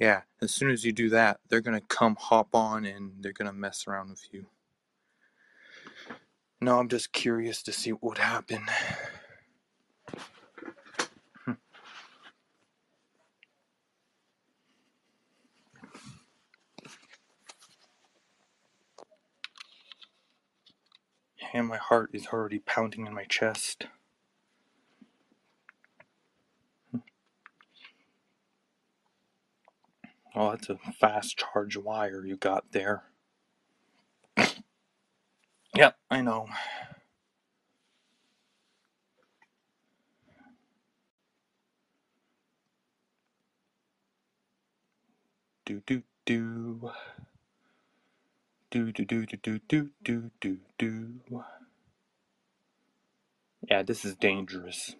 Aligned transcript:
Yeah, 0.00 0.22
as 0.42 0.52
soon 0.54 0.70
as 0.70 0.84
you 0.84 0.92
do 0.92 1.10
that, 1.10 1.40
they're 1.48 1.62
gonna 1.62 1.82
come 1.82 2.16
hop 2.20 2.54
on 2.54 2.84
and 2.86 3.12
they're 3.22 3.32
gonna 3.32 3.54
mess 3.54 3.86
around 3.88 4.10
with 4.10 4.24
you. 4.32 4.46
No, 6.60 6.78
I'm 6.80 6.88
just 6.88 7.12
curious 7.12 7.62
to 7.64 7.72
see 7.72 7.92
what 7.92 8.02
would 8.04 8.18
happen. 8.18 8.66
Hmm. 11.44 11.52
And 21.54 21.68
my 21.68 21.78
heart 21.78 22.10
is 22.14 22.28
already 22.28 22.60
pounding 22.60 23.06
in 23.06 23.14
my 23.14 23.24
chest. 23.24 23.86
Oh, 30.36 30.50
that's 30.52 30.70
a 30.70 30.78
fast 31.00 31.38
charge 31.38 31.78
wire 31.78 32.26
you 32.26 32.36
got 32.38 32.72
there. 32.72 33.04
Yep, 35.76 35.96
I 36.10 36.22
know. 36.22 36.48
Do 45.66 45.82
do 45.86 46.02
do. 46.26 46.90
Do 48.70 48.92
do 48.92 49.04
do 49.06 49.26
do 49.26 49.38
do 49.38 49.60
do 49.68 49.90
do 50.04 50.30
do 50.40 50.58
do. 50.78 51.44
Yeah, 53.68 53.82
this 53.82 54.04
is 54.04 54.16
dangerous. 54.16 54.96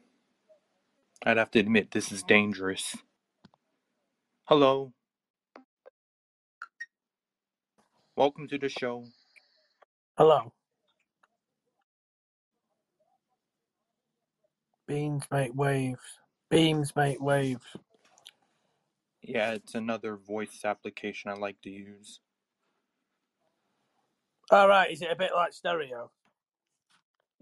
I'd 1.24 1.38
have 1.38 1.50
to 1.52 1.60
admit 1.60 1.92
this 1.92 2.12
is 2.12 2.22
dangerous. 2.24 2.96
Hello. 4.46 4.92
Welcome 8.16 8.48
to 8.48 8.56
the 8.56 8.70
show. 8.70 9.04
Hello. 10.16 10.50
Beams 14.88 15.24
make 15.30 15.54
waves. 15.54 16.00
Beams 16.48 16.96
make 16.96 17.20
waves. 17.20 17.66
Yeah, 19.20 19.50
it's 19.50 19.74
another 19.74 20.16
voice 20.16 20.60
application 20.64 21.30
I 21.30 21.34
like 21.34 21.60
to 21.64 21.70
use. 21.70 22.20
All 24.50 24.66
right. 24.66 24.90
Is 24.90 25.02
it 25.02 25.12
a 25.12 25.16
bit 25.16 25.32
like 25.34 25.52
stereo? 25.52 26.10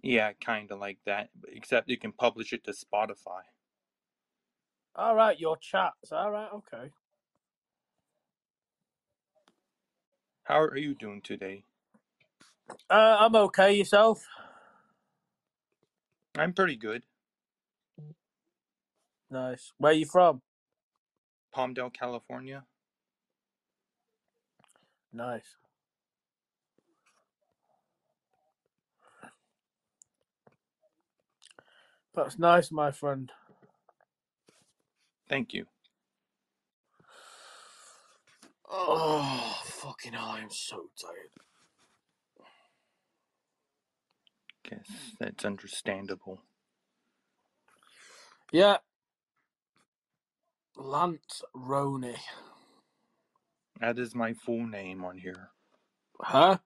Yeah, 0.03 0.33
kind 0.45 0.73
of 0.73 0.81
like 0.81 0.99
that, 1.07 1.29
except 1.53 1.89
you 1.89 1.99
can 1.99 2.11
publish 2.11 2.53
it 2.53 2.65
to 2.65 2.73
Spotify. 2.73 3.43
All 4.97 5.15
right. 5.15 5.39
Your 5.39 5.57
chats. 5.57 6.11
All 6.11 6.33
right. 6.33 6.51
Okay. 6.53 6.91
How 10.45 10.61
are 10.61 10.77
you 10.77 10.95
doing 10.95 11.23
today? 11.23 11.65
Uh, 12.91 13.17
I'm 13.21 13.35
okay. 13.37 13.73
Yourself? 13.75 14.27
I'm 16.37 16.53
pretty 16.53 16.77
good. 16.77 17.05
Nice. 19.31 19.73
Where 19.79 19.93
are 19.93 19.95
you 19.95 20.07
from? 20.07 20.43
Palmdale, 21.55 21.93
California. 21.93 22.65
Nice. 25.13 25.57
That's 32.15 32.39
nice, 32.39 32.71
my 32.71 32.91
friend. 32.93 33.31
Thank 35.29 35.55
you. 35.55 35.67
Oh, 38.77 39.63
fucking 39.85 40.15
hell, 40.15 40.31
I'm 40.31 40.51
so 40.51 40.89
tired. 40.99 41.31
Guess 44.69 45.15
that's 45.21 45.45
understandable. 45.45 46.41
Yeah. 48.51 48.79
Lance 50.77 51.43
Roney. 51.55 52.17
That 53.81 53.99
is 53.99 54.15
my 54.15 54.33
full 54.33 54.67
name 54.67 55.05
on 55.05 55.19
here. 55.19 55.51
Huh? 56.21 56.59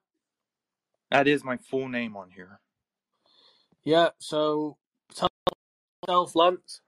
That 1.11 1.27
is 1.27 1.43
my 1.43 1.57
full 1.57 1.89
name 1.89 2.15
on 2.15 2.29
here. 2.31 2.61
Yeah, 3.83 4.09
so 4.19 4.77
tell 5.13 5.29
yourself, 6.07 6.35
Lance. 6.35 6.81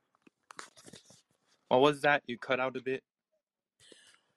What 1.67 1.81
was 1.81 2.01
that? 2.01 2.23
You 2.27 2.37
cut 2.37 2.59
out 2.59 2.77
a 2.77 2.81
bit? 2.81 3.03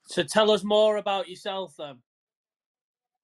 So 0.07 0.23
tell 0.23 0.51
us 0.51 0.63
more 0.65 0.97
about 0.97 1.29
yourself 1.29 1.75
then. 1.79 1.99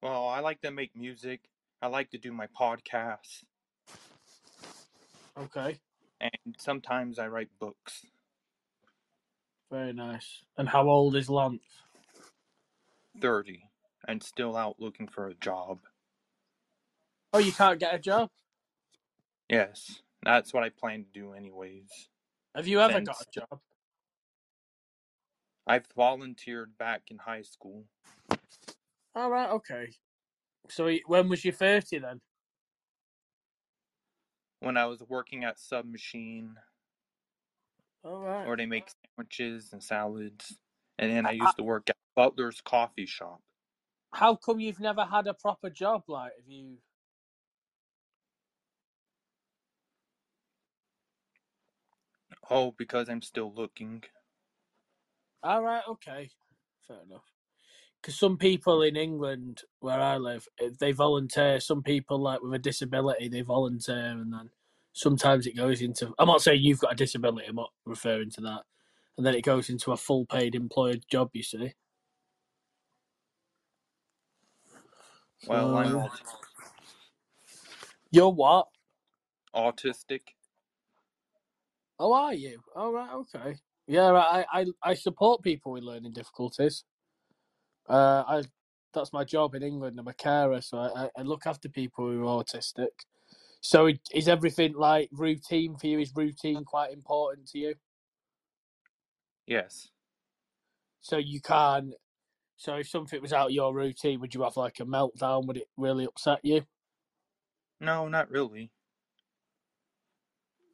Well, 0.02 0.28
I 0.28 0.41
like 0.41 0.60
to 0.62 0.70
make 0.70 0.96
music. 0.96 1.41
I 1.82 1.88
like 1.88 2.10
to 2.10 2.18
do 2.18 2.32
my 2.32 2.46
podcasts. 2.58 3.44
Okay. 5.38 5.78
And 6.20 6.56
sometimes 6.58 7.18
I 7.18 7.28
write 7.28 7.48
books. 7.58 8.04
Very 9.70 9.92
nice. 9.92 10.42
And 10.56 10.68
how 10.68 10.88
old 10.88 11.16
is 11.16 11.30
Lance? 11.30 11.62
30 13.20 13.62
and 14.08 14.22
still 14.22 14.56
out 14.56 14.76
looking 14.78 15.06
for 15.06 15.28
a 15.28 15.34
job. 15.34 15.78
Oh, 17.32 17.38
you 17.38 17.52
can't 17.52 17.78
get 17.78 17.94
a 17.94 17.98
job? 17.98 18.30
Yes, 19.48 20.02
that's 20.22 20.52
what 20.52 20.62
I 20.62 20.70
plan 20.70 21.04
to 21.04 21.10
do 21.20 21.32
anyways. 21.32 22.08
Have 22.54 22.66
you 22.66 22.80
ever 22.80 22.94
Since- 22.94 23.08
got 23.08 23.20
a 23.22 23.41
job? 23.41 23.60
I've 25.70 25.86
volunteered 25.94 26.76
back 26.78 27.03
in 27.12 27.19
high 27.19 27.42
school. 27.42 27.84
All 29.14 29.31
right, 29.31 29.48
okay. 29.50 29.91
So 30.69 30.92
when 31.06 31.28
was 31.28 31.44
your 31.44 31.54
30 31.54 32.00
then? 32.00 32.20
when 34.59 34.76
I 34.76 34.86
was 34.86 35.00
working 35.09 35.44
at 35.44 35.60
Submachine, 35.60 36.56
All 38.04 38.19
right. 38.20 38.47
where 38.47 38.56
they 38.56 38.66
make 38.66 38.88
sandwiches 39.16 39.72
and 39.72 39.82
salads. 39.82 40.59
And 40.98 41.12
then 41.12 41.25
I 41.25 41.30
used 41.30 41.56
to 41.56 41.62
work 41.62 41.88
at 41.88 41.97
Butler's 42.16 42.60
Coffee 42.60 43.06
Shop. 43.06 43.41
How 44.12 44.34
come 44.34 44.59
you've 44.59 44.80
never 44.80 45.04
had 45.04 45.28
a 45.28 45.34
proper 45.34 45.70
job? 45.70 46.03
Like, 46.09 46.32
have 46.36 46.48
you? 46.48 46.78
Oh, 52.50 52.75
because 52.76 53.09
I'm 53.09 53.22
still 53.22 53.53
looking. 53.54 54.03
All 55.42 55.62
right, 55.62 55.82
okay. 55.88 56.30
Fair 56.86 56.98
enough. 57.06 57.24
Because 58.00 58.18
some 58.18 58.38
people 58.38 58.82
in 58.82 58.96
England, 58.96 59.62
where 59.80 60.00
I 60.00 60.16
live, 60.16 60.48
eh, 60.60 60.70
they 60.78 60.92
volunteer. 60.92 61.60
Some 61.60 61.82
people, 61.82 62.20
like 62.20 62.42
with 62.42 62.54
a 62.54 62.58
disability, 62.58 63.28
they 63.28 63.42
volunteer, 63.42 64.10
and 64.10 64.32
then 64.32 64.50
sometimes 64.92 65.46
it 65.46 65.56
goes 65.56 65.82
into. 65.82 66.14
I'm 66.18 66.28
not 66.28 66.42
saying 66.42 66.62
you've 66.62 66.80
got 66.80 66.92
a 66.92 66.96
disability. 66.96 67.46
I'm 67.48 67.56
not 67.56 67.72
referring 67.84 68.30
to 68.32 68.40
that. 68.42 68.62
And 69.18 69.26
then 69.26 69.34
it 69.34 69.44
goes 69.44 69.68
into 69.68 69.92
a 69.92 69.96
full 69.98 70.26
paid 70.26 70.54
employed 70.54 71.04
job. 71.10 71.30
You 71.34 71.42
see. 71.42 71.74
Well, 75.46 75.76
I'm 75.76 76.08
You're 78.10 78.32
what? 78.32 78.68
autistic. 79.54 80.20
Oh, 81.98 82.12
are 82.14 82.34
you? 82.34 82.60
All 82.74 82.92
right, 82.92 83.12
okay. 83.12 83.56
Yeah, 83.90 84.12
I, 84.12 84.46
I, 84.52 84.66
I 84.84 84.94
support 84.94 85.42
people 85.42 85.72
with 85.72 85.82
learning 85.82 86.12
difficulties. 86.12 86.84
Uh, 87.88 88.22
I 88.28 88.42
that's 88.94 89.12
my 89.12 89.24
job 89.24 89.56
in 89.56 89.64
England. 89.64 89.98
I'm 89.98 90.08
a 90.08 90.14
carer, 90.14 90.60
so 90.60 90.78
I, 90.78 91.04
I- 91.04 91.22
look 91.22 91.46
after 91.46 91.68
people 91.68 92.06
who 92.08 92.26
are 92.28 92.44
autistic. 92.44 92.88
So 93.60 93.86
it- 93.86 94.00
is 94.14 94.28
everything 94.28 94.74
like 94.74 95.08
routine 95.12 95.76
for 95.76 95.88
you? 95.88 95.98
Is 95.98 96.12
routine 96.14 96.64
quite 96.64 96.92
important 96.92 97.48
to 97.48 97.58
you? 97.58 97.74
Yes. 99.46 99.88
So 101.00 101.16
you 101.18 101.41
can. 101.41 101.94
So 102.56 102.76
if 102.76 102.88
something 102.88 103.20
was 103.20 103.32
out 103.32 103.48
of 103.48 103.53
your 103.53 103.74
routine, 103.74 104.20
would 104.20 104.34
you 104.34 104.42
have 104.44 104.56
like 104.56 104.80
a 104.80 104.84
meltdown? 104.84 105.47
Would 105.48 105.56
it 105.59 105.68
really 105.76 106.04
upset 106.06 106.41
you? 106.44 106.62
No, 107.80 108.09
not 108.09 108.30
really. 108.30 108.70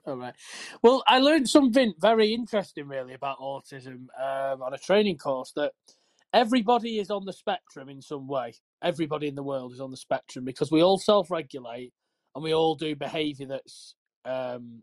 All 0.06 0.18
right. 0.18 0.34
Well, 0.82 1.02
I 1.08 1.20
learned 1.20 1.48
something 1.48 1.94
very 2.00 2.34
interesting, 2.34 2.88
really, 2.88 3.14
about 3.14 3.40
autism 3.40 4.08
um, 4.20 4.62
on 4.62 4.74
a 4.74 4.78
training 4.78 5.18
course. 5.18 5.52
That 5.56 5.72
everybody 6.34 6.98
is 7.00 7.10
on 7.10 7.24
the 7.26 7.32
spectrum 7.32 7.88
in 7.88 8.02
some 8.02 8.28
way. 8.28 8.54
Everybody 8.82 9.28
in 9.28 9.36
the 9.36 9.44
world 9.44 9.72
is 9.72 9.80
on 9.80 9.92
the 9.92 9.98
spectrum 9.98 10.44
because 10.44 10.72
we 10.72 10.82
all 10.82 10.98
self-regulate 10.98 11.94
and 12.34 12.44
we 12.44 12.54
all 12.54 12.76
do 12.76 12.96
behaviour 12.96 13.46
that's 13.48 13.96
um, 14.26 14.82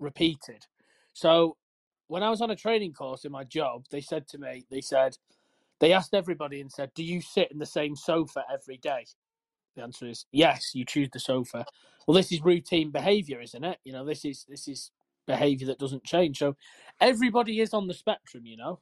repeated. 0.00 0.66
So, 1.14 1.56
when 2.08 2.22
I 2.22 2.30
was 2.30 2.42
on 2.42 2.50
a 2.50 2.56
training 2.56 2.94
course 2.94 3.24
in 3.24 3.32
my 3.32 3.44
job, 3.44 3.86
they 3.90 4.02
said 4.02 4.28
to 4.28 4.38
me, 4.38 4.66
they 4.70 4.82
said, 4.82 5.16
they 5.80 5.92
asked 5.92 6.14
everybody 6.14 6.60
and 6.60 6.72
said, 6.72 6.92
"Do 6.94 7.04
you 7.04 7.20
sit 7.20 7.52
in 7.52 7.58
the 7.58 7.66
same 7.66 7.96
sofa 7.96 8.44
every 8.52 8.78
day?" 8.78 9.06
The 9.76 9.82
answer 9.82 10.08
is 10.08 10.26
yes. 10.32 10.72
You 10.74 10.84
choose 10.84 11.08
the 11.12 11.20
sofa. 11.20 11.64
Well, 12.06 12.16
this 12.16 12.32
is 12.32 12.42
routine 12.42 12.90
behaviour, 12.90 13.40
isn't 13.40 13.64
it? 13.64 13.78
You 13.84 13.92
know, 13.92 14.04
this 14.04 14.24
is 14.24 14.44
this 14.48 14.68
is 14.68 14.90
behaviour 15.26 15.66
that 15.68 15.78
doesn't 15.78 16.04
change. 16.04 16.38
So 16.38 16.56
everybody 17.00 17.60
is 17.60 17.72
on 17.72 17.86
the 17.86 17.94
spectrum, 17.94 18.46
you 18.46 18.56
know. 18.56 18.80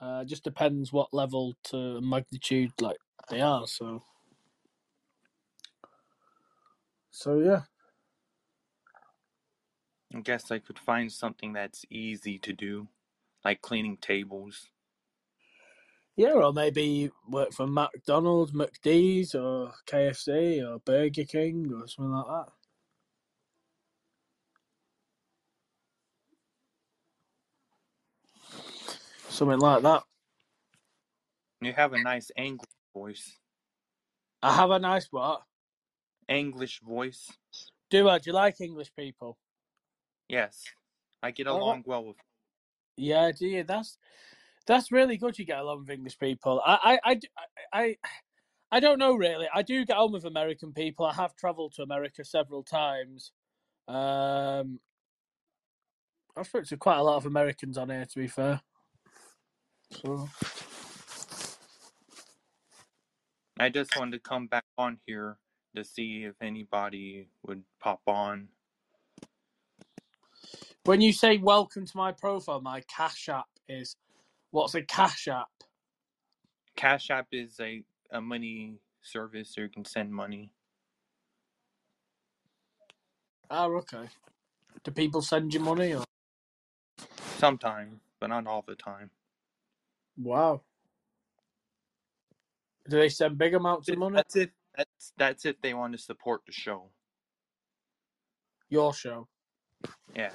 Uh, 0.00 0.24
just 0.24 0.44
depends 0.44 0.92
what 0.92 1.12
level 1.12 1.54
to 1.64 2.00
magnitude 2.00 2.72
like 2.80 2.96
they 3.28 3.42
are. 3.42 3.66
So, 3.66 4.02
so 7.10 7.38
yeah. 7.38 7.62
I 10.14 10.20
guess 10.20 10.50
I 10.50 10.58
could 10.58 10.78
find 10.78 11.12
something 11.12 11.52
that's 11.52 11.84
easy 11.90 12.38
to 12.38 12.52
do, 12.52 12.88
like 13.44 13.60
cleaning 13.60 13.98
tables. 13.98 14.68
Yeah, 16.16 16.32
or 16.32 16.52
maybe 16.52 17.10
work 17.28 17.52
for 17.52 17.66
McDonald's, 17.66 18.52
McD's, 18.52 19.34
or 19.34 19.72
KFC, 19.86 20.62
or 20.68 20.78
Burger 20.80 21.24
King, 21.24 21.72
or 21.72 21.88
something 21.88 22.12
like 22.12 22.26
that. 22.26 22.52
Something 29.28 29.58
like 29.58 29.82
that. 29.82 30.02
You 31.60 31.72
have 31.72 31.92
a 31.92 32.02
nice 32.02 32.30
English 32.36 32.68
voice. 32.94 33.38
I 34.42 34.54
have 34.54 34.70
a 34.70 34.78
nice 34.78 35.06
what? 35.10 35.42
English 36.28 36.80
voice. 36.80 37.30
Do 37.90 38.08
I? 38.08 38.18
Do 38.18 38.30
you 38.30 38.34
like 38.34 38.60
English 38.60 38.92
people? 38.96 39.36
Yes. 40.28 40.64
I 41.22 41.30
get 41.32 41.46
Oh. 41.46 41.56
along 41.56 41.84
well 41.86 42.04
with 42.04 42.16
Yeah, 42.96 43.32
do 43.32 43.46
you? 43.46 43.62
That's 43.64 43.98
that's 44.70 44.92
really 44.92 45.16
good. 45.16 45.38
You 45.38 45.44
get 45.44 45.58
along 45.58 45.80
with 45.80 45.90
English 45.90 46.18
people. 46.18 46.62
I, 46.64 47.00
I, 47.04 47.12
I, 47.12 47.20
I, 47.72 47.96
I 48.72 48.80
don't 48.80 49.00
know 49.00 49.14
really. 49.16 49.48
I 49.52 49.62
do 49.62 49.84
get 49.84 49.96
on 49.96 50.12
with 50.12 50.24
American 50.24 50.72
people. 50.72 51.06
I 51.06 51.14
have 51.14 51.34
travelled 51.36 51.74
to 51.74 51.82
America 51.82 52.24
several 52.24 52.62
times. 52.62 53.32
Um, 53.88 54.78
I've 56.36 56.46
spoken 56.46 56.68
to 56.68 56.76
quite 56.76 56.98
a 56.98 57.02
lot 57.02 57.16
of 57.16 57.26
Americans 57.26 57.76
on 57.78 57.90
here, 57.90 58.06
to 58.06 58.18
be 58.18 58.28
fair. 58.28 58.60
So 59.90 60.28
I 63.58 63.70
just 63.70 63.96
wanted 63.96 64.12
to 64.12 64.20
come 64.20 64.46
back 64.46 64.64
on 64.78 64.98
here 65.04 65.38
to 65.74 65.84
see 65.84 66.24
if 66.24 66.34
anybody 66.40 67.28
would 67.46 67.64
pop 67.80 68.02
on. 68.06 68.48
when 70.84 71.00
you 71.00 71.12
say 71.12 71.38
welcome 71.38 71.86
to 71.86 71.96
my 71.96 72.12
profile, 72.12 72.60
my 72.60 72.82
Cash 72.82 73.28
App 73.28 73.46
is 73.68 73.96
what's 74.50 74.74
a 74.74 74.82
Cash 74.82 75.28
App? 75.28 75.48
Cash 76.76 77.10
App 77.10 77.28
is 77.32 77.58
a, 77.60 77.82
a 78.10 78.20
money 78.20 78.78
service 79.02 79.52
so 79.54 79.60
you 79.62 79.68
can 79.68 79.84
send 79.84 80.12
money. 80.12 80.50
Oh, 83.50 83.74
okay. 83.78 84.08
Do 84.84 84.90
people 84.92 85.22
send 85.22 85.52
you 85.52 85.60
money? 85.60 85.94
Or 85.94 86.04
Sometimes, 87.38 88.00
but 88.20 88.28
not 88.28 88.46
all 88.46 88.64
the 88.66 88.74
time. 88.74 89.10
wow, 90.16 90.60
do 92.88 92.98
they 92.98 93.08
send 93.08 93.38
big 93.38 93.54
amounts 93.54 93.88
of 93.88 93.98
money? 93.98 94.16
That's 94.16 94.36
if 94.36 94.50
that's 94.76 95.12
that's 95.16 95.44
if 95.46 95.60
they 95.62 95.74
want 95.74 95.92
to 95.94 95.98
support 95.98 96.42
the 96.46 96.52
show. 96.52 96.90
Your 98.68 98.94
show. 98.94 99.28
Yeah. 100.14 100.30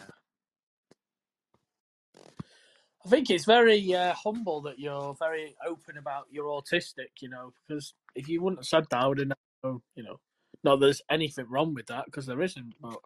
I 3.06 3.10
think 3.10 3.30
it's 3.30 3.46
very 3.46 3.94
uh, 3.94 4.14
humble 4.14 4.62
that 4.62 4.80
you're 4.80 5.16
very 5.20 5.56
open 5.68 5.98
about 5.98 6.26
you're 6.32 6.46
autistic, 6.46 7.10
you 7.22 7.30
know, 7.30 7.54
because 7.68 7.94
if 8.16 8.28
you 8.28 8.42
wouldn't 8.42 8.62
have 8.62 8.66
said 8.66 8.86
that, 8.90 9.04
I 9.04 9.08
would 9.08 9.20
have 9.20 9.32
known, 9.64 9.82
you 9.96 10.04
know, 10.04 10.20
not 10.64 10.80
there's 10.80 11.04
anything 11.12 11.46
wrong 11.48 11.76
with 11.76 11.86
that, 11.88 12.06
because 12.06 12.26
there 12.26 12.42
isn't, 12.42 12.74
but. 12.82 12.98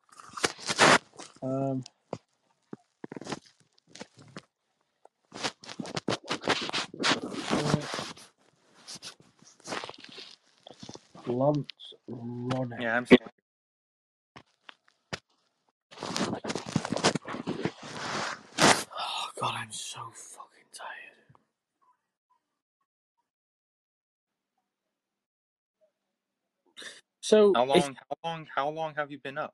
Um, 1.44 1.84
uh, 7.52 7.76
Lance 11.28 11.94
running. 12.08 12.82
Yeah, 12.82 12.98
I'm 12.98 13.06
sorry. 13.06 13.20
Oh, 18.98 19.29
God, 19.40 19.54
I'm 19.56 19.72
so 19.72 20.00
fucking 20.14 20.66
tired. 20.74 21.38
So, 27.22 27.54
How 27.56 27.64
long 27.64 27.96
how 27.96 28.18
long 28.24 28.48
how 28.54 28.70
long 28.70 28.96
have 28.96 29.12
you 29.12 29.20
been 29.20 29.38
up? 29.38 29.54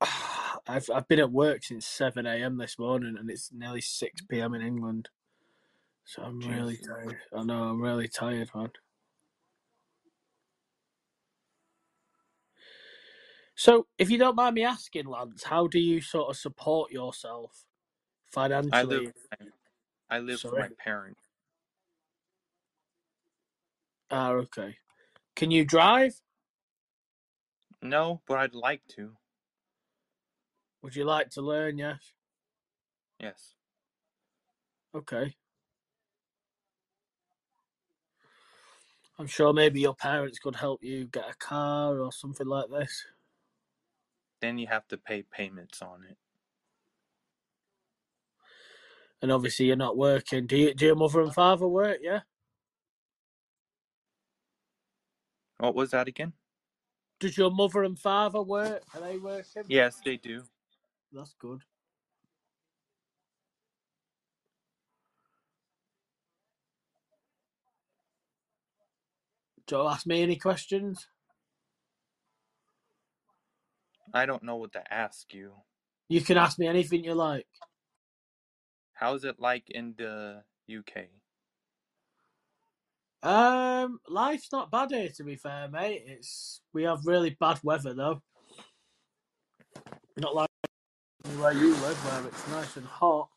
I've 0.66 0.88
I've 0.94 1.08
been 1.08 1.18
at 1.18 1.30
work 1.30 1.62
since 1.62 1.86
seven 1.86 2.26
a.m. 2.26 2.56
this 2.56 2.78
morning, 2.78 3.16
and 3.18 3.28
it's 3.28 3.50
nearly 3.52 3.82
six 3.82 4.22
mm. 4.22 4.28
p.m. 4.30 4.54
in 4.54 4.62
England. 4.62 5.10
So 6.06 6.22
I'm 6.22 6.38
really 6.40 6.78
tired. 6.78 7.18
I 7.36 7.42
know 7.42 7.64
I'm 7.64 7.82
really 7.82 8.08
tired, 8.08 8.48
man. 8.54 8.70
So, 13.56 13.86
if 13.98 14.08
you 14.10 14.18
don't 14.18 14.36
mind 14.36 14.54
me 14.54 14.64
asking, 14.64 15.06
Lance, 15.06 15.44
how 15.44 15.66
do 15.66 15.78
you 15.80 16.00
sort 16.00 16.30
of 16.30 16.36
support 16.36 16.92
yourself? 16.92 17.65
I 18.36 18.82
live 18.82 19.12
I 20.10 20.18
live 20.18 20.40
for 20.40 20.48
Sorry? 20.48 20.62
my 20.62 20.68
parents. 20.78 21.20
Ah, 24.10 24.30
okay. 24.30 24.76
Can 25.34 25.50
you 25.50 25.64
drive? 25.64 26.20
No, 27.82 28.20
but 28.26 28.38
I'd 28.38 28.54
like 28.54 28.82
to. 28.96 29.12
Would 30.82 30.96
you 30.96 31.04
like 31.04 31.30
to 31.30 31.42
learn? 31.42 31.78
Yes. 31.78 32.12
Yes. 33.18 33.54
Okay. 34.94 35.34
I'm 39.18 39.26
sure 39.26 39.52
maybe 39.52 39.80
your 39.80 39.94
parents 39.94 40.38
could 40.38 40.56
help 40.56 40.84
you 40.84 41.06
get 41.06 41.24
a 41.30 41.34
car 41.34 41.98
or 42.00 42.12
something 42.12 42.46
like 42.46 42.70
this. 42.70 43.06
Then 44.40 44.58
you 44.58 44.66
have 44.66 44.86
to 44.88 44.98
pay 44.98 45.22
payments 45.22 45.80
on 45.80 46.04
it. 46.08 46.18
And 49.22 49.32
obviously, 49.32 49.66
you're 49.66 49.76
not 49.76 49.96
working. 49.96 50.46
Do 50.46 50.56
you? 50.56 50.74
Do 50.74 50.86
your 50.86 50.96
mother 50.96 51.20
and 51.22 51.34
father 51.34 51.66
work? 51.68 51.98
Yeah. 52.02 52.20
What 55.58 55.74
was 55.74 55.90
that 55.92 56.08
again? 56.08 56.34
Does 57.20 57.38
your 57.38 57.50
mother 57.50 57.84
and 57.84 57.98
father 57.98 58.42
work? 58.42 58.82
Are 58.94 59.00
they 59.00 59.18
working? 59.18 59.64
Yes, 59.68 60.00
they 60.04 60.16
do. 60.18 60.42
That's 61.12 61.34
good. 61.40 61.62
Do 69.66 69.76
you 69.76 69.88
ask 69.88 70.06
me 70.06 70.22
any 70.22 70.36
questions? 70.36 71.08
I 74.14 74.26
don't 74.26 74.42
know 74.44 74.56
what 74.56 74.72
to 74.74 74.92
ask 74.92 75.32
you. 75.34 75.52
You 76.08 76.20
can 76.20 76.38
ask 76.38 76.58
me 76.58 76.68
anything 76.68 77.04
you 77.04 77.14
like. 77.14 77.46
How's 78.96 79.24
it 79.24 79.38
like 79.38 79.68
in 79.68 79.94
the 79.98 80.42
UK? 80.74 81.04
Um, 83.22 84.00
life's 84.08 84.50
not 84.52 84.70
bad 84.70 84.90
here, 84.90 85.10
to 85.16 85.22
be 85.24 85.36
fair, 85.36 85.68
mate. 85.68 86.04
It's 86.06 86.62
we 86.72 86.84
have 86.84 87.06
really 87.06 87.36
bad 87.38 87.60
weather 87.62 87.92
though. 87.92 88.22
Not 90.16 90.34
like 90.34 90.48
where 91.38 91.52
you 91.52 91.74
live, 91.74 92.04
where 92.06 92.26
it's 92.26 92.48
nice 92.48 92.76
and 92.78 92.86
hot. 92.86 93.28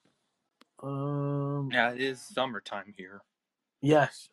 Um, 0.82 1.70
Yeah, 1.74 1.92
it 1.92 2.00
is 2.00 2.22
summertime 2.22 2.94
here. 2.96 3.22
yes. 3.82 4.30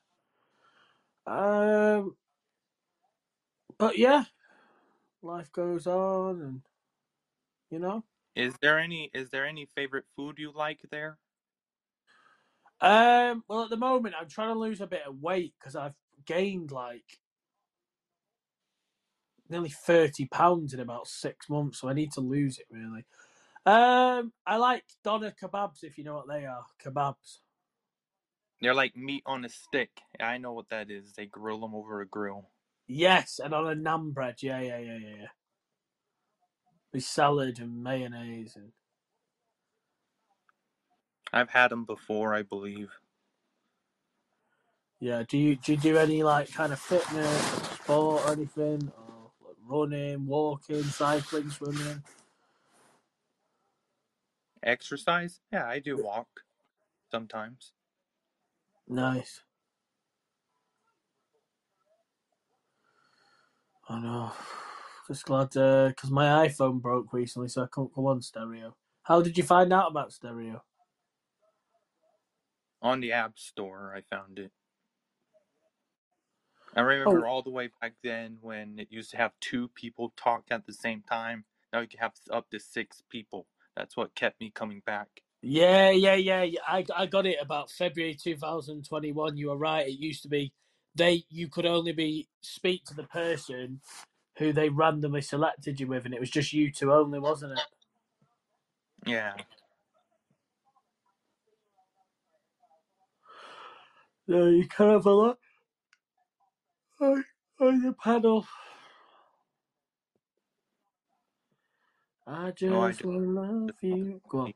Um, 1.26 2.16
but 3.78 3.99
yeah, 3.99 4.25
life 5.23 5.50
goes 5.50 5.88
on, 5.88 6.40
and 6.40 6.62
you 7.71 7.80
know. 7.80 8.04
Is 8.37 8.57
there 8.62 8.78
any 8.78 9.11
is 9.14 9.31
there 9.31 9.47
any 9.47 9.66
favorite 9.76 10.07
food 10.16 10.38
you 10.38 10.52
like 10.55 10.81
there? 10.93 11.19
Um, 12.81 13.45
well, 13.49 13.64
at 13.64 13.71
the 13.71 13.78
moment, 13.78 14.14
I'm 14.21 14.28
trying 14.28 14.55
to 14.55 14.61
lose 14.61 14.81
a 14.83 14.87
bit 14.88 15.02
of 15.09 15.23
weight 15.23 15.55
because 15.59 15.76
I've 15.76 15.95
gained 16.26 16.73
like 16.73 17.21
nearly 19.49 19.71
thirty 19.71 20.26
pounds 20.26 20.75
in 20.75 20.81
about 20.81 21.09
six 21.09 21.49
months, 21.49 21.81
so 21.81 21.88
I 21.88 21.95
need 21.95 22.12
to 22.12 22.21
lose 22.21 22.59
it 22.59 22.66
really. 22.71 23.07
Um, 23.66 24.33
I 24.47 24.57
like 24.59 24.85
doner 25.05 25.33
kebabs 25.43 25.83
if 25.85 25.99
you 25.99 26.05
know 26.05 26.16
what 26.16 26.28
they 26.28 26.47
are. 26.47 26.64
Kebabs. 26.85 27.38
They're 28.61 28.75
like 28.75 28.97
meat 28.97 29.23
on 29.26 29.45
a 29.45 29.49
stick. 29.49 29.90
I 30.21 30.38
know 30.38 30.52
what 30.52 30.71
that 30.71 30.90
is. 30.90 31.12
They 31.14 31.26
grill 31.26 31.61
them 31.61 31.75
over 31.75 32.00
a 32.00 32.07
grill. 32.07 32.50
Yes, 32.88 33.40
and 33.43 33.55
on 33.55 33.66
a 33.71 33.76
naan 33.76 34.14
bread. 34.14 34.37
Yeah, 34.43 34.61
yeah, 34.61 34.78
yeah, 34.78 34.99
yeah, 34.99 35.16
yeah. 35.21 35.36
With 36.93 37.05
salad 37.05 37.59
and 37.61 37.83
mayonnaise 37.83 38.57
and 38.57 38.73
I've 41.33 41.50
had 41.50 41.71
them 41.71 41.85
before, 41.85 42.35
I 42.35 42.43
believe. 42.43 42.90
yeah. 45.00 45.25
Do 45.28 45.38
you 45.38 45.57
do 45.57 45.73
you 45.73 45.78
do 45.78 45.99
any 45.99 46.23
like 46.23 46.52
kind 46.52 46.73
of 46.73 46.81
fitness, 46.81 47.43
sport, 47.75 48.25
or 48.26 48.33
anything, 48.33 48.93
or 48.97 49.33
like 49.47 49.57
running, 49.69 50.26
walking, 50.26 50.85
cycling, 50.85 51.50
swimming? 51.50 52.02
Exercise? 54.62 55.40
Yeah, 55.52 55.66
I 55.66 55.78
do 55.81 55.99
walk. 55.99 56.28
sometimes. 57.11 57.73
Nice. 58.88 59.43
I 63.88 64.00
know. 64.00 64.33
Just 65.06 65.25
glad 65.25 65.50
because 65.50 66.10
uh, 66.10 66.14
my 66.14 66.48
iPhone 66.48 66.80
broke 66.80 67.12
recently, 67.12 67.48
so 67.48 67.62
I 67.62 67.66
couldn't 67.66 67.94
go 67.94 68.08
on 68.08 68.22
stereo. 68.22 68.75
How 69.04 69.22
did 69.22 69.38
you 69.38 69.44
find 69.44 69.72
out 69.72 69.90
about 69.90 70.12
stereo? 70.12 70.64
On 72.82 73.00
the 73.00 73.12
App 73.12 73.38
Store, 73.38 73.94
I 73.96 74.00
found 74.00 74.38
it. 74.38 74.50
I 76.75 76.80
oh. 76.80 76.84
remember 76.84 77.26
Oh. 77.26 77.30
all 77.30 77.42
the 77.42 77.50
way 77.50 77.70
back 77.80 77.94
then 78.02 78.38
when 78.40 78.78
it 78.80 78.88
used 78.90 79.12
to 79.12 79.16
have 79.16 79.32
two 79.40 79.68
people 79.68 80.12
talk 80.16 80.44
at 80.50 80.66
the 80.66 80.72
same 80.72 81.02
time. 81.02 81.44
Now 81.72 81.80
you 81.80 81.88
can 81.88 82.00
have 82.00 82.12
up 82.30 82.50
to 82.50 82.58
six 82.58 83.02
people. 83.08 83.46
That's 83.76 83.96
what 83.96 84.14
kept 84.14 84.40
me 84.40 84.50
coming 84.50 84.82
back. 84.84 85.08
Yeah, 85.40 85.90
yeah, 85.90 86.14
yeah. 86.16 86.42
yeah. 86.42 86.60
I 86.66 86.84
I 86.96 87.06
got 87.06 87.26
it 87.26 87.36
about 87.40 87.70
February 87.70 88.14
2021. 88.14 89.36
You 89.36 89.50
were 89.50 89.56
right. 89.56 89.86
It 89.86 90.00
used 90.00 90.22
to 90.22 90.28
be 90.28 90.52
they 90.96 91.25
you 91.28 91.48
could 91.48 91.66
only 91.66 91.92
be 91.92 92.28
speak 92.40 92.84
to 92.86 92.94
the 92.94 93.04
person 93.04 93.80
who 94.38 94.52
they 94.52 94.69
randomly 94.69 95.23
selected 95.23 95.81
you 95.81 95.87
with, 95.87 96.05
and 96.05 96.14
it 96.14 96.21
was 96.21 96.31
just 96.31 96.52
you 96.52 96.71
two 96.71 96.93
only, 96.93 97.19
wasn't 97.19 97.52
it? 97.52 97.64
Yeah. 99.07 99.35
Yeah, 104.26 104.45
you 104.49 104.66
can 104.69 104.90
have 104.90 105.07
a 105.07 105.11
lot 105.11 105.38
on, 107.00 107.25
the 107.83 107.93
panel. 107.93 108.47
I 112.26 112.50
just 112.50 112.73
Oh, 112.73 113.12
I 113.12 113.19
love 113.19 113.71
you. 113.83 114.21
Go 114.28 114.38
on. 114.40 114.55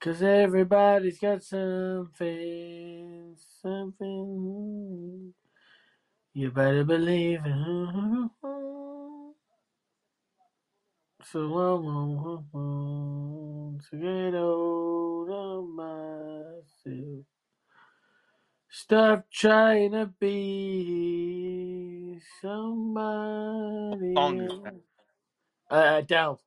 Cause 0.00 0.22
everybody's 0.22 1.18
got 1.18 1.42
something, 1.42 3.36
something. 3.62 5.34
You 6.34 6.50
better 6.52 6.84
believe 6.84 7.40
it. 7.44 8.30
So 11.24 11.40
I 11.40 11.74
want 12.54 13.82
to 13.90 13.96
get 13.98 14.34
hold 14.34 15.30
of 15.30 15.68
myself. 15.68 17.26
Stop 18.70 19.26
trying 19.32 19.92
to 19.92 20.08
be 20.20 22.20
somebody 22.42 24.38
else. 24.38 24.82
Uh, 25.70 26.00
Adele. 26.02 26.40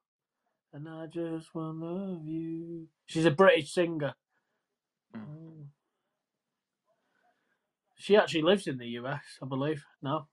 And 0.73 0.89
I 0.89 1.05
just 1.05 1.53
want 1.53 1.79
to 1.79 1.85
love 1.85 2.25
you. 2.25 2.87
She's 3.05 3.25
a 3.25 3.31
British 3.31 3.71
singer. 3.71 4.15
Mm. 5.15 5.67
She 7.95 8.17
actually 8.17 8.41
lives 8.41 8.65
in 8.65 8.79
the 8.79 8.87
US, 8.87 9.21
I 9.41 9.45
believe. 9.45 9.85
No. 10.01 10.27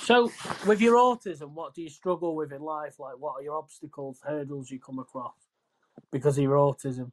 So, 0.00 0.30
with 0.66 0.82
your 0.82 0.96
autism, 0.96 1.52
what 1.52 1.74
do 1.74 1.82
you 1.82 1.88
struggle 1.88 2.36
with 2.36 2.52
in 2.52 2.60
life? 2.60 2.98
Like, 2.98 3.18
what 3.18 3.34
are 3.36 3.42
your 3.42 3.56
obstacles, 3.56 4.20
hurdles 4.22 4.70
you 4.70 4.78
come 4.78 4.98
across 4.98 5.34
because 6.12 6.36
of 6.36 6.44
your 6.44 6.56
autism? 6.56 7.10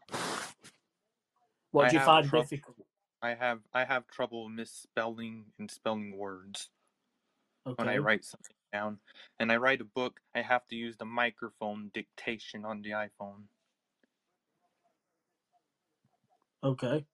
What 1.71 1.85
I 1.85 1.89
do 1.89 1.97
you 1.97 2.03
find 2.03 2.29
difficult? 2.29 2.85
I 3.21 3.33
have 3.33 3.59
I 3.73 3.85
have 3.85 4.07
trouble 4.07 4.49
misspelling 4.49 5.45
and 5.57 5.71
spelling 5.71 6.17
words 6.17 6.69
Okay. 7.67 7.75
when 7.77 7.89
I 7.89 7.97
write 7.97 8.25
something 8.25 8.55
down. 8.73 8.99
And 9.39 9.51
I 9.51 9.57
write 9.57 9.81
a 9.81 9.85
book, 9.85 10.19
I 10.35 10.41
have 10.41 10.67
to 10.69 10.75
use 10.75 10.97
the 10.97 11.05
microphone 11.05 11.91
dictation 11.93 12.65
on 12.65 12.81
the 12.81 12.91
iPhone. 12.91 13.43
Okay. 16.63 17.05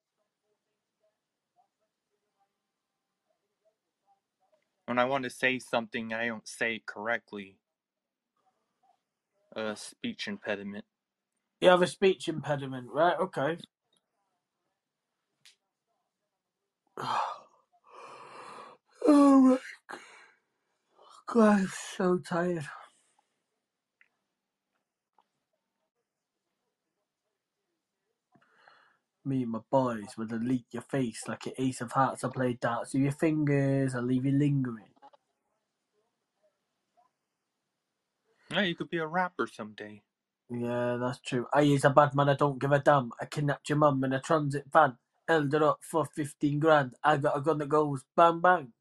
When 4.86 5.00
I 5.00 5.06
want 5.06 5.24
to 5.24 5.30
say 5.30 5.60
something 5.60 6.14
I 6.14 6.28
don't 6.28 6.48
say 6.48 6.76
it 6.76 6.86
correctly. 6.86 7.58
A 9.56 9.76
speech 9.76 10.28
impediment. 10.28 10.86
You 11.62 11.70
have 11.70 11.82
a 11.82 11.88
speech 11.88 12.28
impediment, 12.28 12.88
right? 12.92 13.18
Okay. 13.20 13.58
Oh 19.06 19.42
my 19.42 19.58
god, 19.90 20.00
I'm 21.36 21.70
so 21.98 22.20
tired. 22.20 22.66
Me 29.26 29.44
and 29.44 29.52
my 29.52 29.60
boys 29.72 30.18
would 30.18 30.30
delete 30.30 30.66
your 30.72 30.84
face 30.84 31.24
like 31.28 31.46
an 31.48 31.54
ace 31.58 31.82
of 31.82 31.94
hearts. 31.94 32.24
I 32.24 32.30
play 32.30 32.54
darts 32.60 32.94
with 32.94 33.04
your 33.04 33.12
fingers. 33.14 33.96
I 33.96 34.00
leave 34.00 34.26
you 34.26 34.32
lingering. 34.34 34.88
Yeah, 38.52 38.62
you 38.62 38.76
could 38.76 38.90
be 38.90 38.98
a 38.98 39.08
rapper 39.08 39.48
someday. 39.48 40.02
Yeah, 40.50 40.98
that's 41.02 41.20
true. 41.22 41.48
I 41.54 41.62
is 41.64 41.86
a 41.86 41.90
bad 41.92 42.16
man. 42.16 42.30
I 42.30 42.36
don't 42.36 42.60
give 42.60 42.72
a 42.72 42.80
damn. 42.80 43.12
I 43.22 43.26
kidnapped 43.26 43.70
your 43.70 43.80
mum 43.80 44.04
in 44.04 44.14
a 44.14 44.22
transit 44.22 44.66
van. 44.72 44.98
Held 45.28 45.54
her 45.54 45.64
up 45.64 45.80
for 45.82 46.06
fifteen 46.16 46.60
grand. 46.60 46.96
I 47.04 47.18
got 47.18 47.38
a 47.38 47.42
gun 47.42 47.60
that 47.60 47.70
goes 47.70 48.04
bang 48.16 48.42
bang. 48.42 48.74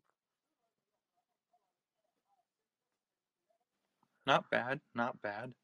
Not 4.27 4.51
bad, 4.51 4.81
not 4.95 5.21
bad. 5.23 5.55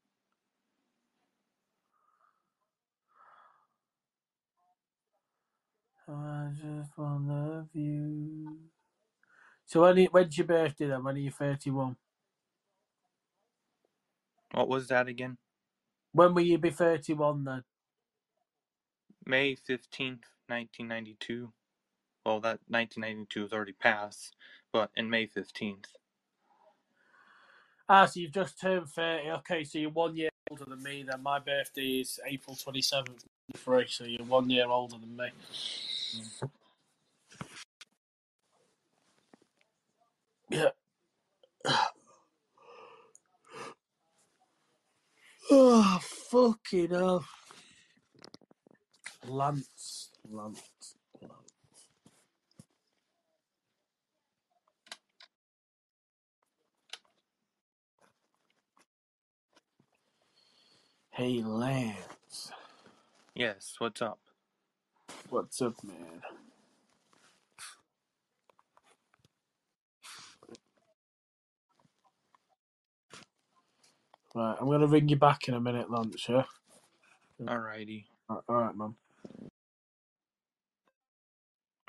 I 6.07 6.49
just 6.55 6.97
wanna 6.97 7.33
love 7.57 7.69
you. 7.73 8.57
So 9.65 9.81
when 9.83 9.97
when's 10.07 10.37
your 10.37 10.47
birthday 10.47 10.87
then? 10.87 11.03
When 11.03 11.15
are 11.15 11.19
you 11.19 11.31
thirty 11.31 11.71
one? 11.71 11.97
What 14.53 14.69
was 14.69 14.87
that 14.89 15.07
again? 15.07 15.37
When 16.13 16.33
will 16.33 16.43
you 16.43 16.57
be 16.59 16.71
thirty 16.71 17.13
one 17.13 17.45
then? 17.45 17.63
May 19.25 19.55
15th, 19.55 20.25
1992. 20.49 21.53
Well, 22.25 22.41
that 22.41 22.59
1992 22.67 23.45
is 23.45 23.53
already 23.53 23.73
passed, 23.73 24.35
but 24.73 24.91
in 24.97 25.09
May 25.09 25.27
15th. 25.27 25.85
Ah, 27.89 28.05
so 28.07 28.21
you've 28.21 28.33
just 28.33 28.61
turned 28.61 28.89
thirty. 28.89 29.31
Okay, 29.31 29.63
so 29.65 29.79
you're 29.79 29.91
one 29.91 30.17
year 30.17 30.29
older 30.51 30.65
than 30.67 30.83
me. 30.83 31.05
Then 31.07 31.23
my 31.23 31.39
birthday 31.39 32.01
is 32.01 32.19
April 32.27 32.57
twenty 32.57 32.83
seventh. 32.83 33.25
Three, 33.57 33.87
so 33.89 34.05
you're 34.05 34.25
one 34.25 34.49
year 34.51 34.67
older 34.67 34.97
than 34.99 35.17
me. 35.17 35.29
Yeah. 40.49 40.69
Oh 45.51 45.99
fucking 46.31 46.91
hell. 46.91 47.25
Lance, 49.27 50.11
Lance. 50.29 50.61
Hey 61.19 61.43
Lance, 61.45 62.53
Yes, 63.35 63.75
what's 63.79 64.01
up? 64.01 64.19
what's 65.29 65.61
up, 65.61 65.75
man? 65.83 66.21
Right, 74.35 74.57
I'm 74.61 74.69
gonna 74.69 74.87
ring 74.87 75.09
you 75.09 75.17
back 75.17 75.47
in 75.47 75.55
a 75.55 75.61
minute, 75.61 75.91
Lance. 75.91 76.27
Yeah. 76.29 76.43
Alrighty. 77.41 78.05
All 78.29 78.43
right, 78.49 78.75
man. 78.75 78.95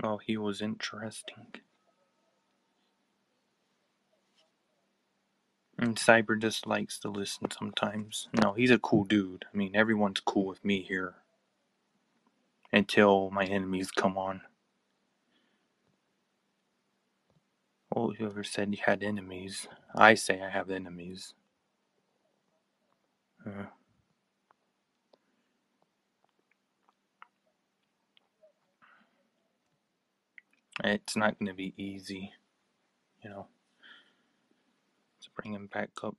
Oh, 0.03 0.19
he 0.19 0.37
was 0.37 0.63
interesting. 0.63 1.47
And 5.81 5.97
Cyber 5.97 6.41
just 6.41 6.67
likes 6.67 6.99
to 7.01 7.11
listen 7.11 7.51
sometimes. 7.51 8.29
No, 8.43 8.53
he's 8.53 8.71
a 8.71 8.79
cool 8.79 9.05
dude. 9.05 9.47
I 9.53 9.57
mean, 9.57 9.75
everyone's 9.75 10.21
cool 10.21 10.47
with 10.47 10.65
me 10.65 10.83
here. 10.83 11.15
Until 12.73 13.31
my 13.31 13.45
enemies 13.47 13.91
come 13.91 14.19
on. 14.19 14.43
Well, 17.95 18.13
whoever 18.19 18.45
said 18.45 18.73
you 18.73 18.79
had 18.85 19.03
enemies? 19.03 19.69
I 19.95 20.15
say 20.15 20.43
I 20.43 20.51
have 20.51 20.71
enemies. 20.71 21.35
Uh, 23.47 23.67
it's 30.85 31.17
not 31.17 31.39
going 31.39 31.49
to 31.49 31.55
be 31.55 31.75
easy, 31.77 32.33
you 33.25 33.31
know. 33.31 33.49
Bring 35.37 35.55
him 35.55 35.69
back 35.73 35.91
up. 36.03 36.17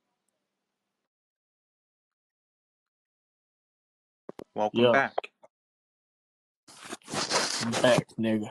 Welcome 4.56 4.92
back. 4.92 5.16
Back, 7.82 8.08
nigga. 8.20 8.50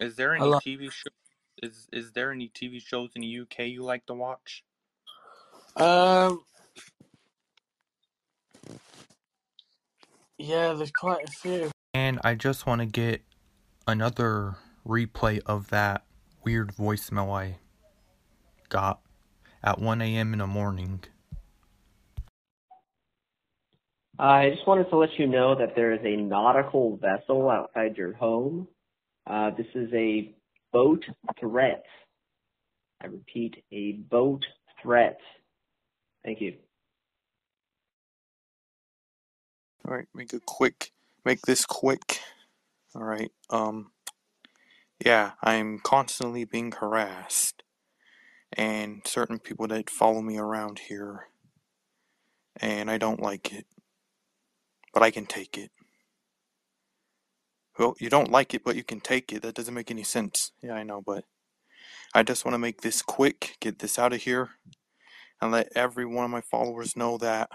Is 0.00 0.14
there 0.16 0.34
any 0.34 0.44
TV 0.44 0.90
show? 0.92 1.10
Is 1.62 1.88
is 1.92 2.12
there 2.12 2.30
any 2.30 2.48
TV 2.48 2.80
shows 2.80 3.10
in 3.16 3.22
the 3.22 3.40
UK 3.40 3.66
you 3.66 3.82
like 3.82 4.06
to 4.06 4.14
watch? 4.14 4.62
Um. 5.76 6.44
Yeah, 10.38 10.72
there's 10.72 10.92
quite 10.92 11.24
a 11.24 11.30
few. 11.32 11.70
And 11.94 12.20
I 12.22 12.36
just 12.36 12.66
want 12.66 12.80
to 12.80 12.86
get 12.86 13.22
another 13.86 14.56
replay 14.86 15.40
of 15.46 15.70
that 15.70 16.04
weird 16.44 16.74
voicemail 16.74 17.36
I 17.36 17.58
got 18.68 19.00
at 19.62 19.80
1 19.80 20.00
a.m. 20.00 20.32
in 20.32 20.38
the 20.38 20.46
morning. 20.46 21.00
I 24.18 24.50
just 24.50 24.66
wanted 24.66 24.90
to 24.90 24.96
let 24.96 25.10
you 25.18 25.26
know 25.26 25.54
that 25.56 25.74
there 25.76 25.92
is 25.92 26.00
a 26.04 26.16
nautical 26.16 26.96
vessel 26.96 27.50
outside 27.50 27.96
your 27.96 28.14
home. 28.14 28.68
Uh, 29.26 29.50
this 29.50 29.66
is 29.74 29.92
a 29.92 30.34
boat 30.72 31.04
threat. 31.38 31.84
I 33.00 33.06
repeat, 33.06 33.62
a 33.72 33.92
boat 33.92 34.44
threat. 34.82 35.18
Thank 36.24 36.40
you. 36.40 36.54
All 39.88 39.94
right, 39.94 40.08
make 40.14 40.34
it 40.34 40.44
quick. 40.44 40.92
Make 41.24 41.40
this 41.46 41.64
quick. 41.64 42.20
All 42.94 43.04
right. 43.04 43.30
Um 43.48 43.92
yeah, 45.02 45.30
I'm 45.42 45.78
constantly 45.78 46.44
being 46.44 46.72
harassed 46.72 47.62
and 48.52 49.00
certain 49.06 49.38
people 49.38 49.66
that 49.68 49.88
follow 49.88 50.20
me 50.20 50.36
around 50.36 50.78
here 50.78 51.28
and 52.60 52.90
I 52.90 52.98
don't 52.98 53.22
like 53.22 53.50
it. 53.50 53.64
But 54.92 55.04
I 55.04 55.10
can 55.10 55.24
take 55.24 55.56
it. 55.56 55.70
Well, 57.78 57.94
you 57.98 58.10
don't 58.10 58.30
like 58.30 58.52
it, 58.52 58.64
but 58.64 58.76
you 58.76 58.84
can 58.84 59.00
take 59.00 59.32
it. 59.32 59.40
That 59.40 59.54
doesn't 59.54 59.72
make 59.72 59.90
any 59.90 60.02
sense. 60.02 60.52
Yeah, 60.62 60.74
I 60.74 60.82
know, 60.82 61.00
but 61.00 61.24
I 62.14 62.24
just 62.24 62.44
want 62.44 62.52
to 62.52 62.58
make 62.58 62.82
this 62.82 63.00
quick, 63.00 63.56
get 63.60 63.78
this 63.78 63.98
out 63.98 64.12
of 64.12 64.20
here, 64.20 64.50
and 65.40 65.50
let 65.50 65.72
every 65.74 66.04
one 66.04 66.26
of 66.26 66.30
my 66.30 66.42
followers 66.42 66.94
know 66.94 67.16
that 67.18 67.48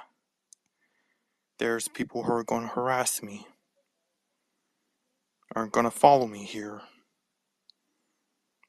there's 1.63 1.87
people 1.87 2.23
who 2.23 2.33
are 2.33 2.43
going 2.43 2.63
to 2.63 2.75
harass 2.75 3.23
me, 3.23 3.47
aren't 5.55 5.71
going 5.71 5.85
to 5.85 5.89
follow 5.89 6.27
me 6.27 6.43
here. 6.43 6.81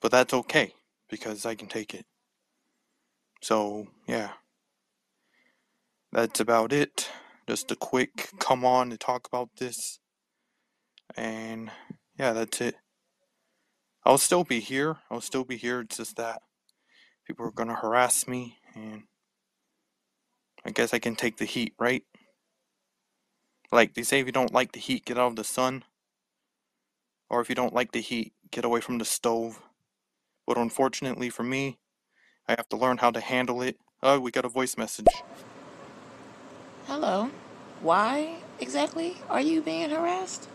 But 0.00 0.12
that's 0.12 0.32
okay, 0.32 0.74
because 1.10 1.44
I 1.44 1.56
can 1.56 1.66
take 1.66 1.92
it. 1.92 2.06
So, 3.42 3.88
yeah. 4.06 4.30
That's 6.12 6.38
about 6.38 6.72
it. 6.72 7.10
Just 7.48 7.72
a 7.72 7.74
quick 7.74 8.30
come 8.38 8.64
on 8.64 8.90
to 8.90 8.96
talk 8.96 9.26
about 9.26 9.48
this. 9.58 9.98
And 11.16 11.72
yeah, 12.16 12.32
that's 12.32 12.60
it. 12.60 12.76
I'll 14.04 14.18
still 14.18 14.44
be 14.44 14.60
here. 14.60 14.98
I'll 15.10 15.20
still 15.20 15.42
be 15.42 15.56
here. 15.56 15.80
It's 15.80 15.96
just 15.96 16.14
that 16.14 16.42
people 17.26 17.44
are 17.44 17.50
going 17.50 17.70
to 17.70 17.74
harass 17.74 18.28
me, 18.28 18.58
and 18.76 19.02
I 20.64 20.70
guess 20.70 20.94
I 20.94 21.00
can 21.00 21.16
take 21.16 21.38
the 21.38 21.44
heat, 21.44 21.72
right? 21.76 22.04
Like 23.72 23.94
they 23.94 24.02
say, 24.02 24.20
if 24.20 24.26
you 24.26 24.32
don't 24.32 24.52
like 24.52 24.72
the 24.72 24.80
heat, 24.80 25.04
get 25.04 25.18
out 25.18 25.28
of 25.28 25.36
the 25.36 25.44
sun. 25.44 25.84
Or 27.28 27.40
if 27.40 27.48
you 27.48 27.54
don't 27.54 27.74
like 27.74 27.92
the 27.92 28.00
heat, 28.00 28.32
get 28.50 28.64
away 28.64 28.80
from 28.80 28.98
the 28.98 29.04
stove. 29.04 29.60
But 30.46 30.58
unfortunately 30.58 31.30
for 31.30 31.42
me, 31.42 31.78
I 32.46 32.54
have 32.56 32.68
to 32.70 32.76
learn 32.76 32.98
how 32.98 33.10
to 33.10 33.20
handle 33.20 33.62
it. 33.62 33.78
Oh, 34.02 34.20
we 34.20 34.30
got 34.30 34.44
a 34.44 34.50
voice 34.50 34.76
message. 34.76 35.24
Hello. 36.86 37.30
Why 37.80 38.36
exactly 38.60 39.16
are 39.30 39.40
you 39.40 39.62
being 39.62 39.90
harassed? 39.90 40.48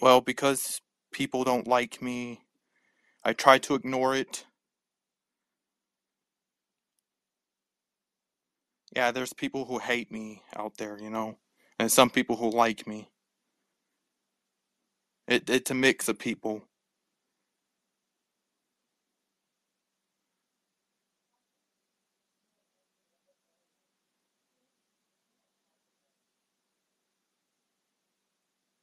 Well, 0.00 0.20
because 0.20 0.80
people 1.12 1.44
don't 1.44 1.68
like 1.68 2.02
me, 2.02 2.42
I 3.24 3.32
try 3.32 3.58
to 3.58 3.74
ignore 3.74 4.14
it. 4.14 4.46
Yeah, 8.96 9.12
there's 9.12 9.32
people 9.34 9.66
who 9.66 9.78
hate 9.78 10.12
me 10.12 10.42
out 10.56 10.78
there, 10.78 10.98
you 11.00 11.10
know, 11.10 11.38
and 11.78 11.92
some 11.92 12.10
people 12.10 12.36
who 12.36 12.50
like 12.50 12.86
me. 12.86 13.10
It, 15.28 15.50
it's 15.50 15.70
a 15.70 15.74
mix 15.74 16.08
of 16.08 16.18
people. 16.18 16.64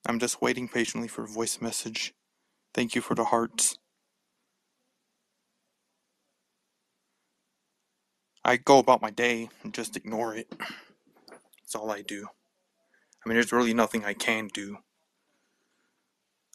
I'm 0.07 0.19
just 0.19 0.41
waiting 0.41 0.67
patiently 0.69 1.07
for 1.09 1.25
a 1.25 1.29
voice 1.29 1.61
message. 1.61 2.13
Thank 2.73 2.95
you 2.95 3.01
for 3.01 3.15
the 3.15 3.25
hearts. 3.25 3.77
I 8.47 8.55
go 8.55 8.79
about 8.79 9.01
my 9.01 9.11
day 9.11 9.49
and 9.61 9.73
just 9.73 9.97
ignore 9.97 10.33
it. 10.33 10.47
That's 11.29 11.75
all 11.75 11.91
I 11.91 12.01
do. 12.01 12.27
I 13.25 13.27
mean, 13.27 13.35
there's 13.35 13.51
really 13.51 13.73
nothing 13.73 14.05
I 14.05 14.13
can 14.13 14.47
do. 14.47 14.77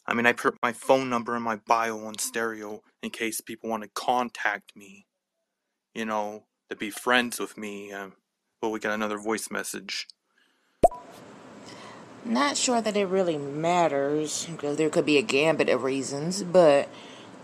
I 0.07 0.15
mean, 0.15 0.25
I 0.25 0.33
put 0.33 0.57
my 0.63 0.73
phone 0.73 1.07
number 1.07 1.35
in 1.35 1.43
my 1.43 1.57
bio 1.67 1.99
on 1.99 2.17
stereo 2.17 2.81
in 3.03 3.11
case 3.11 3.41
people 3.41 3.69
want 3.69 3.83
to 3.83 3.89
contact 3.93 4.75
me, 4.75 5.05
you 5.93 6.03
know, 6.03 6.45
to 6.71 6.75
be 6.75 6.89
friends 6.89 7.39
with 7.39 7.59
me. 7.59 7.93
Um, 7.93 8.13
but 8.59 8.69
we 8.69 8.79
got 8.79 8.93
another 8.93 9.19
voice 9.19 9.51
message. 9.51 10.07
Not 12.25 12.57
sure 12.57 12.81
that 12.81 12.97
it 12.97 13.05
really 13.05 13.37
matters 13.37 14.47
because 14.49 14.77
there 14.77 14.89
could 14.89 15.05
be 15.05 15.19
a 15.19 15.21
gambit 15.21 15.69
of 15.69 15.83
reasons, 15.83 16.41
but 16.41 16.89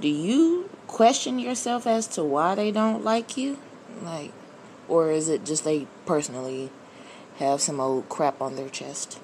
do 0.02 0.08
you 0.08 0.72
question 0.88 1.38
yourself 1.38 1.86
as 1.86 2.08
to 2.08 2.24
why 2.24 2.56
they 2.56 2.72
don't 2.72 3.04
like 3.04 3.38
you? 3.38 3.60
Like, 4.04 4.32
or 4.88 5.12
is 5.12 5.30
it 5.30 5.46
just 5.46 5.64
they 5.64 5.88
personally 6.06 6.72
have 7.38 7.62
some 7.62 7.80
old 7.80 8.10
crap 8.10 8.42
on 8.42 8.56
their 8.56 8.70
chest? 8.70 9.20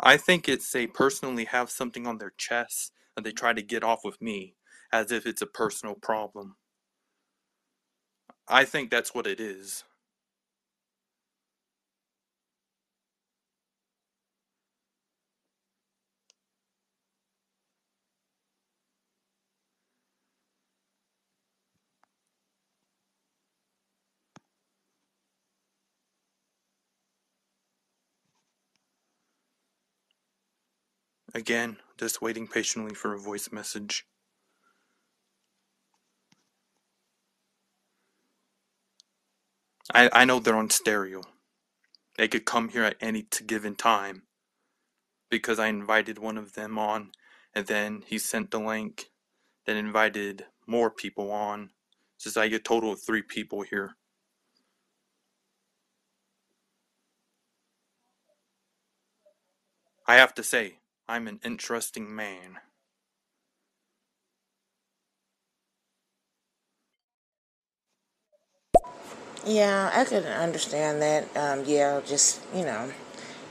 I 0.00 0.16
think 0.16 0.48
it's 0.48 0.70
they 0.72 0.86
personally 0.86 1.46
have 1.46 1.70
something 1.70 2.06
on 2.06 2.18
their 2.18 2.32
chest 2.36 2.92
and 3.16 3.24
they 3.24 3.32
try 3.32 3.52
to 3.52 3.62
get 3.62 3.84
off 3.84 4.04
with 4.04 4.20
me 4.20 4.56
as 4.92 5.12
if 5.12 5.26
it's 5.26 5.42
a 5.42 5.46
personal 5.46 5.94
problem. 5.94 6.56
I 8.48 8.64
think 8.66 8.90
that's 8.90 9.14
what 9.14 9.26
it 9.26 9.40
is. 9.40 9.84
Again, 31.34 31.78
just 31.98 32.22
waiting 32.22 32.48
patiently 32.48 32.94
for 32.94 33.14
a 33.14 33.18
voice 33.20 33.50
message. 33.52 34.04
I, 39.94 40.10
I 40.12 40.24
know 40.24 40.40
they're 40.40 40.56
on 40.56 40.70
stereo. 40.70 41.22
They 42.18 42.28
could 42.28 42.44
come 42.46 42.70
here 42.70 42.84
at 42.84 42.96
any 43.00 43.26
given 43.46 43.76
time 43.76 44.24
because 45.30 45.58
I 45.58 45.68
invited 45.68 46.18
one 46.18 46.38
of 46.38 46.54
them 46.54 46.78
on 46.78 47.12
and 47.54 47.66
then 47.66 48.02
he 48.06 48.18
sent 48.18 48.50
the 48.50 48.60
link, 48.60 49.06
then 49.66 49.76
invited 49.76 50.46
more 50.66 50.90
people 50.90 51.32
on. 51.32 51.70
Says 52.18 52.36
I 52.36 52.48
get 52.48 52.60
a 52.60 52.64
total 52.64 52.92
of 52.92 53.02
three 53.02 53.22
people 53.22 53.62
here. 53.62 53.96
I 60.08 60.16
have 60.16 60.34
to 60.36 60.44
say, 60.44 60.79
I'm 61.10 61.26
an 61.26 61.40
interesting 61.44 62.14
man. 62.14 62.58
Yeah, 69.44 69.90
I 69.92 70.04
could 70.04 70.24
understand 70.24 71.02
that. 71.02 71.36
Um, 71.36 71.64
yeah, 71.66 72.00
just, 72.06 72.40
you 72.54 72.64
know, 72.64 72.92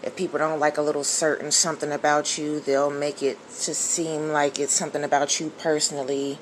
if 0.03 0.15
people 0.15 0.39
don't 0.39 0.59
like 0.59 0.77
a 0.77 0.81
little 0.81 1.03
certain 1.03 1.51
something 1.51 1.91
about 1.91 2.37
you, 2.37 2.61
they'll 2.61 2.91
make 2.91 3.21
it 3.23 3.37
to 3.63 3.73
seem 3.75 4.29
like 4.29 4.59
it's 4.59 4.73
something 4.73 5.03
about 5.03 5.39
you 5.39 5.51
personally. 5.59 6.39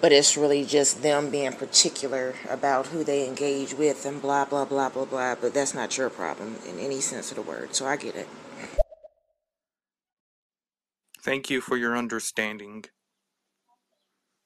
but 0.00 0.12
it's 0.12 0.36
really 0.36 0.64
just 0.64 1.02
them 1.02 1.30
being 1.30 1.52
particular 1.52 2.34
about 2.50 2.88
who 2.88 3.04
they 3.04 3.26
engage 3.26 3.74
with 3.74 4.06
and 4.06 4.22
blah 4.22 4.44
blah 4.44 4.64
blah 4.64 4.88
blah 4.90 5.04
blah 5.06 5.34
but 5.34 5.54
that's 5.54 5.74
not 5.74 5.96
your 5.98 6.10
problem 6.10 6.56
in 6.68 6.78
any 6.80 7.00
sense 7.00 7.30
of 7.32 7.36
the 7.36 7.42
word 7.42 7.74
so 7.74 7.86
i 7.86 7.96
get 7.96 8.14
it 8.16 8.28
Thank 11.26 11.50
you 11.50 11.60
for 11.60 11.76
your 11.76 11.96
understanding. 11.96 12.84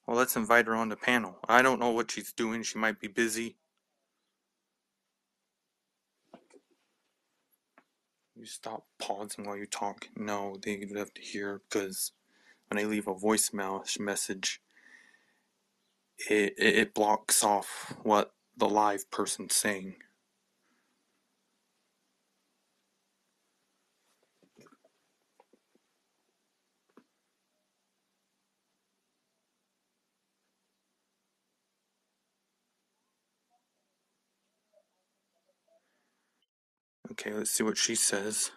Well, 0.07 0.17
let's 0.17 0.35
invite 0.35 0.65
her 0.65 0.73
on 0.73 0.89
the 0.89 0.95
panel. 0.95 1.37
I 1.47 1.61
don't 1.61 1.79
know 1.79 1.91
what 1.91 2.09
she's 2.09 2.33
doing. 2.33 2.63
She 2.63 2.79
might 2.79 2.99
be 2.99 3.07
busy. 3.07 3.57
You 8.35 8.47
stop 8.47 8.87
pausing 8.99 9.45
while 9.45 9.57
you 9.57 9.67
talk. 9.67 10.07
No, 10.17 10.57
they 10.59 10.83
have 10.95 11.13
to 11.13 11.21
hear 11.21 11.61
because 11.69 12.13
when 12.67 12.83
I 12.83 12.87
leave 12.87 13.07
a 13.07 13.13
voicemail 13.13 13.99
message, 13.99 14.59
it, 16.31 16.55
it, 16.57 16.75
it 16.77 16.93
blocks 16.95 17.43
off 17.43 17.93
what 18.01 18.33
the 18.57 18.67
live 18.67 19.11
person's 19.11 19.55
saying. 19.55 19.97
Okay, 37.21 37.33
let's 37.33 37.51
see 37.51 37.61
what 37.61 37.77
she 37.77 37.93
says. 37.93 38.49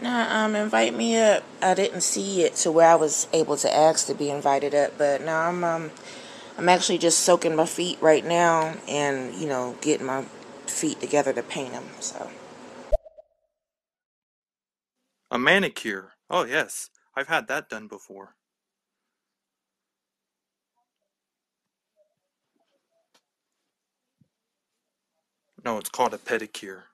Nah, 0.00 0.44
um, 0.44 0.56
invite 0.56 0.94
me 0.94 1.18
up. 1.18 1.42
I 1.60 1.74
didn't 1.74 2.00
see 2.00 2.42
it 2.42 2.54
to 2.56 2.72
where 2.72 2.88
I 2.88 2.94
was 2.94 3.28
able 3.34 3.58
to 3.58 3.74
ask 3.74 4.06
to 4.06 4.14
be 4.14 4.30
invited 4.30 4.74
up, 4.74 4.96
but 4.96 5.20
now 5.20 5.42
I'm 5.42 5.62
um, 5.62 5.90
I'm 6.56 6.70
actually 6.70 6.96
just 6.96 7.20
soaking 7.20 7.54
my 7.54 7.66
feet 7.66 7.98
right 8.00 8.24
now, 8.24 8.76
and 8.88 9.34
you 9.34 9.46
know, 9.46 9.76
getting 9.82 10.06
my 10.06 10.22
feet 10.66 11.00
together 11.00 11.34
to 11.34 11.42
paint 11.42 11.72
them. 11.72 11.84
So. 12.00 12.30
A 15.30 15.38
manicure. 15.38 16.12
Oh 16.30 16.44
yes, 16.44 16.88
I've 17.14 17.28
had 17.28 17.46
that 17.48 17.68
done 17.68 17.88
before. 17.88 18.36
No, 25.62 25.76
it's 25.76 25.90
called 25.90 26.14
a 26.14 26.18
pedicure. 26.18 26.84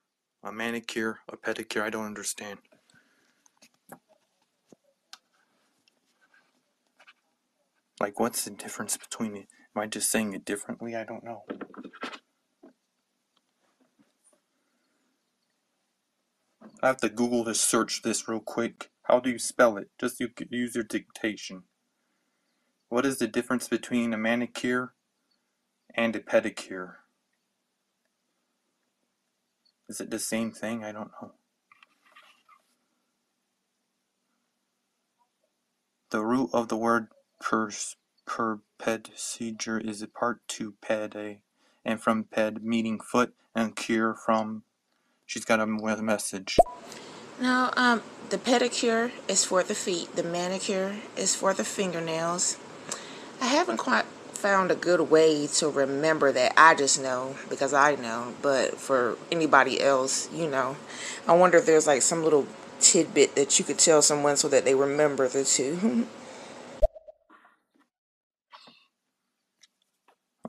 A 0.46 0.52
manicure, 0.52 1.20
a 1.26 1.38
pedicure, 1.38 1.82
I 1.82 1.88
don't 1.88 2.04
understand. 2.04 2.58
Like, 7.98 8.20
what's 8.20 8.44
the 8.44 8.50
difference 8.50 8.98
between 8.98 9.36
it? 9.36 9.46
Am 9.74 9.82
I 9.82 9.86
just 9.86 10.10
saying 10.10 10.34
it 10.34 10.44
differently? 10.44 10.94
I 10.94 11.04
don't 11.04 11.24
know. 11.24 11.44
I 16.82 16.88
have 16.88 16.98
to 16.98 17.08
Google 17.08 17.46
to 17.46 17.54
search 17.54 18.02
this 18.02 18.28
real 18.28 18.40
quick. 18.40 18.90
How 19.04 19.20
do 19.20 19.30
you 19.30 19.38
spell 19.38 19.78
it? 19.78 19.88
Just 19.98 20.20
use 20.20 20.74
your 20.74 20.84
dictation. 20.84 21.62
What 22.90 23.06
is 23.06 23.18
the 23.18 23.26
difference 23.26 23.66
between 23.66 24.12
a 24.12 24.18
manicure 24.18 24.92
and 25.94 26.14
a 26.14 26.20
pedicure? 26.20 26.96
Is 29.88 30.00
it 30.00 30.10
the 30.10 30.18
same 30.18 30.50
thing? 30.50 30.82
I 30.82 30.92
don't 30.92 31.10
know. 31.20 31.32
The 36.10 36.24
root 36.24 36.50
of 36.52 36.68
the 36.68 36.76
word 36.76 37.08
per, 37.40 37.70
per 38.26 38.60
procedure 38.78 39.78
is 39.78 40.00
a 40.00 40.08
part 40.08 40.46
to 40.48 40.74
pede, 40.80 41.40
and 41.84 42.00
from 42.00 42.24
ped 42.24 42.62
meaning 42.62 43.00
foot, 43.00 43.34
and 43.54 43.76
cure 43.76 44.14
from. 44.14 44.62
She's 45.26 45.44
got 45.44 45.60
a 45.60 45.66
message. 45.66 46.58
No, 47.40 47.70
um, 47.76 48.02
the 48.30 48.38
pedicure 48.38 49.10
is 49.28 49.44
for 49.44 49.62
the 49.62 49.74
feet. 49.74 50.14
The 50.14 50.22
manicure 50.22 50.96
is 51.16 51.34
for 51.34 51.52
the 51.52 51.64
fingernails. 51.64 52.58
I 53.40 53.46
haven't 53.46 53.78
quite 53.78 54.04
found 54.44 54.70
a 54.70 54.74
good 54.74 55.00
way 55.00 55.46
to 55.46 55.70
remember 55.70 56.30
that. 56.30 56.52
I 56.54 56.74
just 56.74 57.00
know 57.00 57.34
because 57.48 57.72
I 57.72 57.94
know, 57.94 58.34
but 58.42 58.76
for 58.76 59.16
anybody 59.32 59.80
else, 59.80 60.30
you 60.34 60.46
know, 60.46 60.76
I 61.26 61.32
wonder 61.32 61.56
if 61.56 61.64
there's 61.64 61.86
like 61.86 62.02
some 62.02 62.22
little 62.22 62.46
tidbit 62.78 63.36
that 63.36 63.58
you 63.58 63.64
could 63.64 63.78
tell 63.78 64.02
someone 64.02 64.36
so 64.36 64.48
that 64.48 64.66
they 64.66 64.74
remember 64.74 65.28
the 65.28 65.44
two. 65.44 66.06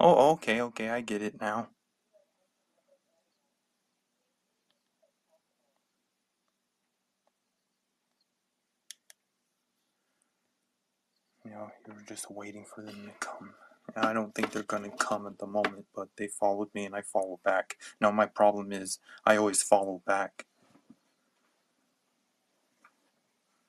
oh, 0.01 0.33
okay, 0.33 0.59
okay, 0.59 0.89
I 0.89 0.99
get 0.99 1.21
it 1.21 1.39
now. 1.39 1.69
You 11.45 11.51
know, 11.51 11.71
you're 11.87 12.03
just 12.05 12.29
waiting 12.29 12.65
for 12.65 12.81
them 12.81 13.05
to 13.05 13.25
come. 13.25 13.53
I 13.97 14.11
don't 14.11 14.35
think 14.35 14.51
they're 14.51 14.63
going 14.63 14.83
to 14.83 14.97
come 14.97 15.25
at 15.25 15.39
the 15.39 15.47
moment, 15.47 15.85
but 15.95 16.09
they 16.17 16.27
followed 16.27 16.69
me 16.73 16.85
and 16.85 16.93
I 16.93 17.01
follow 17.01 17.39
back. 17.45 17.77
Now, 18.01 18.11
my 18.11 18.25
problem 18.25 18.73
is 18.73 18.99
I 19.25 19.37
always 19.37 19.63
follow 19.63 20.01
back. 20.05 20.45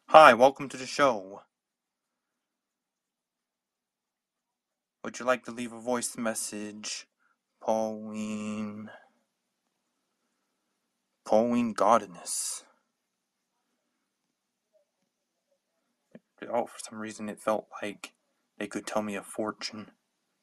Hi, 0.08 0.34
welcome 0.34 0.68
to 0.70 0.76
the 0.76 0.86
show. 0.86 1.42
Would 5.04 5.20
you 5.20 5.24
like 5.24 5.44
to 5.44 5.52
leave 5.52 5.72
a 5.72 5.78
voice 5.78 6.16
message? 6.16 7.06
Pauline. 7.62 8.90
Pauline 11.24 11.74
Godiness. 11.74 12.64
Oh, 16.52 16.66
for 16.66 16.78
some 16.78 16.98
reason 16.98 17.28
it 17.28 17.40
felt 17.40 17.66
like 17.80 18.12
they 18.58 18.66
could 18.66 18.86
tell 18.86 19.02
me 19.02 19.14
a 19.14 19.22
fortune. 19.22 19.92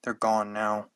They're 0.03 0.13
gone 0.13 0.53
now. 0.53 0.87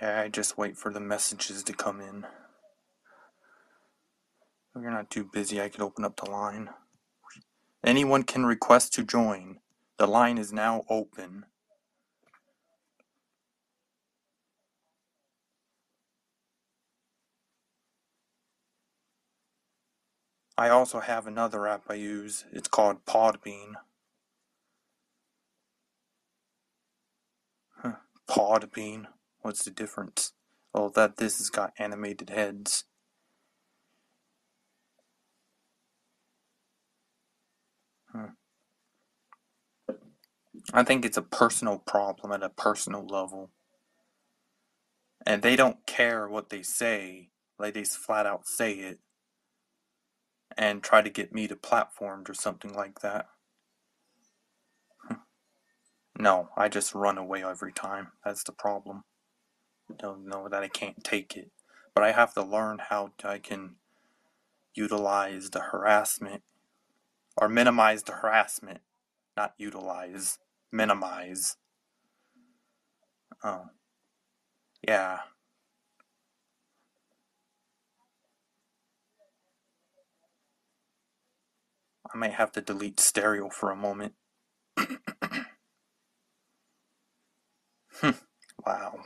Yeah, 0.00 0.22
I 0.22 0.28
just 0.28 0.58
wait 0.58 0.76
for 0.76 0.92
the 0.92 1.00
messages 1.00 1.62
to 1.62 1.72
come 1.72 2.00
in. 2.00 2.24
If 4.74 4.82
you're 4.82 4.90
not 4.90 5.10
too 5.10 5.24
busy, 5.24 5.60
I 5.60 5.68
could 5.68 5.82
open 5.82 6.04
up 6.04 6.16
the 6.16 6.30
line. 6.30 6.70
Anyone 7.84 8.24
can 8.24 8.46
request 8.46 8.94
to 8.94 9.04
join. 9.04 9.60
The 9.98 10.06
line 10.06 10.38
is 10.38 10.52
now 10.52 10.84
open. 10.88 11.44
I 20.56 20.68
also 20.68 21.00
have 21.00 21.26
another 21.26 21.66
app 21.66 21.84
I 21.88 21.94
use. 21.94 22.44
It's 22.52 22.68
called 22.68 23.04
Podbean. 23.06 23.74
Huh. 27.78 27.94
Podbean. 28.28 29.06
What's 29.42 29.64
the 29.64 29.70
difference? 29.70 30.32
Oh, 30.74 30.90
that 30.90 31.16
this 31.18 31.38
has 31.38 31.50
got 31.50 31.72
animated 31.78 32.30
heads. 32.30 32.84
Hmm. 38.12 38.26
I 40.72 40.84
think 40.84 41.04
it's 41.04 41.16
a 41.16 41.22
personal 41.22 41.78
problem 41.78 42.32
at 42.32 42.42
a 42.42 42.48
personal 42.48 43.06
level. 43.06 43.50
And 45.26 45.42
they 45.42 45.56
don't 45.56 45.86
care 45.86 46.28
what 46.28 46.50
they 46.50 46.62
say. 46.62 47.30
Like, 47.58 47.74
they 47.74 47.84
flat 47.84 48.26
out 48.26 48.46
say 48.46 48.72
it 48.74 49.00
and 50.56 50.82
try 50.82 51.02
to 51.02 51.10
get 51.10 51.32
me 51.32 51.48
to 51.48 51.56
platformed 51.56 52.28
or 52.28 52.34
something 52.34 52.72
like 52.72 53.00
that. 53.00 53.26
no, 56.18 56.48
I 56.56 56.68
just 56.68 56.94
run 56.94 57.18
away 57.18 57.44
every 57.44 57.72
time. 57.72 58.12
That's 58.24 58.44
the 58.44 58.52
problem. 58.52 59.04
Don't 59.98 60.26
know 60.26 60.48
that 60.48 60.62
I 60.62 60.68
can't 60.68 61.04
take 61.04 61.36
it. 61.36 61.50
But 61.94 62.04
I 62.04 62.12
have 62.12 62.34
to 62.34 62.42
learn 62.42 62.80
how 62.90 63.12
I 63.24 63.38
can 63.38 63.76
utilize 64.74 65.50
the 65.50 65.60
harassment 65.60 66.42
or 67.36 67.48
minimize 67.48 68.02
the 68.04 68.12
harassment, 68.12 68.80
not 69.36 69.54
utilize, 69.58 70.38
minimize. 70.72 71.56
Oh, 73.44 73.66
yeah. 74.86 75.20
I 82.14 82.16
might 82.16 82.34
have 82.34 82.52
to 82.52 82.60
delete 82.60 83.00
stereo 83.00 83.48
for 83.48 83.72
a 83.72 83.76
moment. 83.76 84.14
Hmm. 88.00 88.10
wow. 88.64 89.00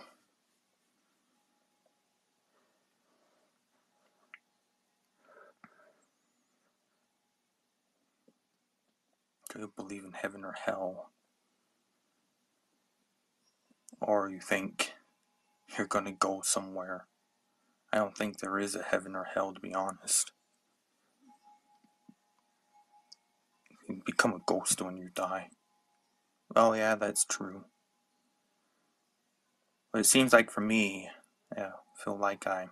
Do 9.53 9.61
you 9.61 9.73
believe 9.75 10.05
in 10.05 10.12
heaven 10.12 10.44
or 10.44 10.53
hell? 10.53 11.11
Or 14.01 14.29
you 14.29 14.40
think 14.40 14.92
you're 15.77 15.87
gonna 15.87 16.12
go 16.12 16.42
somewhere? 16.42 17.07
I 17.90 17.97
don't 17.99 18.16
think 18.16 18.38
there 18.38 18.59
is 18.59 18.75
a 18.75 18.83
heaven 18.83 19.16
or 19.16 19.25
hell, 19.25 19.55
to 19.55 19.61
be 19.61 19.75
honest. 19.75 20.33
You 23.88 24.03
become 24.05 24.35
a 24.35 24.40
ghost 24.46 24.83
when 24.83 24.96
you 24.98 25.09
die. 25.14 25.48
Oh, 26.55 26.74
yeah, 26.74 26.94
that's 26.94 27.24
true. 27.24 27.64
But 29.92 30.01
it 30.01 30.07
seems 30.07 30.33
like 30.33 30.51
for 30.51 30.61
me, 30.61 31.09
yeah, 31.57 31.68
I 31.68 32.05
feel 32.05 32.18
like 32.18 32.46
I'm 32.46 32.70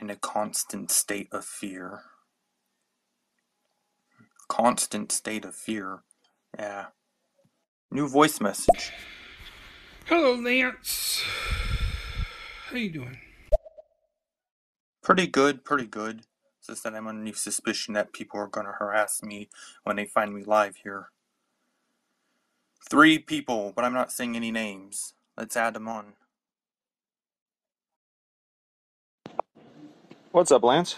in 0.00 0.08
a 0.08 0.16
constant 0.16 0.90
state 0.90 1.28
of 1.32 1.44
fear. 1.44 2.00
Constant 4.48 5.12
state 5.12 5.44
of 5.44 5.54
fear. 5.54 6.00
Yeah. 6.58 6.86
New 7.90 8.08
voice 8.08 8.40
message. 8.40 8.92
Hello, 10.06 10.34
Lance. 10.34 11.22
How 12.68 12.76
you 12.76 12.90
doing? 12.90 13.18
Pretty 15.02 15.26
good, 15.26 15.64
pretty 15.64 15.86
good. 15.86 16.22
Just 16.66 16.84
that 16.84 16.94
I'm 16.94 17.08
under 17.08 17.32
suspicion 17.34 17.94
that 17.94 18.12
people 18.12 18.38
are 18.40 18.46
gonna 18.48 18.72
harass 18.72 19.22
me 19.22 19.48
when 19.84 19.96
they 19.96 20.06
find 20.06 20.34
me 20.34 20.44
live 20.44 20.76
here. 20.76 21.10
Three 22.90 23.18
people, 23.18 23.72
but 23.74 23.84
I'm 23.84 23.94
not 23.94 24.12
saying 24.12 24.36
any 24.36 24.50
names. 24.52 25.14
Let's 25.36 25.56
add 25.56 25.74
them 25.74 25.88
on. 25.88 26.14
What's 30.32 30.52
up, 30.52 30.62
Lance? 30.64 30.96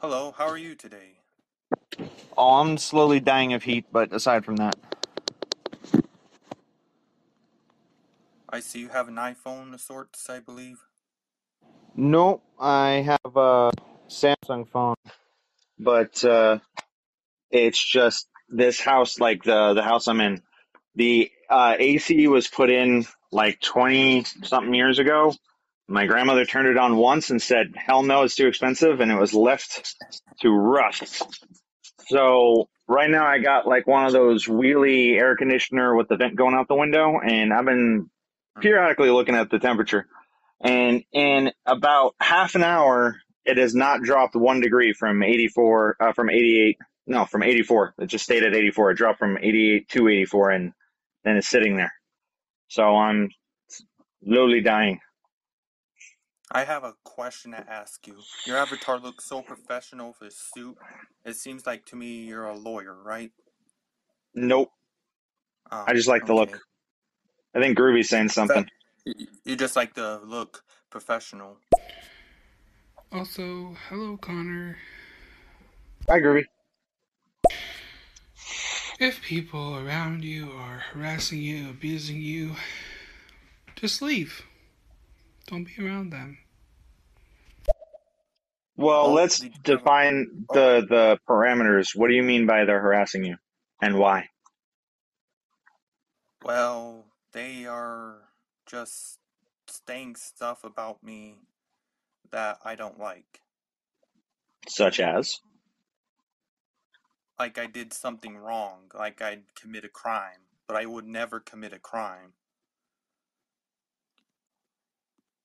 Hello, 0.00 0.34
how 0.36 0.46
are 0.48 0.58
you 0.58 0.74
today? 0.74 1.20
Oh, 2.36 2.60
I'm 2.60 2.78
slowly 2.78 3.20
dying 3.20 3.52
of 3.54 3.62
heat, 3.64 3.86
but 3.92 4.12
aside 4.12 4.44
from 4.44 4.56
that, 4.56 4.76
I 8.48 8.60
see 8.60 8.80
you 8.80 8.88
have 8.90 9.08
an 9.08 9.16
iPhone 9.16 9.74
of 9.74 9.80
sorts, 9.80 10.30
I 10.30 10.40
believe. 10.40 10.84
no, 11.96 12.42
I 12.60 13.04
have 13.06 13.36
a 13.36 13.70
Samsung 14.08 14.68
phone, 14.68 14.96
but 15.78 16.24
uh, 16.24 16.58
it's 17.50 17.84
just 17.84 18.28
this 18.48 18.80
house, 18.80 19.18
like 19.18 19.42
the 19.42 19.74
the 19.74 19.82
house 19.82 20.08
I'm 20.08 20.20
in. 20.20 20.42
The 20.94 21.30
uh, 21.50 21.74
AC 21.78 22.26
was 22.28 22.48
put 22.48 22.70
in 22.70 23.06
like 23.30 23.60
20 23.60 24.24
something 24.44 24.74
years 24.74 24.98
ago. 24.98 25.34
My 25.88 26.06
grandmother 26.06 26.44
turned 26.44 26.68
it 26.68 26.78
on 26.78 26.96
once 26.96 27.30
and 27.30 27.40
said, 27.40 27.74
"Hell 27.76 28.02
no, 28.02 28.22
it's 28.22 28.36
too 28.36 28.48
expensive," 28.48 29.00
and 29.00 29.10
it 29.10 29.18
was 29.18 29.34
left 29.34 29.94
to 30.40 30.50
rust. 30.50 31.22
So 32.08 32.68
right 32.88 33.10
now 33.10 33.26
I 33.26 33.38
got 33.38 33.66
like 33.66 33.86
one 33.86 34.06
of 34.06 34.12
those 34.12 34.46
wheelie 34.46 35.16
air 35.16 35.36
conditioner 35.36 35.94
with 35.94 36.08
the 36.08 36.16
vent 36.16 36.36
going 36.36 36.54
out 36.54 36.68
the 36.68 36.74
window, 36.74 37.20
and 37.20 37.52
I've 37.52 37.64
been 37.64 38.10
periodically 38.60 39.10
looking 39.10 39.34
at 39.34 39.50
the 39.50 39.58
temperature. 39.58 40.06
And 40.60 41.04
in 41.12 41.52
about 41.66 42.14
half 42.18 42.54
an 42.54 42.62
hour, 42.62 43.20
it 43.46 43.58
has 43.58 43.74
not 43.74 44.02
dropped 44.02 44.34
one 44.34 44.60
degree 44.60 44.92
from 44.92 45.22
84, 45.22 45.96
uh, 46.00 46.12
from 46.12 46.30
88, 46.30 46.78
no, 47.06 47.24
from 47.24 47.42
84. 47.42 47.94
It 47.98 48.06
just 48.06 48.24
stayed 48.24 48.42
at 48.42 48.54
84. 48.54 48.90
It 48.90 48.96
dropped 48.96 49.18
from 49.18 49.38
88 49.38 49.88
to 49.90 50.08
84, 50.08 50.50
and 50.50 50.72
then 51.24 51.36
it's 51.36 51.48
sitting 51.48 51.76
there. 51.76 51.92
So 52.68 52.96
I'm 52.96 53.30
slowly 54.24 54.60
dying. 54.60 55.00
I 56.50 56.64
have 56.64 56.84
a 56.84 56.94
question 57.04 57.52
to 57.52 57.64
ask 57.70 58.06
you. 58.06 58.16
Your 58.46 58.56
avatar 58.56 58.98
looks 58.98 59.28
so 59.28 59.42
professional 59.42 60.08
with 60.08 60.32
his 60.32 60.40
suit. 60.54 60.76
It 61.24 61.36
seems 61.36 61.66
like 61.66 61.84
to 61.86 61.96
me 61.96 62.22
you're 62.22 62.46
a 62.46 62.56
lawyer, 62.56 62.96
right? 63.02 63.30
Nope. 64.34 64.70
Oh, 65.70 65.84
I 65.86 65.94
just 65.94 66.08
like 66.08 66.26
the 66.26 66.34
look. 66.34 66.60
I 67.54 67.60
think 67.60 67.76
Groovy's 67.76 68.08
saying 68.08 68.28
something. 68.28 68.66
You 69.04 69.26
you 69.44 69.56
just 69.56 69.76
like 69.76 69.94
to 69.94 70.20
look 70.24 70.62
professional. 70.90 71.58
Also, 73.12 73.76
hello, 73.88 74.16
Connor. 74.16 74.76
Hi, 76.08 76.18
Groovy. 76.20 76.44
If 78.98 79.22
people 79.22 79.76
around 79.76 80.24
you 80.24 80.50
are 80.52 80.78
harassing 80.92 81.40
you, 81.40 81.70
abusing 81.70 82.20
you, 82.20 82.56
just 83.76 84.02
leave. 84.02 84.42
Don't 85.46 85.64
be 85.64 85.84
around 85.84 86.10
them. 86.10 86.38
Well, 88.76 89.12
let's 89.12 89.38
did 89.38 89.44
you 89.46 89.50
have 89.52 89.60
a- 89.60 89.76
define 89.78 90.46
the 90.52 90.86
the 90.88 91.18
parameters. 91.28 91.94
What 91.94 92.08
do 92.08 92.14
you 92.14 92.22
mean 92.22 92.46
by 92.46 92.64
they're 92.64 92.80
harassing 92.80 93.24
you, 93.24 93.36
and 93.80 93.98
why? 93.98 94.28
Well, 96.42 97.06
they 97.32 97.66
are 97.66 98.28
just 98.66 99.18
saying 99.68 100.16
stuff 100.16 100.64
about 100.64 101.02
me 101.02 101.36
that 102.32 102.58
I 102.64 102.74
don't 102.74 102.98
like. 102.98 103.40
Such 104.68 105.00
as? 105.00 105.40
Like 107.38 107.58
I 107.58 107.66
did 107.66 107.92
something 107.92 108.36
wrong, 108.36 108.90
like 108.94 109.20
I'd 109.20 109.54
commit 109.54 109.84
a 109.84 109.88
crime, 109.88 110.40
but 110.66 110.76
I 110.76 110.86
would 110.86 111.06
never 111.06 111.38
commit 111.38 111.72
a 111.72 111.78
crime. 111.78 112.32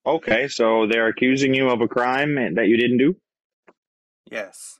Okay, 0.06 0.48
so 0.48 0.88
they're 0.88 1.08
accusing 1.08 1.54
you 1.54 1.70
of 1.70 1.82
a 1.82 1.88
crime 1.88 2.36
that 2.56 2.68
you 2.68 2.78
didn't 2.78 2.98
do? 2.98 3.16
Yes. 4.32 4.80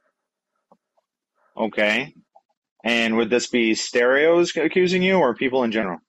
Okay. 1.56 2.16
And 2.84 3.18
would 3.18 3.30
this 3.30 3.48
be 3.48 3.76
stereos 3.76 4.56
accusing 4.56 5.04
you 5.04 5.18
or 5.18 5.36
people 5.36 5.64
in 5.64 5.72
general? 5.72 6.00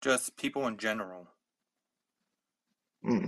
Just 0.00 0.36
people 0.36 0.66
in 0.68 0.76
general. 0.76 1.28
Hmm. 3.02 3.26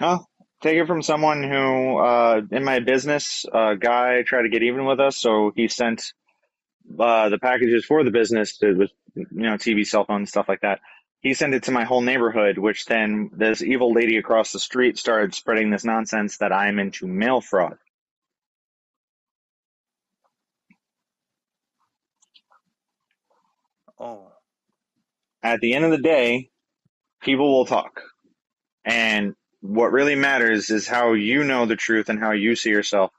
Oh, 0.00 0.24
take 0.62 0.76
it 0.78 0.86
from 0.86 1.02
someone 1.02 1.42
who, 1.42 1.98
uh, 1.98 2.42
in 2.52 2.64
my 2.64 2.80
business, 2.80 3.46
a 3.52 3.76
guy 3.76 4.22
tried 4.24 4.42
to 4.42 4.48
get 4.50 4.62
even 4.62 4.86
with 4.86 5.00
us, 5.00 5.18
so 5.18 5.52
he 5.56 5.68
sent 5.68 6.04
uh, 6.98 7.28
the 7.30 7.38
packages 7.38 7.84
for 7.84 8.04
the 8.04 8.10
business 8.12 8.58
to, 8.58 8.74
with, 8.74 8.90
you 9.16 9.26
know, 9.32 9.54
TV, 9.54 9.86
cell 9.86 10.04
phone, 10.06 10.26
stuff 10.26 10.48
like 10.48 10.62
that. 10.62 10.80
He 11.20 11.34
sent 11.34 11.54
it 11.54 11.64
to 11.64 11.72
my 11.72 11.84
whole 11.84 12.02
neighborhood, 12.02 12.58
which 12.58 12.86
then 12.86 13.30
this 13.34 13.62
evil 13.62 13.92
lady 13.92 14.18
across 14.18 14.52
the 14.52 14.60
street 14.60 14.98
started 14.98 15.34
spreading 15.34 15.70
this 15.70 15.84
nonsense 15.84 16.38
that 16.38 16.52
I'm 16.52 16.78
into 16.78 17.06
mail 17.06 17.40
fraud. 17.40 17.78
Oh, 23.98 24.32
At 25.42 25.60
the 25.60 25.74
end 25.74 25.86
of 25.86 25.92
the 25.92 25.98
day, 25.98 26.50
people 27.22 27.52
will 27.52 27.66
talk. 27.66 28.02
And 28.84 29.34
what 29.66 29.92
really 29.92 30.14
matters 30.14 30.70
is 30.70 30.86
how 30.86 31.12
you 31.12 31.44
know 31.44 31.66
the 31.66 31.76
truth 31.76 32.08
and 32.08 32.18
how 32.18 32.32
you 32.32 32.56
see 32.56 32.70
yourself 32.70 33.12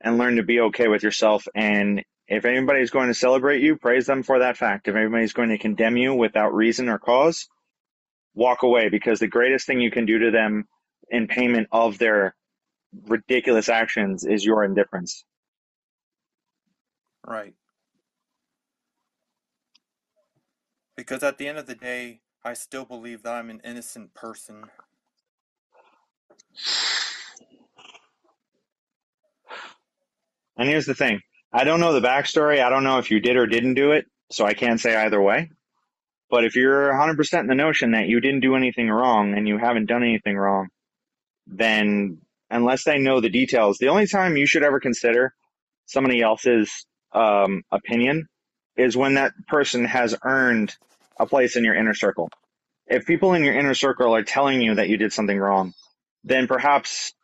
and 0.00 0.18
learn 0.18 0.36
to 0.36 0.42
be 0.42 0.60
okay 0.60 0.88
with 0.88 1.02
yourself. 1.02 1.46
And 1.54 2.04
if 2.28 2.44
anybody's 2.44 2.90
going 2.90 3.08
to 3.08 3.14
celebrate 3.14 3.62
you, 3.62 3.76
praise 3.76 4.06
them 4.06 4.22
for 4.22 4.40
that 4.40 4.56
fact. 4.56 4.88
If 4.88 4.94
anybody's 4.96 5.32
going 5.32 5.50
to 5.50 5.58
condemn 5.58 5.96
you 5.96 6.14
without 6.14 6.54
reason 6.54 6.88
or 6.88 6.98
cause, 6.98 7.48
walk 8.34 8.62
away 8.62 8.88
because 8.88 9.20
the 9.20 9.28
greatest 9.28 9.66
thing 9.66 9.80
you 9.80 9.90
can 9.90 10.06
do 10.06 10.18
to 10.20 10.30
them 10.30 10.66
in 11.08 11.28
payment 11.28 11.68
of 11.72 11.98
their 11.98 12.34
ridiculous 13.08 13.68
actions 13.68 14.24
is 14.24 14.44
your 14.44 14.64
indifference. 14.64 15.24
right. 17.26 17.54
Because 20.96 21.22
at 21.22 21.38
the 21.38 21.48
end 21.48 21.58
of 21.58 21.66
the 21.66 21.74
day, 21.74 22.20
I 22.44 22.54
still 22.54 22.84
believe 22.84 23.22
that 23.22 23.34
I'm 23.34 23.50
an 23.50 23.60
innocent 23.64 24.14
person. 24.14 24.64
And 30.56 30.68
here's 30.68 30.86
the 30.86 30.94
thing 30.94 31.20
I 31.52 31.64
don't 31.64 31.80
know 31.80 31.92
the 31.92 32.06
backstory. 32.06 32.62
I 32.62 32.70
don't 32.70 32.84
know 32.84 32.98
if 32.98 33.10
you 33.10 33.20
did 33.20 33.36
or 33.36 33.46
didn't 33.46 33.74
do 33.74 33.92
it, 33.92 34.06
so 34.30 34.44
I 34.44 34.54
can't 34.54 34.80
say 34.80 34.96
either 34.96 35.20
way. 35.20 35.50
But 36.30 36.44
if 36.44 36.56
you're 36.56 36.92
100% 36.92 37.40
in 37.40 37.46
the 37.46 37.54
notion 37.54 37.92
that 37.92 38.08
you 38.08 38.20
didn't 38.20 38.40
do 38.40 38.56
anything 38.56 38.88
wrong 38.88 39.34
and 39.36 39.46
you 39.46 39.58
haven't 39.58 39.86
done 39.86 40.02
anything 40.02 40.36
wrong, 40.36 40.68
then 41.46 42.18
unless 42.50 42.84
they 42.84 42.98
know 42.98 43.20
the 43.20 43.28
details, 43.28 43.78
the 43.78 43.88
only 43.88 44.06
time 44.06 44.36
you 44.36 44.46
should 44.46 44.62
ever 44.62 44.80
consider 44.80 45.34
somebody 45.86 46.22
else's 46.22 46.86
um, 47.12 47.62
opinion 47.70 48.26
is 48.76 48.96
when 48.96 49.14
that 49.14 49.32
person 49.46 49.84
has 49.84 50.16
earned 50.24 50.74
a 51.18 51.26
place 51.26 51.56
in 51.56 51.64
your 51.64 51.74
inner 51.74 51.94
circle. 51.94 52.28
If 52.86 53.06
people 53.06 53.34
in 53.34 53.44
your 53.44 53.54
inner 53.54 53.74
circle 53.74 54.14
are 54.14 54.22
telling 54.24 54.60
you 54.60 54.74
that 54.74 54.88
you 54.88 54.96
did 54.96 55.12
something 55.12 55.38
wrong, 55.38 55.72
then 56.24 56.48
perhaps 56.48 57.14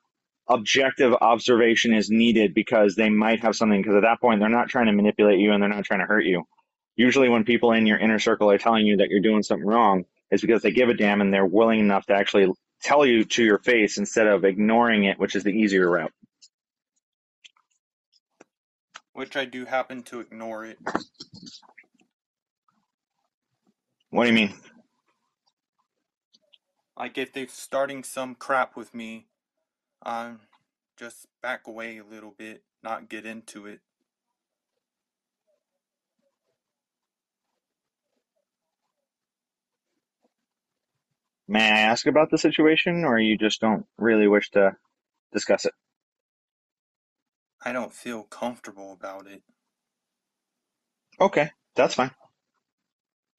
objective 0.48 1.14
observation 1.14 1.94
is 1.94 2.10
needed 2.10 2.54
because 2.54 2.96
they 2.96 3.10
might 3.10 3.40
have 3.40 3.56
something 3.56 3.80
because 3.82 3.96
at 3.96 4.02
that 4.02 4.20
point 4.20 4.40
they're 4.40 4.48
not 4.48 4.68
trying 4.68 4.86
to 4.86 4.92
manipulate 4.92 5.38
you 5.40 5.52
and 5.52 5.62
they're 5.62 5.70
not 5.70 5.84
trying 5.84 6.00
to 6.00 6.06
hurt 6.06 6.24
you. 6.24 6.44
Usually 6.96 7.28
when 7.28 7.44
people 7.44 7.72
in 7.72 7.86
your 7.86 7.98
inner 7.98 8.18
circle 8.18 8.50
are 8.50 8.58
telling 8.58 8.86
you 8.86 8.98
that 8.98 9.08
you're 9.10 9.20
doing 9.22 9.42
something 9.42 9.66
wrong, 9.66 10.04
it's 10.30 10.42
because 10.42 10.62
they 10.62 10.72
give 10.72 10.88
a 10.90 10.94
damn 10.94 11.20
and 11.20 11.32
they're 11.32 11.46
willing 11.46 11.80
enough 11.80 12.06
to 12.06 12.14
actually 12.14 12.52
tell 12.82 13.06
you 13.06 13.24
to 13.24 13.44
your 13.44 13.58
face 13.58 13.98
instead 13.98 14.26
of 14.26 14.44
ignoring 14.44 15.04
it, 15.04 15.18
which 15.18 15.36
is 15.36 15.44
the 15.44 15.52
easier 15.52 15.88
route. 15.90 16.12
which 19.14 19.36
I 19.36 19.44
do 19.44 19.66
happen 19.66 20.02
to 20.04 20.20
ignore 20.20 20.64
it. 20.64 20.78
What 24.10 24.24
do 24.24 24.28
you 24.30 24.34
mean? 24.34 24.54
Like 27.00 27.18
if 27.18 27.32
they're 27.32 27.48
starting 27.48 28.04
some 28.04 28.36
crap 28.36 28.76
with 28.76 28.94
me, 28.94 29.28
um, 30.04 30.40
just 30.98 31.28
back 31.42 31.66
away 31.66 31.98
a 31.98 32.04
little 32.04 32.34
bit, 32.38 32.62
not 32.82 33.08
get 33.08 33.26
into 33.26 33.66
it. 33.66 33.80
May 41.48 41.64
I 41.64 41.80
ask 41.80 42.06
about 42.06 42.30
the 42.30 42.38
situation, 42.38 43.04
or 43.04 43.18
you 43.18 43.38
just 43.38 43.60
don't 43.60 43.86
really 43.98 44.28
wish 44.28 44.50
to 44.50 44.72
discuss 45.32 45.64
it? 45.64 45.74
I 47.64 47.72
don't 47.72 47.94
feel 47.94 48.24
comfortable 48.24 48.92
about 48.92 49.26
it. 49.26 49.42
Okay, 51.20 51.50
that's 51.76 51.94
fine. 51.94 52.12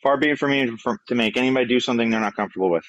Far 0.04 0.18
be 0.18 0.32
it 0.32 0.40
from 0.40 0.52
me 0.52 0.66
to, 0.68 0.98
to 1.10 1.16
make 1.16 1.38
anybody 1.38 1.68
do 1.68 1.80
something 1.80 2.10
they're 2.10 2.20
not 2.20 2.36
comfortable 2.36 2.72
with. 2.72 2.86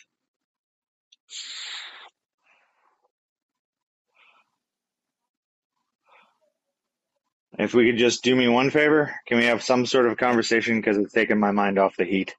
If 7.58 7.74
we 7.74 7.90
could 7.90 7.98
just 7.98 8.24
do 8.24 8.34
me 8.34 8.48
one 8.48 8.70
favor, 8.70 9.14
can 9.26 9.38
we 9.38 9.44
have 9.44 9.62
some 9.62 9.84
sort 9.84 10.06
of 10.06 10.16
conversation 10.16 10.80
because 10.80 10.96
it's 10.96 11.12
taken 11.12 11.38
my 11.38 11.50
mind 11.50 11.78
off 11.78 11.96
the 11.96 12.04
heat? 12.04 12.34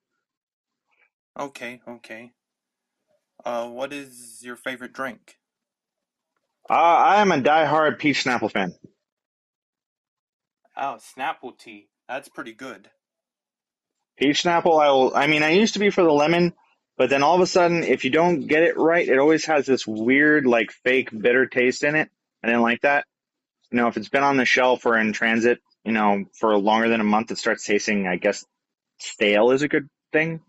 Okay, 1.39 1.82
okay. 1.88 2.32
Uh, 3.45 3.67
what 3.67 3.93
is 3.93 4.41
your 4.41 4.56
favorite 4.56 4.93
drink? 4.93 5.38
Uh, 6.69 6.73
I 6.73 7.21
am 7.21 7.32
a 7.32 7.41
die-hard 7.41 7.99
peach 7.99 8.23
Snapple 8.23 8.51
fan. 8.51 8.73
Oh, 10.75 10.97
Snapple 10.99 11.58
tea. 11.58 11.89
That's 12.08 12.29
pretty 12.29 12.53
good. 12.53 12.89
Peach 14.17 14.43
Snapple, 14.43 14.82
I 14.82 14.89
will. 14.91 15.15
I 15.15 15.27
mean, 15.27 15.43
I 15.43 15.51
used 15.51 15.73
to 15.73 15.79
be 15.79 15.89
for 15.89 16.03
the 16.03 16.12
lemon, 16.12 16.53
but 16.97 17.10
then 17.10 17.23
all 17.23 17.36
of 17.36 17.41
a 17.41 17.47
sudden, 17.47 17.84
if 17.84 18.03
you 18.03 18.12
don't 18.12 18.47
get 18.47 18.63
it 18.63 18.77
right, 18.77 19.08
it 19.08 19.17
always 19.17 19.45
has 19.45 19.65
this 19.65 19.88
weird, 19.88 20.45
like, 20.45 20.71
fake 20.71 21.10
bitter 21.12 21.45
taste 21.45 21.84
in 21.84 21.95
it. 21.95 22.10
I 22.43 22.47
didn't 22.47 22.62
like 22.62 22.82
that. 22.82 23.06
You 23.71 23.77
know, 23.77 23.88
if 23.88 23.97
it's 23.97 24.10
been 24.10 24.23
on 24.23 24.38
the 24.38 24.45
shelf 24.45 24.86
or 24.86 24.97
in 24.97 25.13
transit, 25.13 25.60
you 25.84 25.91
know, 25.91 26.25
for 26.39 26.56
longer 26.58 26.89
than 26.89 27.01
a 27.01 27.06
month, 27.06 27.32
it 27.32 27.38
starts 27.38 27.65
tasting, 27.65 28.08
I 28.08 28.17
guess, 28.17 28.45
stale 28.99 29.51
is 29.51 29.63
a 29.63 29.67
good 29.67 29.88
thing. 30.12 30.41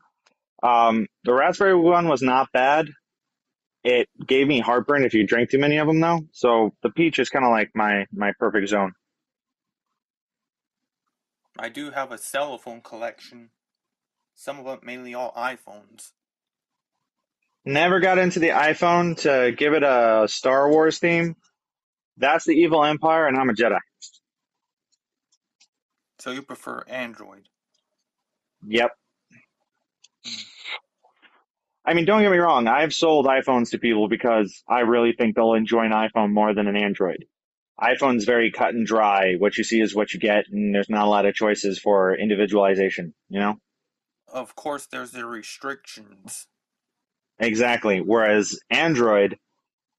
Um, 0.63 1.07
the 1.25 1.33
raspberry 1.33 1.75
one 1.75 2.09
was 2.09 2.23
not 2.23 2.53
bad. 2.53 2.89
It 3.83 4.09
gave 4.27 4.47
me 4.47 4.61
heartburn 4.61 5.05
if 5.05 5.13
you 5.13 5.27
drink 5.27 5.51
too 5.51 5.59
many 5.59 5.77
of 5.77 5.87
them, 5.87 6.01
though. 6.01 6.21
So 6.33 6.73
the 6.83 6.91
peach 6.91 7.19
is 7.19 7.29
kind 7.29 7.45
of 7.45 7.51
like 7.51 7.71
my 7.75 8.07
my 8.13 8.33
perfect 8.39 8.69
zone. 8.69 8.93
I 11.59 11.69
do 11.69 11.91
have 11.91 12.11
a 12.11 12.19
cell 12.19 12.57
phone 12.57 12.81
collection. 12.81 13.51
Some 14.35 14.59
of 14.59 14.65
them 14.65 14.81
mainly 14.83 15.15
all 15.15 15.33
iPhones. 15.33 16.13
Never 17.65 18.01
got 18.01 18.19
into 18.19 18.41
the 18.41 18.51
iPhone 18.51 19.19
to 19.23 19.53
give 19.57 19.73
it 19.73 19.83
a 19.83 20.27
Star 20.29 20.71
Wars 20.71 20.99
theme. 20.99 21.35
That's 22.19 22.45
the 22.45 22.53
evil 22.53 22.85
empire, 22.85 23.27
and 23.27 23.37
I'm 23.37 23.49
a 23.49 23.55
Jedi. 23.55 23.79
So 26.19 26.31
you 26.31 26.43
prefer 26.43 26.85
Android? 26.89 27.49
Yep. 28.67 28.91
I 31.87 31.93
mean, 31.95 32.05
don't 32.07 32.23
get 32.23 32.31
me 32.31 32.39
wrong. 32.39 32.67
I've 32.67 32.95
sold 32.95 33.27
iPhones 33.27 33.71
to 33.71 33.79
people 33.79 34.09
because 34.09 34.63
I 34.69 34.81
really 34.81 35.13
think 35.13 35.37
they'll 35.37 35.55
enjoy 35.55 35.85
an 35.85 35.93
iPhone 35.93 36.33
more 36.33 36.55
than 36.55 36.67
an 36.67 36.77
Android. 36.77 37.27
iPhone's 37.79 38.25
very 38.25 38.51
cut 38.51 38.75
and 38.75 38.87
dry. 38.87 39.35
What 39.37 39.59
you 39.59 39.65
see 39.65 39.81
is 39.81 39.95
what 39.95 40.15
you 40.15 40.21
get, 40.21 40.47
and 40.51 40.75
there's 40.75 40.89
not 40.89 41.07
a 41.07 41.11
lot 41.11 41.27
of 41.27 41.35
choices 41.35 41.79
for 41.79 42.17
individualization, 42.17 43.15
you 43.29 43.41
know? 43.41 43.57
Of 44.29 44.57
course, 44.57 44.87
there's 44.87 45.11
the 45.11 45.27
restrictions. 45.27 46.47
Exactly. 47.45 48.01
Whereas 48.01 48.59
Android, 48.71 49.39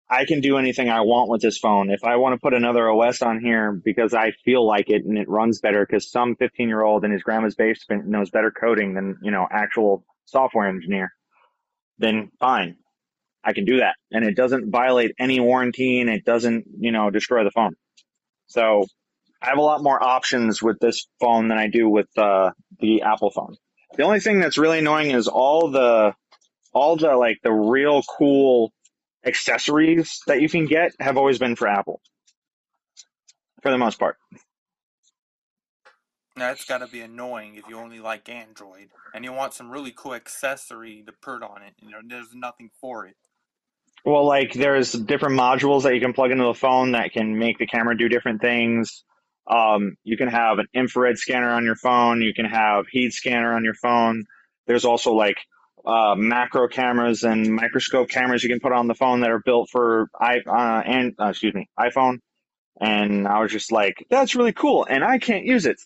I 0.10 0.25
can 0.25 0.41
do 0.41 0.58
anything 0.58 0.89
I 0.89 1.01
want 1.01 1.29
with 1.29 1.41
this 1.41 1.58
phone. 1.58 1.89
If 1.89 2.03
I 2.03 2.17
want 2.17 2.34
to 2.34 2.39
put 2.39 2.53
another 2.53 2.89
OS 2.89 3.21
on 3.21 3.39
here 3.39 3.71
because 3.71 4.13
I 4.13 4.31
feel 4.43 4.65
like 4.65 4.89
it 4.89 5.03
and 5.03 5.17
it 5.17 5.27
runs 5.27 5.60
better 5.60 5.86
because 5.86 6.12
some 6.12 6.36
15 6.36 6.67
year 6.67 6.84
old 6.84 7.03
in 7.03 7.12
his 7.12 7.23
grandma's 7.23 7.55
basement 7.55 8.08
knows 8.08 8.29
better 8.29 8.51
coding 8.51 8.93
than, 8.93 9.17
you 9.21 9.31
know, 9.31 9.47
actual 9.49 10.05
software 10.25 10.67
engineer, 10.67 11.12
then 11.97 12.31
fine. 12.39 12.77
I 13.43 13.53
can 13.53 13.65
do 13.65 13.77
that. 13.77 13.95
And 14.12 14.23
it 14.25 14.36
doesn't 14.36 14.71
violate 14.71 15.12
any 15.19 15.39
warranty 15.39 16.01
and 16.01 16.10
it 16.10 16.25
doesn't, 16.25 16.65
you 16.79 16.91
know, 16.91 17.10
destroy 17.10 17.43
the 17.43 17.51
phone. 17.51 17.75
So 18.47 18.86
I 19.41 19.49
have 19.49 19.58
a 19.58 19.62
lot 19.62 19.84
more 19.84 20.01
options 20.01 20.62
with 20.62 20.79
this 20.79 21.08
phone 21.19 21.47
than 21.47 21.58
I 21.58 21.67
do 21.67 21.89
with 21.89 22.08
uh, 22.17 22.51
the 22.79 23.03
Apple 23.03 23.31
phone. 23.31 23.55
The 23.95 24.03
only 24.03 24.19
thing 24.19 24.39
that's 24.39 24.58
really 24.58 24.79
annoying 24.79 25.12
is 25.12 25.27
all 25.27 25.71
the 25.71 26.13
all 26.75 26.97
the 26.97 27.15
like 27.15 27.39
the 27.41 27.51
real 27.51 28.03
cool 28.03 28.71
accessories 29.25 30.21
that 30.27 30.41
you 30.41 30.49
can 30.49 30.67
get 30.67 30.91
have 30.99 31.17
always 31.17 31.39
been 31.39 31.55
for 31.55 31.67
Apple. 31.67 32.01
For 33.63 33.71
the 33.71 33.79
most 33.79 33.97
part. 33.97 34.17
Now 36.38 36.49
That's 36.49 36.65
gotta 36.65 36.88
be 36.88 37.01
annoying 37.01 37.55
if 37.55 37.67
you 37.69 37.79
only 37.79 37.99
like 37.99 38.29
Android 38.29 38.89
and 39.15 39.23
you 39.23 39.31
want 39.31 39.53
some 39.53 39.71
really 39.71 39.93
cool 39.95 40.13
accessory 40.13 41.03
to 41.07 41.13
put 41.13 41.41
on 41.41 41.63
it. 41.63 41.73
You 41.81 41.91
know, 41.91 41.99
there's 42.05 42.35
nothing 42.35 42.69
for 42.81 43.07
it. 43.07 43.15
Well, 44.03 44.25
like 44.25 44.53
there's 44.53 44.91
different 44.91 45.39
modules 45.39 45.83
that 45.83 45.95
you 45.95 46.01
can 46.01 46.13
plug 46.13 46.31
into 46.31 46.43
the 46.43 46.53
phone 46.53 46.91
that 46.91 47.13
can 47.13 47.39
make 47.39 47.57
the 47.57 47.65
camera 47.65 47.97
do 47.97 48.09
different 48.09 48.41
things. 48.41 49.03
Um, 49.47 49.95
you 50.03 50.17
can 50.17 50.27
have 50.27 50.59
an 50.59 50.67
infrared 50.73 51.17
scanner 51.17 51.49
on 51.51 51.63
your 51.63 51.75
phone. 51.75 52.21
You 52.21 52.33
can 52.33 52.45
have 52.45 52.85
heat 52.91 53.13
scanner 53.13 53.55
on 53.55 53.63
your 53.63 53.75
phone. 53.75 54.25
There's 54.67 54.85
also 54.85 55.13
like 55.13 55.38
uh, 55.85 56.15
macro 56.15 56.67
cameras 56.67 57.23
and 57.23 57.53
microscope 57.53 58.09
cameras 58.09 58.43
you 58.43 58.49
can 58.49 58.59
put 58.59 58.71
on 58.71 58.87
the 58.87 58.95
phone 58.95 59.21
that 59.21 59.29
are 59.29 59.41
built 59.43 59.69
for 59.71 60.07
i 60.19 60.39
uh, 60.39 60.81
and 60.85 61.15
uh, 61.19 61.27
excuse 61.27 61.53
me 61.53 61.69
iPhone. 61.79 62.19
And 62.79 63.27
I 63.27 63.39
was 63.39 63.51
just 63.51 63.71
like, 63.71 64.05
that's 64.09 64.35
really 64.35 64.51
cool, 64.51 64.85
and 64.89 65.03
I 65.03 65.17
can't 65.17 65.45
use 65.45 65.65
it. 65.65 65.77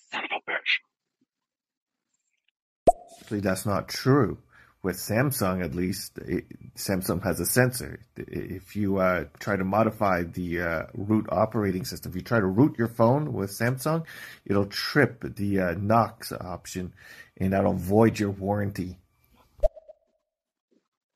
Actually, 3.22 3.42
that's 3.42 3.66
not 3.66 3.88
true. 3.90 4.40
With 4.82 4.96
Samsung, 4.96 5.64
at 5.64 5.76
least, 5.76 6.18
it, 6.18 6.46
Samsung 6.76 7.22
has 7.24 7.40
a 7.40 7.46
sensor. 7.46 8.00
If 8.16 8.76
you 8.76 8.98
uh, 8.98 9.26
try 9.40 9.56
to 9.56 9.66
modify 9.66 10.24
the 10.24 10.62
uh, 10.62 10.84
root 10.96 11.28
operating 11.30 11.86
system, 11.86 12.12
if 12.12 12.16
you 12.16 12.22
try 12.24 12.40
to 12.40 12.48
root 12.48 12.80
your 12.80 12.88
phone 12.88 13.34
with 13.34 13.52
Samsung, 13.52 14.06
it'll 14.46 14.66
trip 14.66 15.36
the 15.36 15.60
uh, 15.60 15.74
Knox 15.78 16.32
option, 16.32 16.94
and 17.38 17.54
that'll 17.54 17.74
void 17.74 18.18
your 18.18 18.32
warranty. 18.32 18.98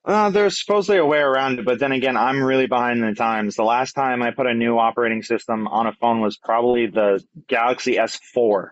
Uh, 0.04 0.30
there's 0.30 0.60
supposedly 0.60 0.98
a 0.98 1.06
way 1.06 1.18
around 1.18 1.58
it, 1.58 1.64
but 1.64 1.78
then 1.78 1.92
again, 1.92 2.16
I'm 2.16 2.42
really 2.42 2.66
behind 2.66 3.02
the 3.02 3.14
times. 3.14 3.56
The 3.56 3.64
last 3.64 3.92
time 3.94 4.22
I 4.22 4.32
put 4.32 4.46
a 4.46 4.52
new 4.54 4.78
operating 4.78 5.22
system 5.22 5.66
on 5.66 5.86
a 5.86 5.94
phone 5.94 6.20
was 6.20 6.36
probably 6.36 6.86
the 6.88 7.22
Galaxy 7.48 7.96
S4. 7.96 8.70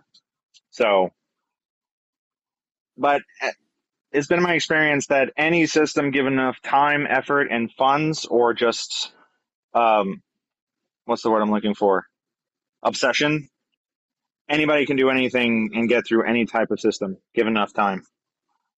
So, 0.70 1.10
but 2.98 3.22
uh, 3.42 3.50
it's 4.12 4.26
been 4.26 4.42
my 4.42 4.54
experience 4.54 5.06
that 5.08 5.32
any 5.36 5.66
system 5.66 6.10
given 6.10 6.34
enough 6.34 6.60
time, 6.62 7.06
effort, 7.08 7.48
and 7.50 7.70
funds, 7.78 8.26
or 8.26 8.54
just, 8.54 9.12
um, 9.74 10.22
what's 11.06 11.22
the 11.22 11.30
word 11.30 11.42
I'm 11.42 11.50
looking 11.50 11.74
for? 11.74 12.04
Obsession. 12.82 13.48
Anybody 14.50 14.86
can 14.86 14.96
do 14.96 15.10
anything 15.10 15.70
and 15.74 15.88
get 15.88 16.06
through 16.06 16.28
any 16.28 16.46
type 16.46 16.70
of 16.70 16.80
system 16.80 17.16
given 17.34 17.54
enough 17.56 17.72
time. 17.72 18.02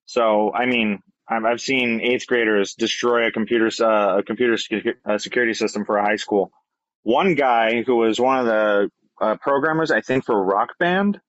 So, 0.06 0.52
I 0.54 0.66
mean, 0.66 1.00
I've 1.28 1.60
seen 1.60 2.00
eighth 2.00 2.26
graders 2.26 2.74
destroy 2.74 3.26
a 3.26 3.32
computer 3.32 3.70
uh, 3.80 4.18
a 4.18 4.22
computer 4.22 4.54
secu- 4.54 4.94
uh, 5.04 5.18
security 5.18 5.54
system 5.54 5.84
for 5.84 5.96
a 5.96 6.04
high 6.04 6.16
school. 6.16 6.52
One 7.02 7.34
guy 7.34 7.82
who 7.82 7.96
was 7.96 8.20
one 8.20 8.38
of 8.38 8.46
the 8.46 8.90
uh, 9.20 9.36
programmers, 9.36 9.90
I 9.90 10.00
think, 10.00 10.24
for 10.24 10.42
Rock 10.42 10.78
Band, 10.78 11.20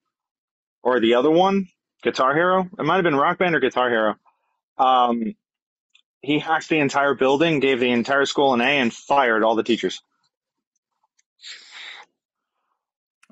or 0.84 1.00
the 1.00 1.16
other 1.16 1.32
one, 1.32 1.68
Guitar 2.04 2.34
Hero. 2.34 2.70
It 2.78 2.84
might 2.84 2.96
have 2.96 3.04
been 3.04 3.16
Rock 3.16 3.38
Band 3.38 3.56
or 3.56 3.60
Guitar 3.60 3.89
Hero. 3.89 4.16
Um, 4.78 5.36
he 6.22 6.39
hacked 6.39 6.70
the 6.70 6.80
entire 6.80 7.14
building, 7.14 7.60
gave 7.60 7.80
the 7.80 7.91
entire 7.91 8.26
school 8.26 8.54
an 8.54 8.62
A, 8.62 8.80
and 8.80 8.93
fired 8.93 9.43
all 9.43 9.56
the 9.56 9.64
teachers. 9.64 10.02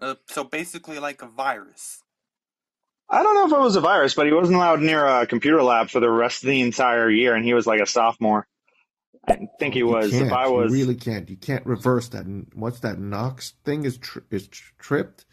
Uh, 0.01 0.15
so 0.27 0.43
basically, 0.43 0.99
like 0.99 1.21
a 1.21 1.27
virus. 1.27 2.02
I 3.13 3.21
don't 3.21 3.35
know 3.35 3.45
if 3.45 3.51
it 3.51 3.59
was 3.61 3.75
a 3.75 3.81
virus, 3.81 4.15
but 4.15 4.25
he 4.25 4.33
wasn't 4.33 4.55
allowed 4.55 4.81
near 4.81 5.05
a 5.05 5.27
computer 5.27 5.61
lab 5.61 5.89
for 5.89 5.99
the 5.99 6.09
rest 6.09 6.43
of 6.43 6.47
the 6.47 6.61
entire 6.61 7.09
year, 7.09 7.35
and 7.35 7.45
he 7.45 7.53
was 7.53 7.67
like 7.67 7.79
a 7.79 7.85
sophomore. 7.85 8.47
I 9.27 9.47
think 9.59 9.75
he 9.75 9.83
was. 9.83 10.11
If 10.11 10.33
I 10.33 10.47
was, 10.47 10.71
You 10.71 10.77
really 10.79 10.95
can't. 10.95 11.29
You 11.29 11.37
can't 11.37 11.65
reverse 11.65 12.09
that. 12.09 12.25
And 12.25 12.51
once 12.55 12.79
that 12.79 12.99
Knox 12.99 13.53
thing 13.63 13.85
is 13.85 13.99
tri- 13.99 14.23
is 14.31 14.47
tripped, 14.47 15.25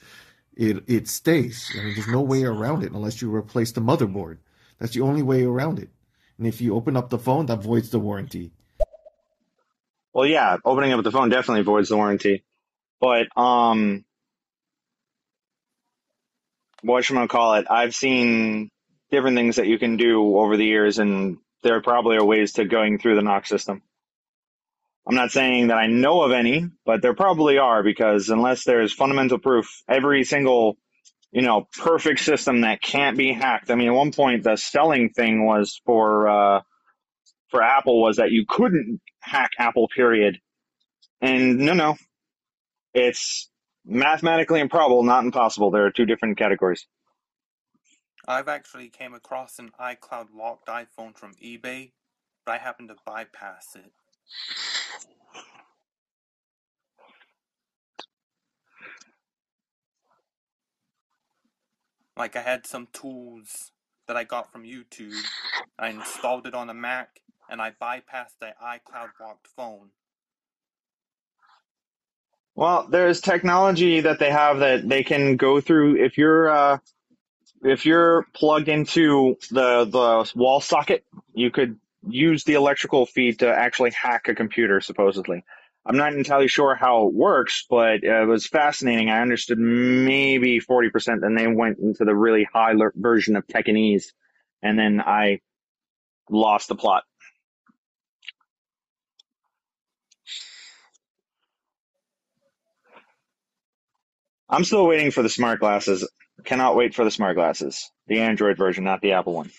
it 0.54 0.84
it 0.88 1.08
stays. 1.08 1.70
I 1.74 1.82
mean, 1.82 1.94
there's 1.94 2.06
no 2.06 2.20
way 2.20 2.44
around 2.44 2.84
it 2.84 2.92
unless 2.92 3.22
you 3.22 3.34
replace 3.34 3.72
the 3.72 3.80
motherboard. 3.80 4.38
That's 4.78 4.92
the 4.92 5.00
only 5.00 5.22
way 5.22 5.44
around 5.44 5.78
it. 5.78 5.88
And 6.38 6.46
if 6.46 6.60
you 6.60 6.76
open 6.76 6.96
up 6.96 7.08
the 7.08 7.18
phone, 7.18 7.46
that 7.46 7.62
voids 7.62 7.90
the 7.90 7.98
warranty. 7.98 8.52
well, 10.12 10.26
yeah, 10.26 10.58
opening 10.64 10.92
up 10.92 11.02
the 11.02 11.10
phone 11.10 11.30
definitely 11.30 11.62
voids 11.62 11.88
the 11.88 11.96
warranty. 11.96 12.44
But 13.00 13.34
um, 13.36 14.04
what 16.82 17.04
should 17.04 17.16
I 17.18 17.26
call 17.26 17.54
it? 17.54 17.66
I've 17.70 17.94
seen 17.94 18.70
different 19.10 19.36
things 19.36 19.56
that 19.56 19.66
you 19.66 19.78
can 19.78 19.96
do 19.96 20.38
over 20.38 20.56
the 20.56 20.64
years, 20.64 20.98
and 20.98 21.38
there 21.62 21.80
probably 21.82 22.16
are 22.16 22.24
ways 22.24 22.54
to 22.54 22.64
going 22.64 22.98
through 22.98 23.16
the 23.16 23.22
Knox 23.22 23.48
system. 23.48 23.82
I'm 25.06 25.14
not 25.14 25.32
saying 25.32 25.68
that 25.68 25.78
I 25.78 25.86
know 25.86 26.22
of 26.22 26.32
any, 26.32 26.66
but 26.84 27.02
there 27.02 27.14
probably 27.14 27.58
are 27.58 27.82
because 27.82 28.28
unless 28.28 28.64
there's 28.64 28.92
fundamental 28.92 29.38
proof, 29.38 29.66
every 29.88 30.24
single 30.24 30.76
you 31.32 31.42
know 31.42 31.66
perfect 31.78 32.20
system 32.20 32.62
that 32.62 32.82
can't 32.82 33.16
be 33.16 33.32
hacked. 33.32 33.70
I 33.70 33.74
mean, 33.74 33.88
at 33.88 33.94
one 33.94 34.12
point 34.12 34.44
the 34.44 34.56
selling 34.56 35.10
thing 35.10 35.46
was 35.46 35.80
for 35.84 36.28
uh, 36.28 36.60
for 37.50 37.62
Apple 37.62 38.02
was 38.02 38.16
that 38.16 38.30
you 38.30 38.44
couldn't 38.48 39.00
hack 39.20 39.50
Apple. 39.58 39.88
Period. 39.88 40.38
And 41.20 41.58
no, 41.58 41.74
no, 41.74 41.96
it's 42.94 43.50
mathematically 43.90 44.60
improbable, 44.60 45.02
not 45.02 45.24
impossible. 45.24 45.70
There 45.70 45.84
are 45.84 45.90
two 45.90 46.06
different 46.06 46.38
categories. 46.38 46.86
I've 48.26 48.48
actually 48.48 48.88
came 48.88 49.12
across 49.12 49.58
an 49.58 49.72
iCloud 49.80 50.28
locked 50.34 50.68
iPhone 50.68 51.16
from 51.16 51.34
eBay, 51.42 51.92
but 52.46 52.52
I 52.52 52.58
happened 52.58 52.90
to 52.90 52.96
bypass 53.04 53.74
it. 53.74 53.92
Like 62.16 62.36
I 62.36 62.42
had 62.42 62.66
some 62.66 62.86
tools 62.92 63.72
that 64.06 64.16
I 64.16 64.24
got 64.24 64.52
from 64.52 64.62
YouTube. 64.62 65.16
I 65.78 65.88
installed 65.88 66.46
it 66.46 66.54
on 66.54 66.70
a 66.70 66.74
Mac, 66.74 67.20
and 67.48 67.60
I 67.60 67.70
bypassed 67.70 68.38
the 68.40 68.52
iCloud 68.62 69.08
locked 69.20 69.48
phone. 69.48 69.90
Well, 72.60 72.86
there's 72.90 73.22
technology 73.22 74.00
that 74.02 74.18
they 74.18 74.30
have 74.30 74.58
that 74.58 74.86
they 74.86 75.02
can 75.02 75.38
go 75.38 75.62
through. 75.62 75.96
If 76.04 76.18
you're 76.18 76.50
uh, 76.50 76.78
if 77.62 77.86
you're 77.86 78.26
plugged 78.34 78.68
into 78.68 79.38
the 79.50 79.86
the 79.86 80.30
wall 80.38 80.60
socket, 80.60 81.02
you 81.32 81.50
could 81.50 81.78
use 82.06 82.44
the 82.44 82.52
electrical 82.56 83.06
feed 83.06 83.38
to 83.38 83.48
actually 83.48 83.92
hack 83.92 84.28
a 84.28 84.34
computer. 84.34 84.82
Supposedly, 84.82 85.42
I'm 85.86 85.96
not 85.96 86.12
entirely 86.12 86.48
sure 86.48 86.74
how 86.74 87.06
it 87.06 87.14
works, 87.14 87.64
but 87.70 88.04
it 88.04 88.28
was 88.28 88.46
fascinating. 88.46 89.08
I 89.08 89.22
understood 89.22 89.58
maybe 89.58 90.60
forty 90.60 90.90
percent, 90.90 91.22
then 91.22 91.36
they 91.36 91.46
went 91.46 91.78
into 91.78 92.04
the 92.04 92.14
really 92.14 92.46
high 92.52 92.74
version 92.94 93.36
of 93.36 93.46
Tekkenese, 93.46 94.12
and 94.62 94.78
then 94.78 95.00
I 95.00 95.40
lost 96.28 96.68
the 96.68 96.74
plot. 96.74 97.04
I'm 104.50 104.64
still 104.64 104.86
waiting 104.86 105.12
for 105.12 105.22
the 105.22 105.28
smart 105.28 105.60
glasses. 105.60 106.08
Cannot 106.44 106.74
wait 106.74 106.94
for 106.94 107.04
the 107.04 107.10
smart 107.10 107.36
glasses. 107.36 107.90
The 108.08 108.20
Android 108.20 108.56
version, 108.56 108.84
not 108.84 109.00
the 109.00 109.12
Apple 109.12 109.34
one. 109.34 109.50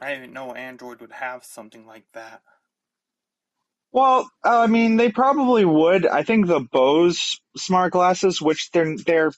I 0.00 0.14
didn't 0.14 0.32
know 0.32 0.52
Android 0.52 1.00
would 1.00 1.12
have 1.12 1.44
something 1.44 1.86
like 1.86 2.04
that. 2.14 2.42
Well, 3.92 4.30
I 4.42 4.68
mean, 4.68 4.96
they 4.96 5.10
probably 5.10 5.64
would. 5.64 6.06
I 6.06 6.22
think 6.22 6.46
the 6.46 6.60
Bose 6.60 7.40
smart 7.56 7.92
glasses, 7.92 8.40
which 8.40 8.70
they're 8.70 8.96
they're 8.96 9.32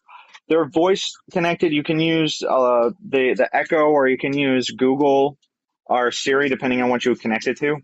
they're 0.48 0.68
voice 0.68 1.12
connected. 1.32 1.72
You 1.72 1.82
can 1.82 1.98
use 1.98 2.42
uh, 2.42 2.90
the 3.04 3.34
the 3.34 3.48
Echo, 3.52 3.86
or 3.86 4.06
you 4.06 4.18
can 4.18 4.36
use 4.36 4.70
Google 4.70 5.38
or 5.86 6.12
Siri, 6.12 6.48
depending 6.48 6.82
on 6.82 6.88
what 6.88 7.04
you 7.04 7.14
connect 7.16 7.46
it 7.46 7.58
to. 7.58 7.78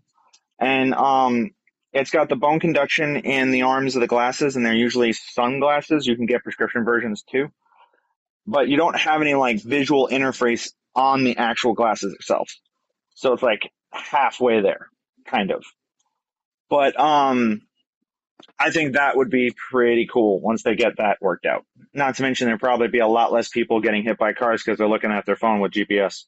And 0.59 0.93
um, 0.93 1.51
it's 1.93 2.11
got 2.11 2.29
the 2.29 2.35
bone 2.35 2.59
conduction 2.59 3.17
in 3.17 3.51
the 3.51 3.63
arms 3.63 3.95
of 3.95 4.01
the 4.01 4.07
glasses, 4.07 4.55
and 4.55 4.65
they're 4.65 4.73
usually 4.73 5.13
sunglasses. 5.13 6.07
You 6.07 6.15
can 6.15 6.25
get 6.25 6.43
prescription 6.43 6.85
versions 6.85 7.23
too, 7.23 7.51
but 8.47 8.67
you 8.67 8.77
don't 8.77 8.97
have 8.97 9.21
any 9.21 9.33
like 9.33 9.61
visual 9.61 10.07
interface 10.11 10.71
on 10.95 11.23
the 11.23 11.37
actual 11.37 11.73
glasses 11.73 12.13
itself. 12.13 12.49
So 13.15 13.33
it's 13.33 13.43
like 13.43 13.71
halfway 13.91 14.61
there, 14.61 14.87
kind 15.25 15.51
of. 15.51 15.63
But 16.69 16.97
um, 16.99 17.61
I 18.57 18.71
think 18.71 18.93
that 18.93 19.17
would 19.17 19.29
be 19.29 19.53
pretty 19.71 20.07
cool 20.11 20.39
once 20.39 20.63
they 20.63 20.75
get 20.75 20.97
that 20.97 21.17
worked 21.21 21.45
out. 21.45 21.65
Not 21.93 22.15
to 22.15 22.21
mention 22.21 22.47
there'd 22.47 22.59
probably 22.59 22.87
be 22.87 22.99
a 22.99 23.07
lot 23.07 23.31
less 23.31 23.49
people 23.49 23.81
getting 23.81 24.03
hit 24.03 24.17
by 24.17 24.33
cars 24.33 24.63
because 24.63 24.77
they're 24.77 24.87
looking 24.87 25.11
at 25.11 25.25
their 25.25 25.35
phone 25.35 25.59
with 25.59 25.73
GPS. 25.73 26.23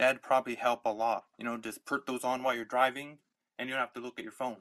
That'd 0.00 0.22
probably 0.22 0.54
help 0.54 0.86
a 0.86 0.90
lot. 0.90 1.24
You 1.38 1.44
know, 1.44 1.58
just 1.58 1.84
put 1.84 2.06
those 2.06 2.24
on 2.24 2.42
while 2.42 2.54
you're 2.54 2.64
driving, 2.64 3.18
and 3.58 3.68
you 3.68 3.74
don't 3.74 3.82
have 3.82 3.92
to 3.92 4.00
look 4.00 4.18
at 4.18 4.22
your 4.22 4.32
phone. 4.32 4.56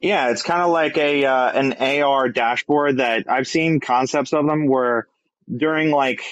Yeah, 0.00 0.30
it's 0.30 0.42
kind 0.42 0.62
of 0.62 0.70
like 0.70 0.96
a 0.96 1.26
uh, 1.26 1.52
an 1.52 1.74
AR 2.02 2.30
dashboard 2.30 2.96
that 2.96 3.26
I've 3.28 3.46
seen 3.46 3.78
concepts 3.78 4.32
of 4.32 4.46
them 4.46 4.68
where 4.68 5.06
during 5.54 5.90
like 5.90 6.22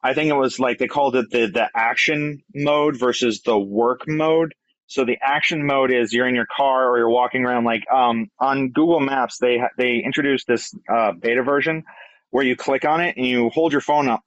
I 0.00 0.14
think 0.14 0.30
it 0.30 0.36
was 0.36 0.60
like 0.60 0.78
they 0.78 0.86
called 0.86 1.16
it 1.16 1.28
the 1.30 1.46
the 1.46 1.68
action 1.74 2.44
mode 2.54 2.96
versus 3.00 3.42
the 3.42 3.58
work 3.58 4.02
mode. 4.06 4.54
So 4.86 5.04
the 5.04 5.18
action 5.20 5.66
mode 5.66 5.90
is 5.90 6.12
you're 6.12 6.28
in 6.28 6.36
your 6.36 6.46
car 6.56 6.88
or 6.88 6.98
you're 6.98 7.10
walking 7.10 7.44
around. 7.44 7.64
Like 7.64 7.82
um, 7.92 8.30
on 8.38 8.70
Google 8.70 9.00
Maps, 9.00 9.38
they 9.38 9.60
they 9.76 10.02
introduced 10.04 10.46
this 10.46 10.72
uh, 10.88 11.10
beta 11.10 11.42
version 11.42 11.82
where 12.30 12.44
you 12.44 12.54
click 12.54 12.84
on 12.84 13.00
it 13.00 13.16
and 13.16 13.26
you 13.26 13.48
hold 13.48 13.72
your 13.72 13.80
phone 13.80 14.08
up 14.08 14.22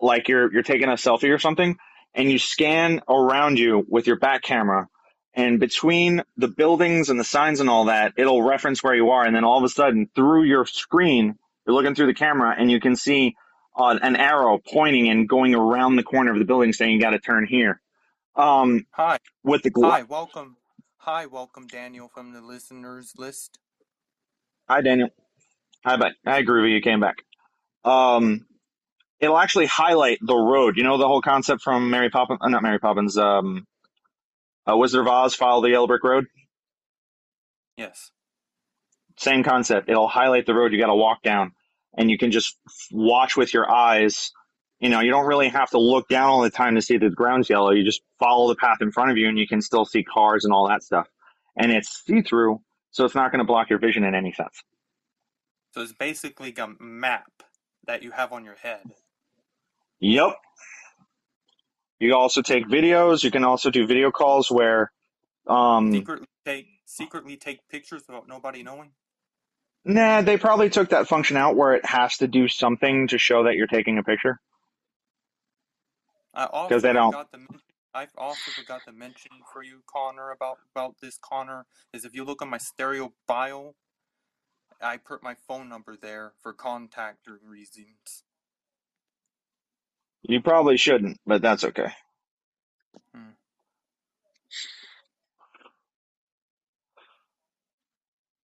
like 0.00 0.28
you're 0.28 0.52
you're 0.52 0.62
taking 0.62 0.88
a 0.88 0.92
selfie 0.92 1.34
or 1.34 1.40
something, 1.40 1.76
and 2.14 2.30
you 2.30 2.38
scan 2.38 3.00
around 3.08 3.58
you 3.58 3.84
with 3.88 4.06
your 4.06 4.18
back 4.18 4.42
camera. 4.42 4.88
And 5.34 5.58
between 5.58 6.22
the 6.36 6.48
buildings 6.48 7.10
and 7.10 7.18
the 7.18 7.24
signs 7.24 7.60
and 7.60 7.68
all 7.68 7.86
that, 7.86 8.14
it'll 8.16 8.42
reference 8.42 8.82
where 8.82 8.94
you 8.94 9.10
are. 9.10 9.24
And 9.24 9.34
then 9.34 9.44
all 9.44 9.58
of 9.58 9.64
a 9.64 9.68
sudden, 9.68 10.08
through 10.14 10.44
your 10.44 10.64
screen, 10.66 11.38
you're 11.66 11.74
looking 11.74 11.94
through 11.94 12.06
the 12.06 12.14
camera 12.14 12.54
and 12.56 12.70
you 12.70 12.80
can 12.80 12.96
see 12.96 13.36
uh, 13.76 13.98
an 14.02 14.16
arrow 14.16 14.58
pointing 14.58 15.08
and 15.08 15.28
going 15.28 15.54
around 15.54 15.96
the 15.96 16.02
corner 16.04 16.32
of 16.32 16.38
the 16.38 16.44
building 16.44 16.72
saying 16.72 16.92
you 16.92 17.00
got 17.00 17.10
to 17.10 17.18
turn 17.18 17.46
here. 17.46 17.80
Um, 18.36 18.86
Hi, 18.92 19.18
with 19.42 19.62
the 19.62 19.70
hi, 19.82 20.02
welcome, 20.02 20.56
hi, 20.98 21.26
welcome, 21.26 21.66
Daniel 21.66 22.08
from 22.08 22.32
the 22.32 22.40
listeners 22.40 23.14
list. 23.16 23.58
Hi, 24.68 24.80
Daniel. 24.80 25.10
Hi, 25.84 25.96
bud. 25.96 26.12
Hi, 26.26 26.42
Groovy. 26.42 26.72
You 26.72 26.80
came 26.80 27.00
back. 27.00 27.16
Um, 27.84 28.46
it'll 29.24 29.38
actually 29.38 29.66
highlight 29.66 30.18
the 30.20 30.36
road. 30.36 30.76
You 30.76 30.84
know 30.84 30.98
the 30.98 31.08
whole 31.08 31.22
concept 31.22 31.62
from 31.62 31.90
Mary 31.90 32.10
Poppins, 32.10 32.38
uh, 32.42 32.48
not 32.48 32.62
Mary 32.62 32.78
Poppins, 32.78 33.16
um, 33.18 33.66
uh, 34.70 34.76
Wizard 34.76 35.00
of 35.00 35.08
Oz, 35.08 35.34
Follow 35.34 35.62
the 35.62 35.70
Yellow 35.70 35.86
Brick 35.86 36.04
Road. 36.04 36.26
Yes. 37.76 38.10
Same 39.18 39.42
concept. 39.42 39.88
It'll 39.88 40.08
highlight 40.08 40.46
the 40.46 40.54
road 40.54 40.72
you 40.72 40.78
got 40.78 40.88
to 40.88 40.94
walk 40.94 41.22
down, 41.22 41.52
and 41.96 42.10
you 42.10 42.18
can 42.18 42.30
just 42.30 42.56
watch 42.92 43.36
with 43.36 43.54
your 43.54 43.70
eyes. 43.70 44.30
You 44.80 44.88
know, 44.90 45.00
you 45.00 45.10
don't 45.10 45.26
really 45.26 45.48
have 45.48 45.70
to 45.70 45.78
look 45.78 46.08
down 46.08 46.28
all 46.28 46.42
the 46.42 46.50
time 46.50 46.74
to 46.74 46.82
see 46.82 46.96
that 46.98 47.08
the 47.08 47.14
ground's 47.14 47.48
yellow. 47.48 47.70
You 47.70 47.84
just 47.84 48.02
follow 48.18 48.48
the 48.48 48.56
path 48.56 48.78
in 48.80 48.92
front 48.92 49.10
of 49.10 49.16
you, 49.16 49.28
and 49.28 49.38
you 49.38 49.46
can 49.46 49.62
still 49.62 49.84
see 49.84 50.02
cars 50.02 50.44
and 50.44 50.52
all 50.52 50.68
that 50.68 50.82
stuff. 50.82 51.08
And 51.56 51.72
it's 51.72 52.02
see 52.04 52.22
through, 52.22 52.60
so 52.90 53.04
it's 53.04 53.14
not 53.14 53.30
going 53.30 53.38
to 53.38 53.46
block 53.46 53.70
your 53.70 53.78
vision 53.78 54.04
in 54.04 54.14
any 54.14 54.32
sense. 54.32 54.62
So 55.72 55.80
it's 55.80 55.92
basically 55.92 56.54
a 56.58 56.68
map 56.80 57.30
that 57.86 58.02
you 58.02 58.10
have 58.10 58.32
on 58.32 58.44
your 58.44 58.56
head. 58.56 58.82
Yep. 60.04 60.36
You 61.98 62.14
also 62.14 62.42
take 62.42 62.66
videos. 62.68 63.24
You 63.24 63.30
can 63.30 63.42
also 63.42 63.70
do 63.70 63.86
video 63.86 64.10
calls 64.10 64.50
where, 64.50 64.92
um, 65.46 65.90
Secretly 65.92 66.26
take 66.44 66.66
secretly 66.84 67.36
take 67.38 67.66
pictures 67.70 68.02
without 68.06 68.28
nobody 68.28 68.62
knowing. 68.62 68.92
nah, 69.86 70.20
they 70.20 70.36
probably 70.36 70.68
took 70.68 70.90
that 70.90 71.08
function 71.08 71.38
out 71.38 71.56
where 71.56 71.72
it 71.72 71.86
has 71.86 72.18
to 72.18 72.28
do 72.28 72.48
something 72.48 73.08
to 73.08 73.16
show 73.16 73.44
that 73.44 73.54
you're 73.54 73.66
taking 73.66 73.96
a 73.96 74.02
picture. 74.02 74.38
I 76.34 76.44
also 76.46 76.74
'Cause 76.74 76.82
they 76.82 76.92
don't. 76.92 77.10
forgot 77.12 77.32
to. 77.32 77.46
I 77.94 78.06
also 78.18 78.50
forgot 78.50 78.84
to 78.84 78.92
mention 78.92 79.30
for 79.54 79.62
you, 79.62 79.82
Connor, 79.86 80.32
about 80.32 80.58
about 80.74 80.96
this. 81.00 81.16
Connor 81.16 81.64
is 81.94 82.04
if 82.04 82.14
you 82.14 82.24
look 82.24 82.42
on 82.42 82.50
my 82.50 82.58
stereo 82.58 83.14
bio, 83.26 83.74
I 84.82 84.98
put 84.98 85.22
my 85.22 85.34
phone 85.34 85.70
number 85.70 85.96
there 85.96 86.34
for 86.42 86.52
contact 86.52 87.26
reasons. 87.26 88.24
You 90.26 90.40
probably 90.40 90.76
shouldn't, 90.78 91.20
but 91.26 91.42
that's 91.42 91.64
okay. 91.64 91.92
Hmm. 93.14 93.30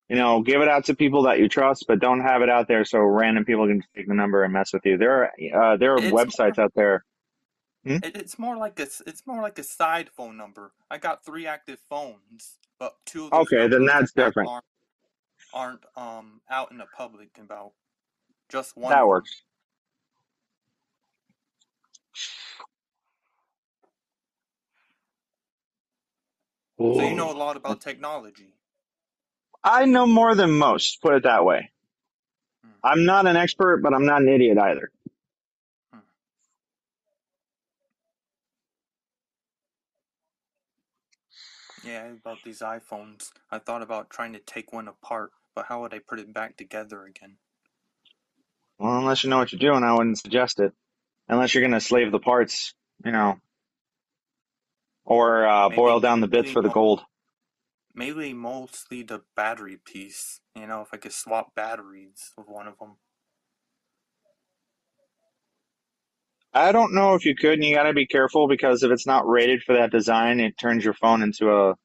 You 0.09 0.17
know, 0.17 0.41
give 0.41 0.61
it 0.61 0.67
out 0.67 0.85
to 0.85 0.95
people 0.95 1.23
that 1.23 1.39
you 1.39 1.47
trust, 1.47 1.85
but 1.87 1.99
don't 1.99 2.19
have 2.19 2.41
it 2.41 2.49
out 2.49 2.67
there 2.67 2.83
so 2.83 2.99
random 2.99 3.45
people 3.45 3.65
can 3.67 3.83
take 3.95 4.07
the 4.07 4.13
number 4.13 4.43
and 4.43 4.51
mess 4.51 4.73
with 4.73 4.85
you. 4.85 4.97
There 4.97 5.31
are 5.53 5.73
uh, 5.73 5.77
there 5.77 5.93
are 5.93 5.97
It's 5.99 6.11
websites 6.11 6.59
out 6.59 6.73
there. 6.75 7.05
It, 7.85 8.17
it's 8.17 8.37
more 8.37 8.57
like 8.57 8.79
a 8.79 8.87
it's 9.07 9.25
more 9.25 9.41
like 9.41 9.57
a 9.57 9.63
side 9.63 10.09
phone 10.09 10.35
number. 10.35 10.73
I 10.91 10.97
got 10.97 11.23
three 11.23 11.47
active 11.47 11.79
phones, 11.89 12.57
but 12.77 12.95
two 13.05 13.27
of 13.27 13.33
Okay, 13.33 13.67
then 13.67 13.85
that's 13.85 14.11
different. 14.11 14.49
Aren't, 14.49 14.65
aren't 15.53 15.85
um 15.95 16.41
out 16.49 16.71
in 16.71 16.77
the 16.77 16.87
public 16.97 17.29
about 17.41 17.71
just 18.49 18.75
one. 18.75 18.91
That 18.91 19.03
of 19.03 19.23
So 26.79 27.01
you 27.01 27.15
know 27.15 27.31
a 27.31 27.33
lot 27.33 27.57
about 27.57 27.81
technology. 27.81 28.53
I 29.63 29.85
know 29.85 30.07
more 30.07 30.35
than 30.35 30.51
most. 30.51 31.01
Put 31.01 31.15
it 31.15 31.23
that 31.23 31.45
way. 31.45 31.71
Hmm. 32.63 32.71
I'm 32.83 33.05
not 33.05 33.27
an 33.27 33.35
expert, 33.35 33.77
but 33.83 33.93
I'm 33.93 34.05
not 34.05 34.21
an 34.21 34.29
idiot 34.29 34.57
either. 34.57 34.91
Yeah, 41.83 42.07
about 42.11 42.39
these 42.43 42.59
iPhones. 42.59 43.31
I 43.51 43.59
thought 43.59 43.81
about 43.81 44.09
trying 44.09 44.33
to 44.33 44.39
take 44.39 44.73
one 44.73 44.87
apart, 44.87 45.31
but 45.55 45.65
how 45.67 45.81
would 45.81 45.93
I 45.93 45.99
put 45.99 46.19
it 46.19 46.33
back 46.33 46.57
together 46.57 47.05
again? 47.05 47.37
Well, 48.79 48.97
unless 48.97 49.23
you 49.23 49.29
know 49.29 49.37
what 49.37 49.51
you're 49.51 49.59
doing, 49.59 49.83
I 49.83 49.93
wouldn't 49.93 50.19
suggest 50.19 50.59
it. 50.59 50.73
Unless 51.27 51.53
you're 51.53 51.63
gonna 51.63 51.81
slave 51.81 52.11
the 52.11 52.19
parts, 52.19 52.73
you 53.05 53.11
know, 53.11 53.39
or 55.09 55.45
uh, 55.45 55.67
Maybe- 55.69 55.75
boil 55.75 55.99
down 55.99 56.21
the 56.21 56.27
bits 56.27 56.51
for 56.51 56.61
the 56.61 56.69
gold. 56.69 57.01
Maybe 57.93 58.33
mostly 58.33 59.03
the 59.03 59.23
battery 59.35 59.77
piece. 59.83 60.39
You 60.55 60.67
know, 60.67 60.81
if 60.81 60.89
I 60.93 60.97
could 60.97 61.11
swap 61.11 61.53
batteries 61.55 62.31
with 62.37 62.47
one 62.47 62.67
of 62.67 62.77
them. 62.79 62.97
I 66.53 66.71
don't 66.71 66.93
know 66.93 67.15
if 67.15 67.25
you 67.25 67.35
could, 67.35 67.53
and 67.53 67.63
you 67.63 67.75
gotta 67.75 67.93
be 67.93 68.07
careful 68.07 68.47
because 68.47 68.83
if 68.83 68.91
it's 68.91 69.05
not 69.05 69.27
rated 69.27 69.63
for 69.63 69.73
that 69.73 69.91
design, 69.91 70.39
it 70.39 70.57
turns 70.57 70.83
your 70.85 70.93
phone 70.93 71.21
into 71.21 71.51
a 71.51 71.75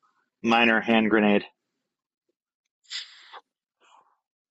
minor 0.42 0.80
hand 0.80 1.10
grenade. 1.10 1.44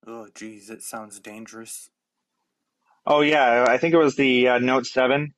Oh, 0.05 0.28
geez, 0.36 0.69
it 0.69 0.82
sounds 0.84 1.19
dangerous. 1.19 1.89
Oh 3.05 3.21
yeah, 3.21 3.65
I 3.67 3.78
think 3.78 3.93
it 3.93 3.97
was 3.97 4.15
the 4.15 4.49
uh, 4.49 4.59
Note 4.59 4.86
7. 4.86 5.34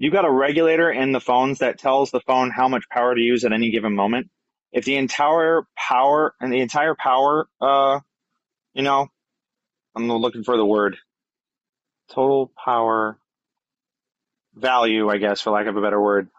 You 0.00 0.10
got 0.10 0.24
a 0.24 0.30
regulator 0.30 0.90
in 0.90 1.12
the 1.12 1.20
phones 1.20 1.58
that 1.58 1.78
tells 1.78 2.10
the 2.10 2.22
phone 2.22 2.50
how 2.50 2.68
much 2.68 2.84
power 2.90 3.14
to 3.14 3.20
use 3.20 3.44
at 3.44 3.52
any 3.52 3.70
given 3.70 3.94
moment. 3.94 4.30
If 4.72 4.86
the 4.86 4.96
entire 4.96 5.64
power 5.76 6.34
and 6.40 6.50
the 6.50 6.60
entire 6.60 6.94
power, 6.94 7.46
uh, 7.60 8.00
you 8.72 8.82
know, 8.82 9.08
I'm 9.94 10.08
looking 10.10 10.42
for 10.42 10.56
the 10.56 10.64
word, 10.64 10.96
total 12.10 12.50
power 12.64 13.18
value, 14.54 15.10
I 15.10 15.18
guess, 15.18 15.42
for 15.42 15.50
lack 15.50 15.66
of 15.66 15.76
a 15.76 15.82
better 15.82 16.00
word, 16.00 16.30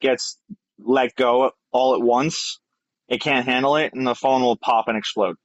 gets 0.00 0.38
let 0.78 1.16
go 1.16 1.50
all 1.72 1.96
at 1.96 2.00
once, 2.00 2.60
it 3.08 3.20
can't 3.20 3.46
handle 3.46 3.74
it, 3.78 3.94
and 3.94 4.06
the 4.06 4.14
phone 4.14 4.42
will 4.42 4.56
pop 4.56 4.86
and 4.86 4.96
explode. 4.96 5.36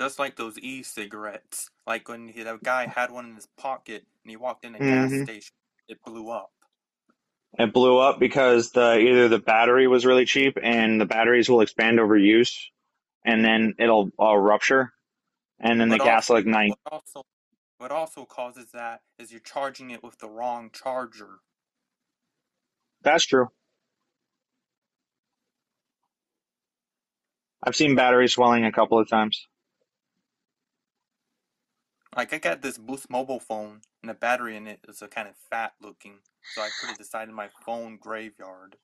Just 0.00 0.18
like 0.18 0.36
those 0.36 0.58
e-cigarettes. 0.58 1.68
Like 1.86 2.08
when 2.08 2.28
he, 2.28 2.42
that 2.42 2.62
guy 2.62 2.86
had 2.86 3.10
one 3.10 3.26
in 3.26 3.34
his 3.34 3.46
pocket 3.58 4.06
and 4.24 4.30
he 4.30 4.36
walked 4.36 4.64
in 4.64 4.74
a 4.74 4.78
gas 4.78 5.10
Mhm. 5.10 5.24
station, 5.24 5.52
it 5.88 6.02
blew 6.02 6.30
up. 6.30 6.50
It 7.58 7.74
blew 7.74 7.98
up 7.98 8.18
because 8.18 8.70
the 8.70 8.98
either 8.98 9.28
the 9.28 9.38
battery 9.38 9.86
was 9.88 10.06
really 10.06 10.24
cheap 10.24 10.56
and 10.62 10.98
the 10.98 11.04
batteries 11.04 11.50
will 11.50 11.60
expand 11.60 12.00
over 12.00 12.16
use, 12.16 12.70
and 13.26 13.44
then 13.44 13.74
it'll 13.78 14.10
uh, 14.18 14.34
rupture, 14.36 14.94
and 15.58 15.78
then 15.78 15.90
the 15.90 15.98
But 15.98 16.04
gas 16.04 16.30
also- 16.30 16.36
ignite. 16.40 16.70
What 16.84 16.92
also, 16.94 17.22
what 17.76 17.90
also 17.92 18.24
causes 18.24 18.70
that 18.72 19.02
is 19.18 19.30
you're 19.30 19.40
charging 19.40 19.90
it 19.90 20.02
with 20.02 20.16
the 20.18 20.28
wrong 20.30 20.70
charger. 20.70 21.40
That's 23.02 23.26
true. 23.26 23.48
I've 27.62 27.76
seen 27.76 27.96
battery 27.96 28.28
swelling 28.28 28.64
a 28.64 28.72
couple 28.72 28.98
of 28.98 29.06
times. 29.06 29.46
Like 32.16 32.32
I 32.32 32.38
got 32.38 32.62
this 32.62 32.78
Boost 32.78 33.08
mobile 33.08 33.40
phone, 33.40 33.82
and 34.02 34.10
the 34.10 34.14
battery 34.14 34.56
in 34.56 34.66
it 34.66 34.80
is 34.88 35.00
a 35.00 35.08
kind 35.08 35.28
of 35.28 35.34
fat 35.50 35.74
looking, 35.80 36.18
so 36.54 36.62
I 36.62 36.68
put 36.80 36.90
it 36.94 37.00
aside 37.00 37.28
in 37.28 37.34
my 37.34 37.48
phone 37.64 37.98
graveyard. 38.00 38.76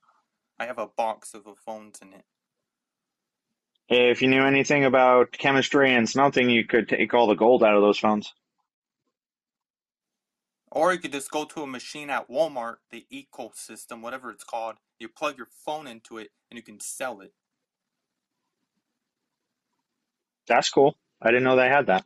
I 0.58 0.66
have 0.66 0.78
a 0.78 0.86
box 0.86 1.34
of 1.34 1.44
the 1.44 1.54
phones 1.54 1.98
in 2.00 2.12
it. 2.12 2.24
If 3.88 4.22
you 4.22 4.28
knew 4.28 4.42
anything 4.44 4.84
about 4.84 5.32
chemistry 5.32 5.94
and 5.94 6.08
smelting, 6.08 6.50
you 6.50 6.64
could 6.66 6.88
take 6.88 7.14
all 7.14 7.26
the 7.26 7.34
gold 7.34 7.62
out 7.62 7.74
of 7.76 7.82
those 7.82 7.98
phones. 7.98 8.32
Or 10.70 10.92
you 10.92 10.98
could 10.98 11.12
just 11.12 11.30
go 11.30 11.44
to 11.44 11.62
a 11.62 11.66
machine 11.66 12.10
at 12.10 12.28
Walmart, 12.28 12.76
the 12.90 13.06
ecosystem, 13.12 14.02
whatever 14.02 14.30
it's 14.30 14.44
called. 14.44 14.76
You 14.98 15.08
plug 15.08 15.36
your 15.36 15.48
phone 15.64 15.86
into 15.86 16.18
it, 16.18 16.30
and 16.50 16.58
you 16.58 16.62
can 16.62 16.80
sell 16.80 17.20
it. 17.20 17.32
That's 20.48 20.70
cool. 20.70 20.96
I 21.22 21.28
didn't 21.28 21.44
know 21.44 21.56
they 21.56 21.68
had 21.68 21.86
that. 21.86 22.04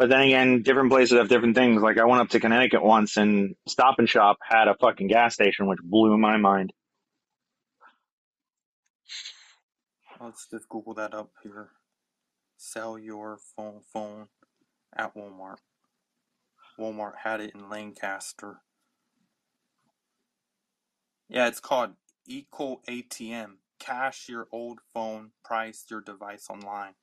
But 0.00 0.08
then 0.08 0.22
again, 0.22 0.62
different 0.62 0.90
places 0.90 1.18
have 1.18 1.28
different 1.28 1.54
things. 1.54 1.82
Like 1.82 1.98
I 1.98 2.06
went 2.06 2.22
up 2.22 2.30
to 2.30 2.40
Connecticut 2.40 2.82
once 2.82 3.18
and 3.18 3.54
Stop 3.68 3.96
and 3.98 4.08
Shop 4.08 4.38
had 4.42 4.66
a 4.66 4.74
fucking 4.80 5.08
gas 5.08 5.34
station, 5.34 5.66
which 5.66 5.78
blew 5.82 6.16
my 6.16 6.38
mind. 6.38 6.72
Let's 10.18 10.48
just 10.50 10.70
Google 10.70 10.94
that 10.94 11.12
up 11.12 11.32
here. 11.42 11.72
Sell 12.56 12.98
your 12.98 13.36
phone 13.54 13.82
phone 13.92 14.28
at 14.96 15.14
Walmart. 15.14 15.58
Walmart 16.78 17.16
had 17.22 17.42
it 17.42 17.54
in 17.54 17.68
Lancaster. 17.68 18.62
Yeah, 21.28 21.46
it's 21.46 21.60
called 21.60 21.90
Eco 22.26 22.80
ATM. 22.88 23.56
Cash 23.78 24.30
your 24.30 24.48
old 24.50 24.78
phone, 24.94 25.32
price 25.44 25.84
your 25.90 26.00
device 26.00 26.46
online. 26.48 26.94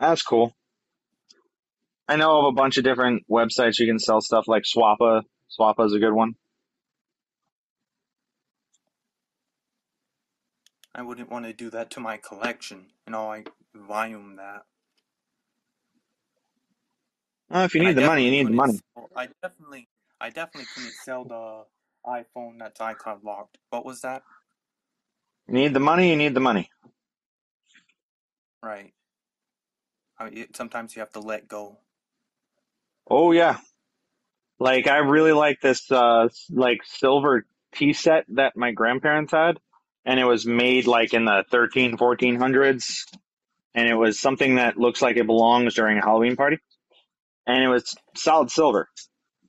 That's 0.00 0.22
cool. 0.22 0.52
I 2.08 2.16
know 2.16 2.40
of 2.40 2.46
a 2.46 2.52
bunch 2.52 2.78
of 2.78 2.84
different 2.84 3.24
websites 3.30 3.78
you 3.78 3.86
can 3.86 3.98
sell 3.98 4.20
stuff 4.20 4.46
like 4.48 4.64
Swappa. 4.64 5.22
Swappa 5.58 5.86
is 5.86 5.94
a 5.94 6.00
good 6.00 6.12
one. 6.14 6.34
I 10.94 11.02
wouldn't 11.02 11.30
want 11.30 11.46
to 11.46 11.54
do 11.54 11.70
that 11.70 11.90
to 11.92 12.00
my 12.00 12.18
collection. 12.18 12.86
You 13.06 13.12
know, 13.12 13.32
I 13.32 13.44
volume 13.74 14.36
that. 14.36 14.64
Well, 17.50 17.64
if 17.64 17.74
you 17.74 17.82
I 17.82 17.84
need 17.84 17.96
the 17.96 18.02
money, 18.02 18.24
you 18.24 18.30
need 18.32 18.48
the 18.48 18.54
money. 18.54 18.80
sell- 18.96 19.10
I 19.16 19.28
definitely, 19.42 19.88
I 20.20 20.30
definitely 20.30 20.68
couldn't 20.74 20.94
sell 20.94 21.24
the 21.24 21.64
iPhone 22.06 22.58
that's 22.60 22.80
iCloud 22.80 23.24
locked. 23.24 23.58
What 23.70 23.84
was 23.86 24.02
that? 24.02 24.22
You 25.48 25.54
need 25.54 25.74
the 25.74 25.80
money, 25.80 26.10
you 26.10 26.16
need 26.16 26.34
the 26.34 26.40
money. 26.40 26.70
Right. 28.62 28.92
I 30.18 30.30
mean, 30.30 30.46
sometimes 30.54 30.96
you 30.96 31.00
have 31.00 31.12
to 31.12 31.20
let 31.20 31.48
go. 31.48 31.78
Oh 33.08 33.32
yeah. 33.32 33.58
Like 34.58 34.86
I 34.88 34.98
really 34.98 35.32
like 35.32 35.60
this 35.60 35.90
uh 35.90 36.28
like 36.50 36.80
silver 36.84 37.46
tea 37.74 37.92
set 37.92 38.24
that 38.30 38.56
my 38.56 38.72
grandparents 38.72 39.32
had 39.32 39.58
and 40.04 40.18
it 40.18 40.24
was 40.24 40.46
made 40.46 40.86
like 40.86 41.14
in 41.14 41.24
the 41.24 41.44
13 41.50 41.96
1400s 41.96 43.04
and 43.74 43.88
it 43.88 43.94
was 43.94 44.18
something 44.18 44.56
that 44.56 44.76
looks 44.78 45.02
like 45.02 45.16
it 45.16 45.26
belongs 45.26 45.74
during 45.74 45.98
a 45.98 46.02
Halloween 46.02 46.36
party. 46.36 46.58
And 47.46 47.62
it 47.62 47.68
was 47.68 47.96
solid 48.16 48.50
silver. 48.50 48.88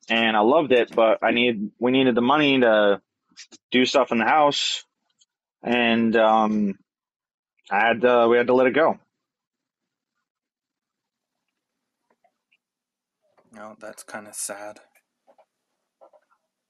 And 0.10 0.38
I 0.38 0.42
loved 0.42 0.72
it, 0.72 0.96
but 0.96 1.20
I 1.24 1.32
need 1.32 1.72
we 1.80 1.92
needed 1.92 2.16
the 2.16 2.22
money 2.22 2.60
to 2.60 3.02
do 3.72 3.86
stuff 3.86 4.12
in 4.12 4.20
the 4.20 4.26
house 4.26 4.84
and 5.64 6.16
um 6.16 6.76
I 7.72 7.80
had 7.88 8.02
to, 8.02 8.28
we 8.30 8.38
had 8.38 8.48
to 8.48 8.54
let 8.54 8.68
it 8.68 8.74
go. 8.74 9.00
No, 13.60 13.76
that's 13.78 14.04
kind 14.04 14.26
of 14.26 14.36
sad. 14.36 14.80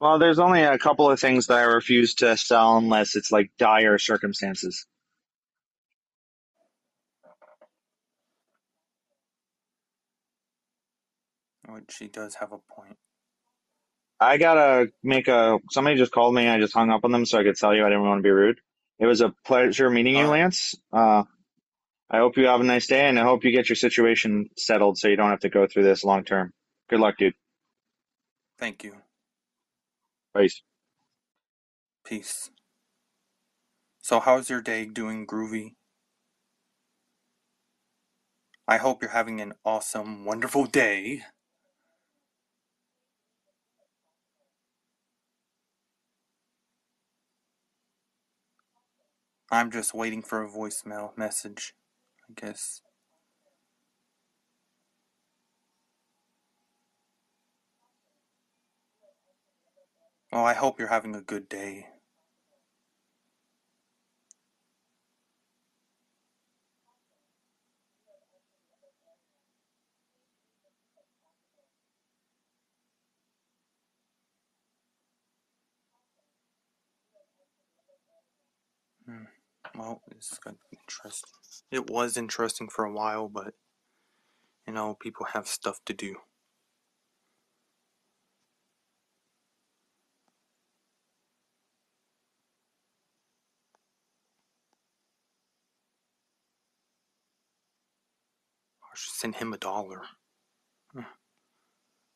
Well, 0.00 0.18
there's 0.18 0.40
only 0.40 0.64
a 0.64 0.76
couple 0.76 1.08
of 1.08 1.20
things 1.20 1.46
that 1.46 1.58
I 1.58 1.62
refuse 1.62 2.14
to 2.16 2.36
sell 2.36 2.78
unless 2.78 3.14
it's 3.14 3.30
like 3.30 3.52
dire 3.58 3.96
circumstances. 3.96 4.86
Which 11.68 11.84
she 11.90 12.08
does 12.08 12.34
have 12.34 12.50
a 12.50 12.58
point. 12.58 12.96
I 14.18 14.36
gotta 14.36 14.90
make 15.04 15.28
a. 15.28 15.60
Somebody 15.70 15.96
just 15.96 16.10
called 16.10 16.34
me. 16.34 16.48
I 16.48 16.58
just 16.58 16.74
hung 16.74 16.90
up 16.90 17.04
on 17.04 17.12
them 17.12 17.24
so 17.24 17.38
I 17.38 17.44
could 17.44 17.56
tell 17.56 17.72
you 17.72 17.86
I 17.86 17.88
didn't 17.88 18.02
want 18.02 18.18
to 18.18 18.22
be 18.24 18.30
rude. 18.30 18.58
It 18.98 19.06
was 19.06 19.20
a 19.20 19.32
pleasure 19.46 19.88
meeting 19.90 20.16
you, 20.16 20.26
Lance. 20.26 20.74
Uh, 20.92 21.22
I 22.10 22.18
hope 22.18 22.36
you 22.36 22.46
have 22.46 22.60
a 22.60 22.64
nice 22.64 22.88
day, 22.88 23.06
and 23.06 23.16
I 23.16 23.22
hope 23.22 23.44
you 23.44 23.52
get 23.52 23.68
your 23.68 23.76
situation 23.76 24.50
settled 24.56 24.98
so 24.98 25.06
you 25.06 25.14
don't 25.14 25.30
have 25.30 25.40
to 25.40 25.48
go 25.50 25.68
through 25.68 25.84
this 25.84 26.02
long 26.02 26.24
term. 26.24 26.52
Good 26.90 26.98
luck, 26.98 27.16
dude. 27.18 27.34
Thank 28.58 28.82
you. 28.82 28.96
Peace. 30.36 30.62
Peace. 32.04 32.50
So, 34.02 34.18
how's 34.18 34.50
your 34.50 34.60
day 34.60 34.86
doing, 34.86 35.24
Groovy? 35.24 35.74
I 38.66 38.78
hope 38.78 39.02
you're 39.02 39.12
having 39.12 39.40
an 39.40 39.52
awesome, 39.64 40.24
wonderful 40.24 40.66
day. 40.66 41.22
I'm 49.52 49.70
just 49.70 49.94
waiting 49.94 50.22
for 50.22 50.42
a 50.42 50.48
voicemail 50.48 51.16
message, 51.16 51.74
I 52.28 52.40
guess. 52.40 52.82
Well, 60.32 60.44
I 60.44 60.54
hope 60.54 60.80
you're 60.80 60.88
having 60.88 61.14
a 61.14 61.20
good 61.20 61.48
day. 61.48 61.86
Hmm. 79.06 79.24
Well, 79.74 80.00
gonna 80.38 80.56
interesting. 80.72 81.30
It 81.70 81.90
was 81.90 82.16
interesting 82.16 82.68
for 82.68 82.84
a 82.84 82.92
while, 82.92 83.28
but 83.28 83.54
you 84.66 84.72
know, 84.72 84.94
people 84.94 85.26
have 85.26 85.46
stuff 85.46 85.80
to 85.84 85.92
do. 85.92 86.16
Send 99.08 99.36
him 99.36 99.52
a 99.52 99.58
dollar. 99.58 100.02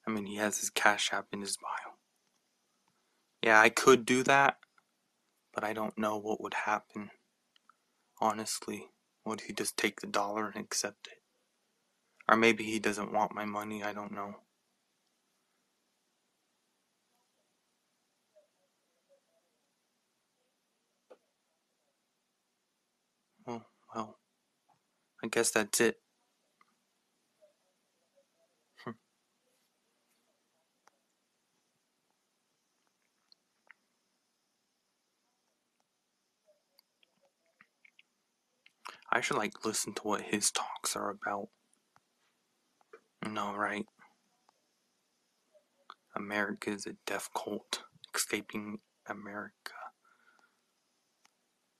I 0.06 0.10
mean, 0.10 0.26
he 0.26 0.36
has 0.36 0.58
his 0.58 0.70
Cash 0.70 1.12
App 1.12 1.26
in 1.32 1.40
his 1.40 1.56
bio. 1.56 1.94
Yeah, 3.42 3.60
I 3.60 3.70
could 3.70 4.04
do 4.04 4.22
that, 4.24 4.58
but 5.54 5.64
I 5.64 5.72
don't 5.72 5.96
know 5.98 6.18
what 6.18 6.42
would 6.42 6.54
happen. 6.54 7.10
Honestly, 8.20 8.88
would 9.24 9.42
he 9.42 9.52
just 9.52 9.76
take 9.76 10.00
the 10.00 10.06
dollar 10.06 10.46
and 10.46 10.56
accept 10.56 11.08
it? 11.08 11.22
Or 12.28 12.36
maybe 12.36 12.64
he 12.64 12.78
doesn't 12.78 13.12
want 13.12 13.34
my 13.34 13.44
money, 13.44 13.82
I 13.82 13.92
don't 13.92 14.12
know. 14.12 14.34
Oh, 23.46 23.62
well, 23.94 24.18
I 25.22 25.28
guess 25.28 25.50
that's 25.50 25.80
it. 25.80 26.03
I 39.14 39.20
should 39.20 39.36
like 39.36 39.64
listen 39.64 39.94
to 39.94 40.02
what 40.02 40.22
his 40.22 40.50
talks 40.50 40.96
are 40.96 41.08
about. 41.08 41.48
No, 43.24 43.54
right? 43.54 43.86
America 46.16 46.70
is 46.70 46.86
a 46.86 46.96
death 47.06 47.28
cult. 47.32 47.84
Escaping 48.12 48.78
America. 49.06 49.52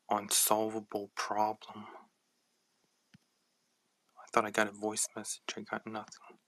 Unsolvable 0.09 1.11
problem. 1.16 1.87
I 4.16 4.26
thought 4.32 4.45
I 4.45 4.51
got 4.53 4.68
a 4.68 4.72
voice 4.72 5.09
message. 5.16 5.43
I 5.57 5.62
got 5.62 5.85
nothing. 5.89 6.39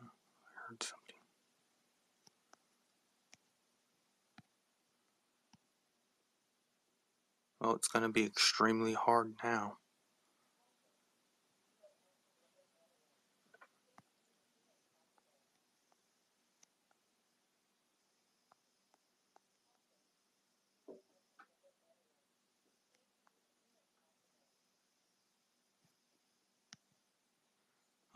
I 0.00 0.50
heard 0.68 0.82
something. 0.82 0.98
Well, 7.62 7.76
it's 7.76 7.88
gonna 7.88 8.10
be 8.10 8.24
extremely 8.26 8.94
hard 8.94 9.34
now. 9.44 9.78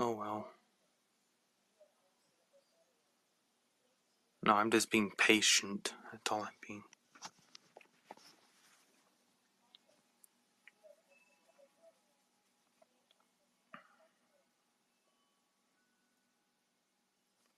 Oh 0.00 0.12
well. 0.12 0.48
No, 4.44 4.54
I'm 4.54 4.70
just 4.72 4.90
being 4.90 5.12
patient. 5.16 5.92
That's 6.12 6.32
all 6.32 6.42
I'm 6.42 6.48
being. 6.66 6.82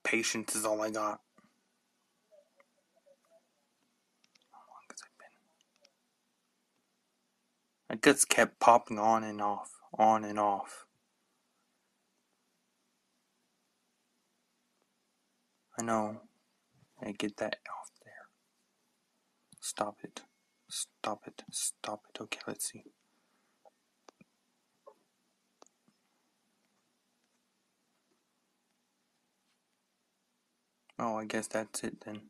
Patience 0.09 0.56
is 0.56 0.64
all 0.64 0.80
I 0.80 0.88
got. 0.88 1.20
How 4.52 4.59
long 4.70 4.86
has 4.88 5.00
I 5.04 5.11
been? 7.90 7.98
It 7.98 8.02
just 8.02 8.30
kept 8.30 8.59
popping 8.59 8.98
on 8.98 9.22
and 9.22 9.42
off, 9.42 9.70
on 9.98 10.24
and 10.24 10.38
off. 10.38 10.86
I 15.78 15.82
know. 15.82 16.22
I 17.02 17.12
get 17.12 17.36
that 17.36 17.56
off 17.68 17.90
there. 18.02 18.28
Stop 19.61 19.98
it. 20.02 20.22
Stop 20.70 21.24
it. 21.26 21.42
Stop 21.50 22.04
it. 22.09 22.22
Okay, 22.22 22.40
let's 22.46 22.70
see. 22.70 22.84
Oh, 30.99 31.16
I 31.16 31.26
guess 31.26 31.46
that's 31.46 31.84
it 31.84 32.05
then. 32.05 32.22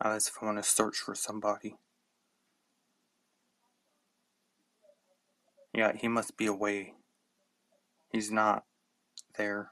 Unless 0.00 0.28
if 0.28 0.34
I 0.42 0.46
want 0.46 0.58
to 0.58 0.68
search 0.68 0.96
for 0.96 1.14
somebody. 1.14 1.76
Yeah, 5.72 5.92
he 5.96 6.08
must 6.08 6.36
be 6.36 6.46
away. 6.46 6.94
He's 8.10 8.30
not 8.32 8.64
there. 9.36 9.70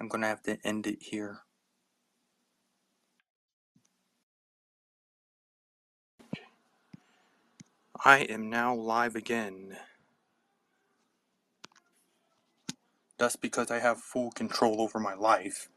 I'm 0.00 0.08
gonna 0.08 0.26
have 0.26 0.42
to 0.42 0.58
end 0.64 0.86
it 0.86 0.98
here. 1.00 1.40
I 8.08 8.20
am 8.20 8.48
now 8.48 8.74
live 8.74 9.16
again. 9.16 9.76
That's 13.18 13.36
because 13.36 13.70
I 13.70 13.80
have 13.80 14.00
full 14.00 14.30
control 14.30 14.80
over 14.80 14.98
my 14.98 15.12
life 15.12 15.68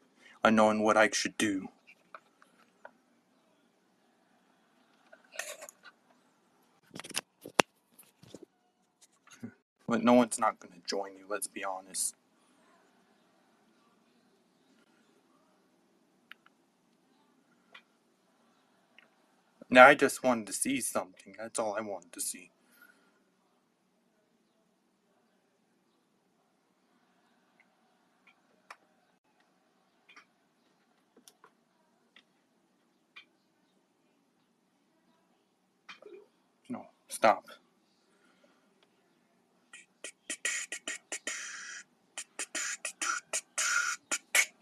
and 0.42 0.56
knowing 0.56 0.82
what 0.82 0.96
I 0.96 1.10
should 1.12 1.38
do. 1.38 1.68
Hmm. 9.42 9.48
But 9.90 10.02
no 10.02 10.14
one's 10.14 10.40
not 10.40 10.58
gonna 10.62 10.82
join 10.88 11.18
you, 11.18 11.26
let's 11.30 11.50
be 11.50 11.66
honest. 11.66 12.16
Now 19.72 19.88
I 19.88 19.96
just 19.96 20.24
wanted 20.24 20.48
to 20.48 20.54
see 20.54 20.82
something. 20.82 21.36
That's 21.40 21.60
all 21.60 21.76
I 21.78 21.82
wanted 21.82 22.14
to 22.14 22.22
see. 22.22 22.52
No, 36.70 36.88
stop. 37.10 37.46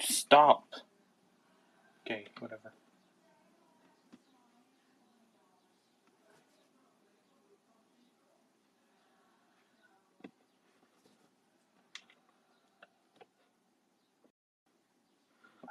Stop. 0.01 0.65
Okay, 2.05 2.25
whatever. 2.39 2.73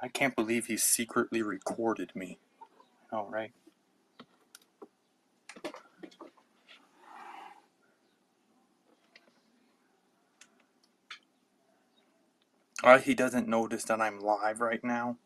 I 0.01 0.09
can't 0.09 0.37
believe 0.37 0.67
he 0.67 0.77
secretly 0.77 1.43
recorded 1.43 2.13
me. 2.15 2.39
Alright. 3.13 3.53
Uh, 12.83 12.99
he 12.99 13.15
doesn't 13.15 13.49
notice 13.49 13.85
that 13.85 14.01
I'm 14.01 14.21
live 14.21 14.61
right 14.61 14.83
now. 14.85 15.17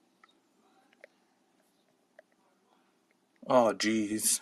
Oh, 3.46 3.74
jeez. 3.76 4.40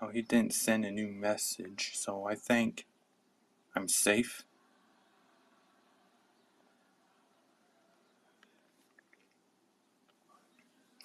No, 0.00 0.08
he 0.08 0.22
didn't 0.22 0.52
send 0.54 0.84
a 0.84 0.90
new 0.90 1.08
message, 1.08 1.92
so 1.94 2.26
I 2.26 2.34
think 2.34 2.86
I'm 3.74 3.88
safe. 3.88 4.44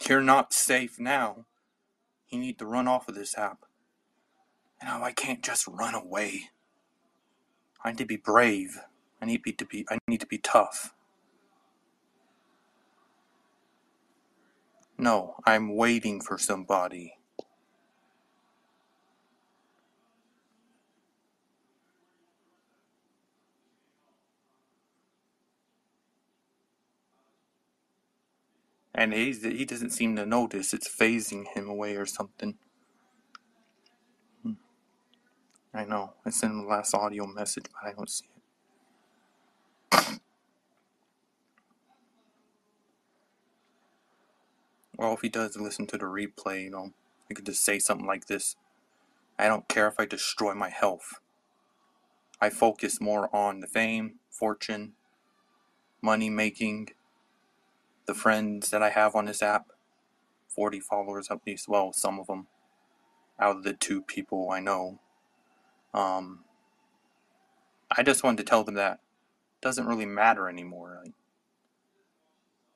You're 0.07 0.21
not 0.21 0.53
safe 0.53 0.99
now. 0.99 1.45
You 2.29 2.39
need 2.39 2.59
to 2.59 2.65
run 2.65 2.87
off 2.87 3.07
of 3.07 3.15
this 3.15 3.37
app. 3.37 3.65
No, 4.83 5.03
I 5.03 5.11
can't 5.11 5.43
just 5.43 5.67
run 5.67 5.95
away. 5.95 6.49
I 7.83 7.91
need 7.91 7.99
to 7.99 8.05
be 8.05 8.17
brave. 8.17 8.79
I 9.21 9.25
need 9.25 9.43
to 9.57 9.65
be 9.65 9.85
I 9.89 9.99
need 10.07 10.21
to 10.21 10.27
be 10.27 10.37
tough. 10.39 10.93
No, 14.97 15.35
I'm 15.45 15.75
waiting 15.75 16.21
for 16.21 16.37
somebody. 16.37 17.15
And 29.01 29.13
he's, 29.13 29.43
he 29.43 29.65
doesn't 29.65 29.89
seem 29.89 30.15
to 30.17 30.27
notice 30.27 30.75
it's 30.75 30.87
phasing 30.87 31.47
him 31.47 31.67
away 31.67 31.95
or 31.95 32.05
something. 32.05 32.53
Hmm. 34.43 34.53
I 35.73 35.85
know. 35.85 36.13
I 36.23 36.29
sent 36.29 36.53
him 36.53 36.61
the 36.61 36.67
last 36.67 36.93
audio 36.93 37.25
message, 37.25 37.65
but 37.73 37.89
I 37.89 37.93
don't 37.93 38.09
see 38.11 38.25
it. 38.25 38.43
Well, 44.97 45.13
if 45.15 45.21
he 45.21 45.29
does 45.29 45.57
listen 45.57 45.87
to 45.87 45.97
the 45.97 46.05
replay, 46.05 46.65
you 46.65 46.69
know, 46.69 46.91
I 47.31 47.33
could 47.33 47.47
just 47.47 47.63
say 47.63 47.79
something 47.79 48.05
like 48.05 48.27
this. 48.27 48.55
I 49.39 49.47
don't 49.47 49.67
care 49.67 49.87
if 49.87 49.95
I 49.99 50.05
destroy 50.05 50.53
my 50.53 50.69
health. 50.69 51.15
I 52.39 52.51
focus 52.51 53.01
more 53.01 53.35
on 53.35 53.61
the 53.61 53.67
fame, 53.67 54.19
fortune, 54.29 54.93
money 56.03 56.29
making, 56.29 56.89
the 58.05 58.13
friends 58.13 58.69
that 58.71 58.83
I 58.83 58.89
have 58.89 59.15
on 59.15 59.25
this 59.25 59.41
app. 59.43 59.67
40 60.47 60.81
followers 60.81 61.29
at 61.31 61.39
least, 61.47 61.69
well, 61.69 61.93
some 61.93 62.19
of 62.19 62.27
them 62.27 62.47
out 63.39 63.57
of 63.57 63.63
the 63.63 63.73
two 63.73 64.01
people 64.01 64.49
I 64.51 64.59
know. 64.59 64.99
Um, 65.93 66.43
I 67.95 68.03
just 68.03 68.23
wanted 68.23 68.37
to 68.37 68.49
tell 68.49 68.63
them 68.63 68.75
that 68.75 68.99
doesn't 69.61 69.87
really 69.87 70.05
matter 70.05 70.49
anymore. 70.49 70.99
Like, 71.03 71.13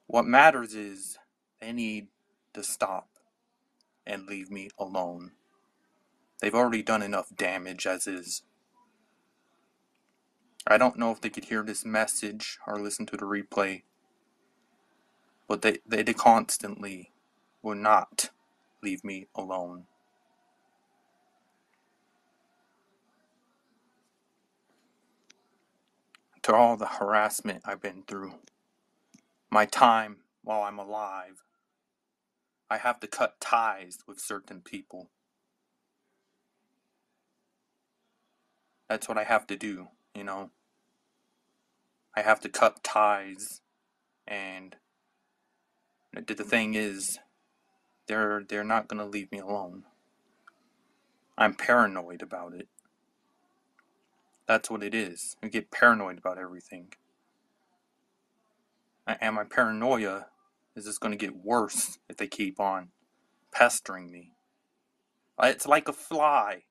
what 0.08 0.26
matters 0.26 0.74
is 0.74 1.18
they 1.62 1.74
need 1.74 2.08
to 2.54 2.64
stop 2.64 3.10
and 4.06 4.28
leave 4.28 4.52
me 4.52 4.70
alone. 4.78 5.32
They've 6.42 6.56
already 6.56 6.84
done 6.84 7.02
enough 7.02 7.36
damage 7.36 7.88
as 7.88 8.08
is. 8.08 8.44
I 10.68 10.78
don't 10.78 10.98
know 10.98 11.12
if 11.12 11.22
they 11.22 11.30
could 11.30 11.46
hear 11.46 11.64
this 11.64 11.86
message 11.86 12.58
or 12.68 12.80
listen 12.80 13.06
to 13.08 13.18
the 13.18 13.26
replay, 13.26 13.84
but 15.48 15.62
they, 15.64 15.80
they, 15.88 16.04
constantly 16.14 17.12
will 17.64 17.76
not 17.76 18.32
leave 18.84 19.04
me 19.04 19.28
alone. 19.36 19.86
To 26.44 26.56
all 26.56 26.78
the 26.78 26.88
harassment 26.88 27.64
I've 27.66 27.82
been 27.82 28.04
through, 28.08 28.36
my 29.52 29.66
time 29.66 30.18
while 30.44 30.64
I'm 30.64 30.80
alive, 30.80 31.44
I 32.70 32.78
have 32.78 33.00
to 33.02 33.08
cut 33.08 33.40
ties 33.42 34.00
with 34.08 34.20
certain 34.20 34.62
people. 34.62 35.10
That's 38.90 39.10
what 39.10 39.18
I 39.18 39.24
have 39.26 39.48
to 39.48 39.58
do, 39.58 39.90
you 40.16 40.24
know. 40.24 40.52
I 42.16 42.22
have 42.22 42.42
to 42.42 42.50
cut 42.50 42.84
ties 42.84 43.62
and 44.28 44.76
the 46.38 46.44
thing 46.44 46.76
is 46.76 47.20
they're 48.08 48.44
they're 48.48 48.64
not 48.64 48.88
to 49.00 49.06
leave 49.06 49.32
me 49.32 49.40
alone. 49.40 49.84
I'm 51.38 51.54
paranoid 51.54 52.22
about 52.22 52.54
it. 52.54 52.68
That's 54.48 54.70
what 54.70 54.84
it 54.84 54.94
is. 54.94 55.36
I 55.44 55.48
get 55.48 55.72
paranoid 55.72 56.18
about 56.18 56.38
everything. 56.38 56.94
And 59.08 59.36
my 59.36 59.44
paranoia 59.44 60.28
is 60.76 60.86
just 60.86 61.02
to 61.12 61.18
get 61.18 61.44
worse 61.44 62.00
if 62.10 62.18
they 62.18 62.28
keep 62.28 62.60
on 62.60 62.90
pestering 63.52 64.12
me. 64.12 64.32
It's 65.42 65.68
like 65.68 65.88
a 65.88 65.94
fly 65.94 66.64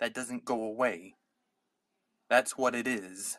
that 0.00 0.14
doesn't 0.14 0.44
go 0.44 0.62
away. 0.62 1.14
That's 2.28 2.56
what 2.56 2.74
it 2.74 2.86
is. 2.86 3.38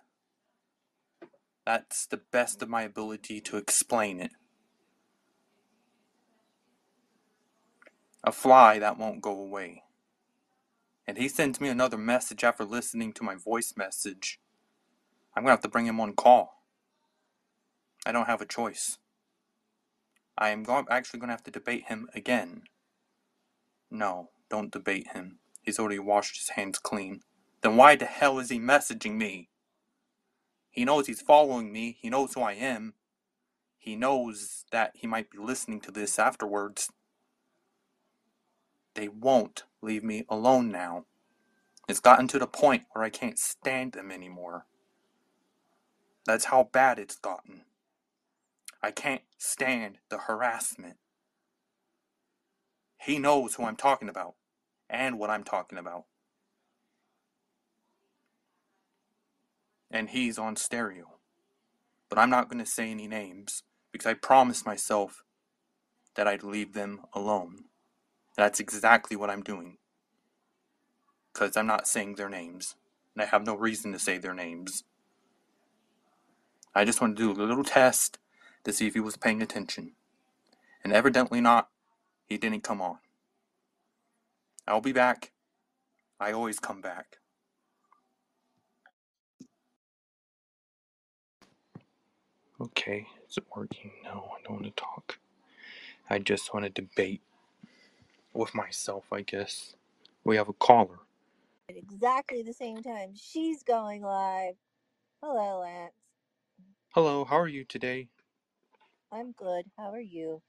That's 1.66 2.06
the 2.06 2.22
best 2.32 2.62
of 2.62 2.70
my 2.70 2.84
ability 2.84 3.42
to 3.42 3.58
explain 3.58 4.22
it. 4.22 4.32
A 8.24 8.32
fly 8.32 8.80
that 8.80 8.98
won't 8.98 9.22
go 9.22 9.32
away. 9.32 9.84
And 11.08 11.18
he 11.18 11.30
sends 11.30 11.62
me 11.62 11.70
another 11.70 11.98
message 11.98 12.44
after 12.44 12.66
listening 12.66 13.14
to 13.14 13.24
my 13.24 13.36
voice 13.36 13.74
message. 13.78 14.40
I'm 15.36 15.44
going 15.44 15.50
to 15.50 15.54
have 15.54 15.62
to 15.62 15.70
bring 15.70 15.86
him 15.86 16.00
on 16.00 16.14
call. 16.14 16.64
I 18.06 18.12
don't 18.12 18.28
have 18.28 18.42
a 18.42 18.46
choice. 18.46 18.98
I 20.38 20.50
am 20.50 20.64
going, 20.64 20.86
actually 20.90 21.20
going 21.20 21.30
to 21.30 21.34
have 21.34 21.44
to 21.44 21.52
debate 21.52 21.86
him 21.88 22.10
again. 22.14 22.64
No, 23.90 24.30
don't 24.50 24.72
debate 24.72 25.08
him. 25.14 25.40
He's 25.62 25.80
already 25.80 26.00
washed 26.00 26.38
his 26.38 26.50
hands 26.50 26.80
clean. 26.80 27.22
Then 27.62 27.78
why 27.78 27.96
the 27.96 28.06
hell 28.06 28.40
is 28.40 28.50
he 28.50 28.60
messaging 28.60 29.16
me? 29.16 29.50
He 30.70 30.86
knows 30.86 31.08
he's 31.08 31.22
following 31.22 31.72
me. 31.72 31.98
He 32.02 32.10
knows 32.10 32.34
who 32.34 32.42
I 32.42 32.54
am. 32.54 32.94
He 33.78 33.96
knows 33.96 34.66
that 34.72 34.92
he 34.96 35.08
might 35.08 35.32
be 35.32 35.38
listening 35.38 35.82
to 35.82 35.92
this 35.92 36.20
afterwards. 36.20 36.90
They 38.98 39.10
won't 39.10 39.64
leave 39.82 40.04
me 40.04 40.26
alone 40.30 40.72
now. 40.74 41.06
It's 41.88 42.02
gotten 42.02 42.28
to 42.30 42.40
the 42.40 42.48
point 42.48 42.86
where 42.92 43.06
I 43.06 43.12
can't 43.12 43.40
stand 43.40 43.94
them 43.94 44.12
anymore. 44.12 44.66
That's 46.26 46.46
how 46.46 46.70
bad 46.74 47.00
it's 47.00 47.18
gotten. 47.18 47.64
I 48.84 48.92
can't 48.92 49.22
stand 49.38 50.00
the 50.10 50.20
harassment. 50.20 50.98
He 53.02 53.20
knows 53.20 53.56
who 53.56 53.66
I'm 53.66 53.78
talking 53.78 54.10
about 54.10 54.36
and 54.90 55.20
what 55.20 55.30
I'm 55.30 55.46
talking 55.46 55.78
about. 55.78 56.06
And 59.92 60.10
he's 60.10 60.40
on 60.40 60.58
stereo. 60.58 61.20
But 62.10 62.20
I'm 62.20 62.32
not 62.32 62.50
going 62.50 62.64
to 62.64 62.70
say 62.70 62.92
any 62.92 63.08
names 63.08 63.64
because 63.94 64.08
I 64.08 64.16
promised 64.16 64.66
myself 64.66 65.24
that 66.16 66.28
I'd 66.28 66.44
leave 66.44 66.74
them 66.74 67.02
alone. 67.14 67.67
That's 68.38 68.62
exactly 68.62 69.18
what 69.18 69.32
I'm 69.32 69.44
doing. 69.44 69.78
Because 71.34 71.58
I'm 71.58 71.68
not 71.68 71.88
saying 71.88 72.16
their 72.16 72.30
names. 72.30 72.76
And 73.16 73.24
I 73.24 73.26
have 73.26 73.46
no 73.46 73.56
reason 73.56 73.94
to 73.94 74.00
say 74.00 74.18
their 74.20 74.36
names. 74.36 74.84
I 76.76 76.86
just 76.86 77.02
want 77.02 77.18
to 77.18 77.34
do 77.34 77.42
a 77.42 77.44
little 77.44 77.64
test 77.64 78.20
to 78.66 78.74
see 78.74 78.88
if 78.88 78.94
he 78.96 79.00
was 79.02 79.18
paying 79.18 79.42
attention. 79.42 79.94
And 80.84 80.94
evidently 80.94 81.42
not. 81.42 81.70
He 82.28 82.38
didn't 82.38 82.64
come 82.64 82.82
on. 82.82 83.00
I'll 84.68 84.82
be 84.82 84.94
back. 84.94 85.32
I 86.20 86.32
always 86.34 86.60
come 86.60 86.82
back. 86.82 87.18
Okay, 92.62 93.08
is 93.30 93.38
it 93.38 93.46
working? 93.56 93.92
No, 94.04 94.32
I 94.38 94.42
don't 94.44 94.62
want 94.62 94.66
to 94.66 94.72
talk. 94.84 95.20
I 96.10 96.20
just 96.20 96.54
want 96.54 96.66
to 96.66 96.82
debate 96.82 97.22
with 98.38 98.54
myself, 98.56 99.06
I 99.12 99.22
guess. 99.22 99.76
We 100.24 100.36
have 100.38 100.50
a 100.50 100.54
caller. 100.54 101.00
At 101.70 101.76
exactly 101.76 102.44
the 102.44 102.54
same 102.54 102.82
time 102.82 103.14
she's 103.16 103.64
going 103.64 104.02
live. 104.02 104.56
Hello, 105.22 105.60
Lance. 105.62 105.94
Hello, 106.94 107.26
how 107.26 107.40
are 107.40 107.48
you 107.48 107.66
today? 107.66 108.08
I'm 109.12 109.32
good. 109.32 109.66
How 109.78 109.92
are 109.92 110.00
you? 110.00 110.42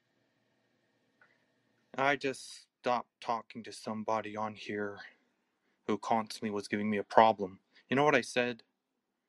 I 1.96 2.16
just 2.16 2.66
stopped 2.80 3.10
talking 3.20 3.62
to 3.64 3.72
somebody 3.72 4.36
on 4.36 4.54
here 4.54 4.98
who 5.86 5.98
constantly 5.98 6.50
was 6.50 6.68
giving 6.68 6.90
me 6.90 6.98
a 6.98 7.04
problem. 7.04 7.60
You 7.88 7.96
know 7.96 8.04
what 8.04 8.14
I 8.14 8.20
said? 8.20 8.62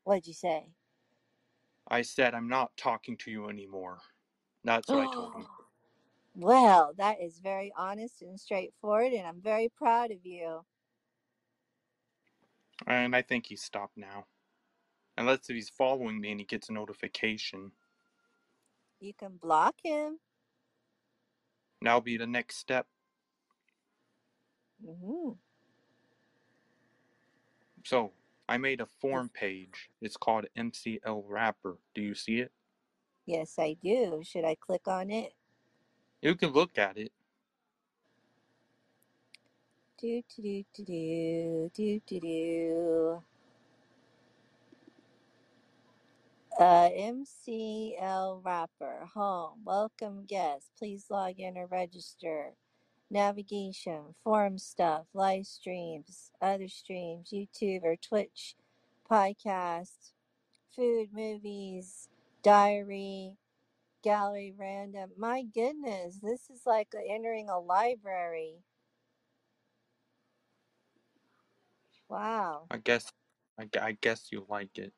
What'd 0.03 0.28
you 0.28 0.34
say? 0.34 0.68
I 1.88 2.01
said, 2.01 2.36
I'm 2.36 2.49
not 2.49 2.76
talking 2.78 3.18
to 3.18 3.32
you 3.32 3.49
anymore. 3.49 3.99
That's 4.64 4.88
what 4.89 5.07
I 5.07 5.14
told 5.14 5.34
him. 5.36 5.47
Well, 6.40 6.94
that 6.98 7.20
is 7.22 7.40
very 7.40 7.74
honest 7.76 8.22
and 8.22 8.40
straightforward, 8.40 9.12
and 9.12 9.28
I'm 9.28 9.42
very 9.42 9.68
proud 9.68 10.12
of 10.12 10.26
you. 10.26 10.62
And 12.88 13.16
I 13.16 13.22
think 13.22 13.48
he's 13.48 13.62
stopped 13.62 13.98
now. 13.98 14.26
Unless 15.18 15.50
if 15.50 15.56
he's 15.56 15.70
following 15.70 16.22
me 16.22 16.32
and 16.32 16.40
he 16.40 16.46
gets 16.46 16.70
a 16.70 16.74
notification. 16.74 17.74
You 19.02 19.14
can 19.14 19.36
block 19.36 19.76
him. 19.84 20.20
That'll 21.82 22.02
be 22.02 22.18
the 22.18 22.28
next 22.28 22.58
step. 22.58 22.88
hmm 24.82 25.32
So, 27.86 28.14
I 28.48 28.58
made 28.58 28.82
a 28.82 28.86
form 28.86 29.30
page. 29.30 29.90
It's 30.02 30.18
called 30.18 30.46
MCL 30.56 31.24
Wrapper. 31.28 31.78
Do 31.94 32.02
you 32.02 32.16
see 32.16 32.40
it? 32.40 32.54
Yes, 33.26 33.56
I 33.60 33.74
do. 33.82 34.22
Should 34.24 34.44
I 34.46 34.56
click 34.56 34.88
on 34.88 35.10
it? 35.12 35.34
You 36.22 36.36
can 36.36 36.50
look 36.50 36.78
at 36.78 36.98
it. 36.98 37.14
Do 40.02 40.22
do 40.36 40.66
do 40.74 40.84
do 40.86 41.72
do 41.74 42.02
do 42.06 42.20
do. 42.20 43.24
Uh, 46.60 46.90
MCL 46.90 48.42
wrapper 48.44 49.08
home. 49.14 49.60
Welcome 49.64 50.26
guests. 50.28 50.72
Please 50.78 51.06
log 51.10 51.40
in 51.40 51.58
or 51.58 51.68
register. 51.68 52.56
Navigation, 53.10 54.14
forum 54.22 54.58
stuff, 54.58 55.06
live 55.14 55.48
streams, 55.48 56.32
other 56.42 56.68
streams, 56.68 57.30
YouTube 57.32 57.84
or 57.84 57.96
Twitch, 57.96 58.56
podcast, 59.10 60.12
food, 60.76 61.10
movies, 61.14 62.10
diary, 62.44 63.38
gallery, 64.04 64.54
random. 64.58 65.12
My 65.18 65.43
goodness, 65.43 66.20
this 66.22 66.50
is 66.50 66.66
like 66.66 66.93
entering 67.10 67.50
a 67.50 67.60
library. 67.60 68.64
Wow. 72.10 72.70
I 72.72 72.78
guess 72.78 73.12
I, 73.58 73.66
gu- 73.66 73.80
I 73.82 73.93
guess 73.93 74.32
you 74.32 74.45
like 74.50 74.78
it. 74.78 74.93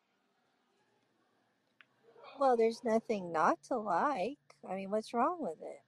Well, 2.40 2.58
there's 2.58 2.84
nothing 2.84 3.32
not 3.32 3.64
to 3.66 3.78
like. 3.78 4.40
I 4.70 4.76
mean, 4.76 4.92
what's 4.92 5.14
wrong 5.14 5.42
with 5.42 5.62
it? 5.62 5.82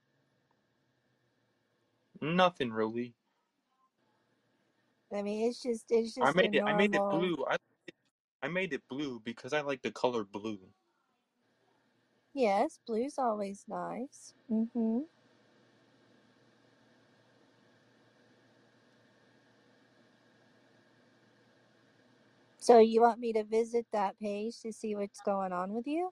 Nothing 2.20 2.72
really. 2.72 3.14
I 5.12 5.22
mean, 5.22 5.48
it's 5.48 5.62
just 5.62 5.86
it's 5.90 6.14
I 6.20 6.32
just 6.32 6.38
a 6.40 6.48
made 6.48 6.54
it 6.54 6.64
I 6.66 6.72
made 6.72 6.94
it 6.94 7.08
normal. 7.08 7.08
blue. 7.08 7.44
I 7.48 7.58
I 8.42 8.48
made 8.48 8.72
it 8.72 8.88
blue 8.88 9.20
because 9.20 9.52
I 9.52 9.62
like 9.62 9.82
the 9.82 9.92
color 9.92 10.24
blue. 10.24 10.74
Yes, 12.34 12.80
blue's 12.86 13.18
always 13.18 13.64
nice. 13.68 14.34
Mm-hmm. 14.50 15.00
So 22.58 22.78
you 22.78 23.00
want 23.02 23.20
me 23.20 23.32
to 23.34 23.44
visit 23.44 23.86
that 23.92 24.18
page 24.18 24.60
to 24.62 24.72
see 24.72 24.96
what's 24.96 25.20
going 25.20 25.52
on 25.52 25.72
with 25.74 25.86
you? 25.86 26.10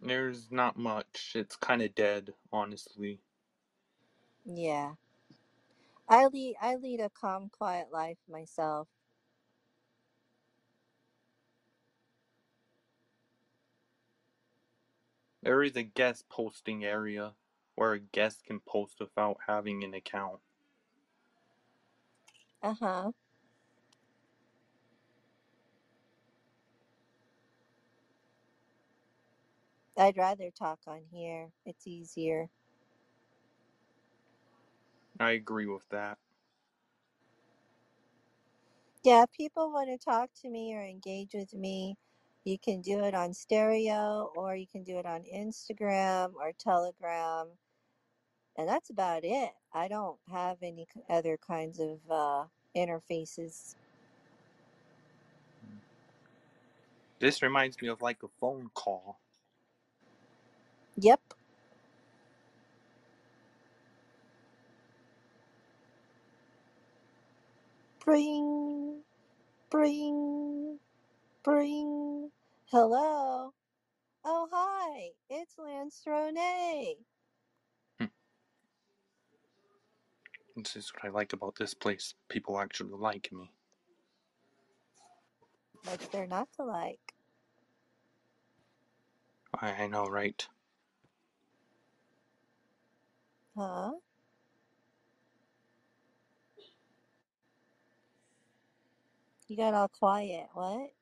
There's 0.00 0.50
not 0.50 0.78
much. 0.78 1.32
It's 1.34 1.56
kind 1.56 1.82
of 1.82 1.94
dead, 1.94 2.34
honestly. 2.52 3.20
Yeah. 4.44 4.94
I 6.08 6.26
lead 6.26 6.56
I 6.60 6.76
lead 6.76 7.00
a 7.00 7.10
calm, 7.10 7.50
quiet 7.50 7.88
life 7.92 8.18
myself. 8.28 8.88
There 15.42 15.62
is 15.62 15.76
a 15.76 15.84
guest 15.84 16.28
posting 16.28 16.84
area 16.84 17.36
where 17.76 17.94
a 17.94 18.00
guest 18.00 18.44
can 18.44 18.60
post 18.60 19.00
without 19.00 19.38
having 19.48 19.84
an 19.84 19.94
account. 19.94 20.42
Uh-huh. 22.62 23.12
I'd 29.96 30.16
rather 30.18 30.50
talk 30.50 30.80
on 30.86 31.06
here. 31.10 31.52
It's 31.64 31.86
easier. 31.86 32.50
I 35.20 35.30
agree 35.32 35.66
with 35.66 35.88
that. 35.90 36.18
Yeah, 39.04 39.24
if 39.24 39.32
people 39.32 39.72
want 39.72 39.88
to 39.90 39.98
talk 39.98 40.30
to 40.42 40.50
me 40.50 40.74
or 40.74 40.82
engage 40.82 41.34
with 41.34 41.54
me, 41.54 41.96
you 42.44 42.58
can 42.58 42.82
do 42.82 43.04
it 43.04 43.14
on 43.14 43.34
stereo 43.34 44.32
or 44.36 44.56
you 44.56 44.66
can 44.66 44.84
do 44.84 44.98
it 44.98 45.06
on 45.06 45.24
Instagram 45.24 46.34
or 46.34 46.52
Telegram. 46.58 47.48
And 48.56 48.68
that's 48.68 48.90
about 48.90 49.24
it. 49.24 49.52
I 49.74 49.88
don't 49.88 50.18
have 50.30 50.58
any 50.62 50.86
k- 50.92 51.02
other 51.10 51.38
kinds 51.38 51.80
of 51.80 52.00
uh, 52.10 52.46
interfaces. 52.76 53.76
This 57.20 57.42
reminds 57.42 57.80
me 57.82 57.88
of 57.88 58.02
like 58.02 58.22
a 58.22 58.28
phone 58.40 58.70
call. 58.74 59.20
Yep. 60.96 61.20
Bring, 68.04 69.02
bring, 69.70 70.80
bring. 71.42 72.30
Hello. 72.70 73.52
Oh, 74.24 74.48
hi. 74.52 75.10
It's 75.28 75.54
Lance 75.58 76.02
Ronay. 76.06 76.94
Hmm. 77.98 78.06
This 80.56 80.76
is 80.76 80.92
what 80.94 81.08
I 81.10 81.12
like 81.12 81.32
about 81.32 81.56
this 81.56 81.74
place. 81.74 82.14
People 82.28 82.58
actually 82.60 82.92
like 82.92 83.30
me. 83.32 83.50
What's 85.84 86.06
there 86.08 86.26
not 86.26 86.48
to 86.56 86.64
like? 86.64 87.00
I, 89.60 89.72
I 89.84 89.86
know, 89.88 90.06
right? 90.06 90.46
Huh? 93.56 93.92
You 99.48 99.56
got 99.56 99.74
all 99.74 99.88
quiet. 99.88 100.46
What? 100.54 100.92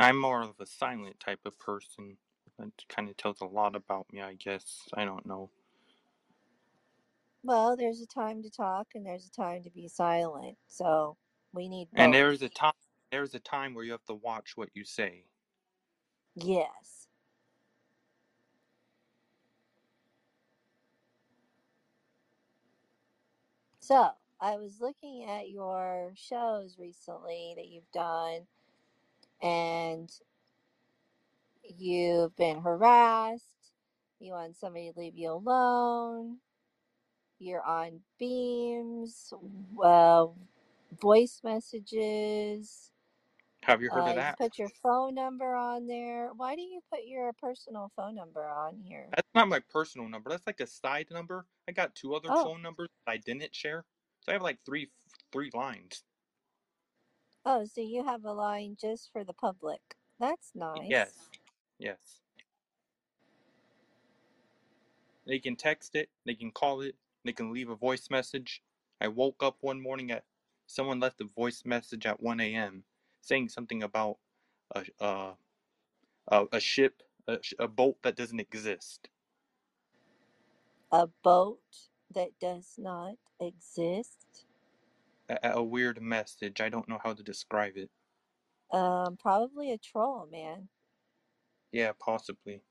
I'm 0.00 0.18
more 0.20 0.42
of 0.42 0.60
a 0.60 0.66
silent 0.66 1.20
type 1.20 1.46
of 1.46 1.58
person. 1.58 2.18
That 2.58 2.72
kind 2.88 3.08
of 3.10 3.16
tells 3.18 3.40
a 3.42 3.46
lot 3.46 3.76
about 3.76 4.12
me, 4.12 4.22
I 4.22 4.34
guess. 4.34 4.88
I 4.94 5.04
don't 5.06 5.26
know. 5.26 5.50
Well, 7.42 7.76
there's 7.76 8.00
a 8.02 8.06
time 8.06 8.42
to 8.42 8.50
talk 8.50 8.88
and 8.94 9.06
there's 9.06 9.26
a 9.26 9.30
time 9.30 9.64
to 9.64 9.70
be 9.70 9.88
silent. 9.88 10.58
So 10.68 11.18
we 11.52 11.68
need 11.68 11.88
And 11.94 12.14
both. 12.14 12.14
there's 12.14 12.42
a 12.42 12.48
time. 12.48 12.72
There's 13.12 13.34
a 13.34 13.40
time 13.40 13.74
where 13.74 13.84
you 13.84 13.92
have 13.92 14.04
to 14.06 14.14
watch 14.14 14.56
what 14.56 14.70
you 14.74 14.84
say. 14.84 15.26
Yes. 16.34 17.08
So 23.80 24.12
I 24.40 24.56
was 24.56 24.80
looking 24.80 25.24
at 25.24 25.50
your 25.50 26.12
shows 26.16 26.78
recently 26.78 27.54
that 27.56 27.68
you've 27.68 27.90
done, 27.92 28.46
and 29.42 30.10
you've 31.78 32.36
been 32.36 32.62
harassed. 32.62 33.72
You 34.20 34.32
want 34.32 34.56
somebody 34.56 34.92
to 34.92 34.98
leave 34.98 35.16
you 35.16 35.32
alone. 35.32 36.38
You're 37.38 37.62
on 37.64 38.00
beams, 38.18 39.32
uh, 39.84 40.26
voice 41.00 41.40
messages. 41.44 42.92
Have 43.64 43.82
you 43.82 43.90
heard 43.90 44.06
Uh, 44.06 44.08
of 44.08 44.16
you 44.16 44.24
that? 44.24 44.38
put 44.38 44.58
your 44.58 44.70
phone 44.82 45.14
number 45.14 45.54
on 45.54 45.86
there. 45.86 46.30
Why 46.36 46.56
do 46.56 46.62
you 46.62 46.80
put 46.90 47.04
your 47.06 47.32
personal 47.34 47.92
phone 47.96 48.16
number 48.16 48.44
on 48.48 48.78
here? 48.84 49.10
That's 49.14 49.28
not 49.34 49.48
my 49.48 49.60
personal 49.72 50.08
number. 50.08 50.30
That's 50.30 50.46
like 50.46 50.60
a 50.60 50.66
side 50.66 51.08
number. 51.10 51.46
I 51.68 51.72
got 51.72 51.94
two 51.96 52.14
other 52.14 52.30
Oh, 52.30 52.42
phone 52.42 52.62
numbers 52.62 52.88
that 53.06 53.12
I 53.12 53.16
didn't 53.18 53.54
share. 53.54 53.84
So 54.22 54.32
I 54.32 54.34
have 54.34 54.42
like 54.42 54.58
three 54.66 54.90
three 55.32 55.50
lines. 55.54 56.04
Oh, 57.46 57.64
so 57.66 57.80
you 57.82 58.04
have 58.04 58.24
a 58.24 58.32
line 58.32 58.76
just 58.80 59.12
for 59.12 59.24
the 59.24 59.34
public. 59.34 59.96
That's 60.20 60.52
nice. 60.54 60.88
Yes. 60.88 61.30
Yes. 61.78 62.22
They 65.26 65.38
can 65.38 65.56
text 65.56 65.94
it, 65.94 66.10
they 66.26 66.34
can 66.34 66.50
call 66.52 66.80
it, 66.80 66.96
they 67.24 67.32
can 67.32 67.52
leave 67.52 67.70
a 67.70 67.76
voice 67.76 68.10
message. 68.10 68.62
I 69.00 69.08
woke 69.08 69.42
up 69.42 69.58
one 69.60 69.80
morning 69.80 70.10
at 70.10 70.24
someone 70.66 71.00
left 71.00 71.20
a 71.20 71.24
voice 71.24 71.64
message 71.64 72.06
at 72.06 72.20
1 72.22 72.40
a.m. 72.40 72.84
saying 73.20 73.50
something 73.50 73.82
about 73.82 74.18
a 74.74 74.86
uh, 75.00 75.34
a, 76.28 76.46
a 76.52 76.60
ship, 76.60 77.02
a, 77.28 77.38
sh- 77.42 77.54
a 77.58 77.68
boat 77.68 77.98
that 78.02 78.16
doesn't 78.16 78.40
exist. 78.40 79.10
A 80.92 81.08
boat 81.08 81.60
that 82.10 82.38
does 82.40 82.76
not 82.78 83.16
exist. 83.40 84.46
A, 85.30 85.52
a 85.54 85.64
weird 85.64 86.02
message. 86.02 86.60
I 86.60 86.70
don't 86.70 86.88
know 86.88 87.00
how 87.04 87.14
to 87.14 87.22
describe 87.22 87.78
it. 87.78 87.90
Um, 88.72 89.16
probably 89.16 89.72
a 89.72 89.78
troll, 89.78 90.28
man. 90.30 90.68
Yeah, 91.72 91.92
possibly. 91.98 92.62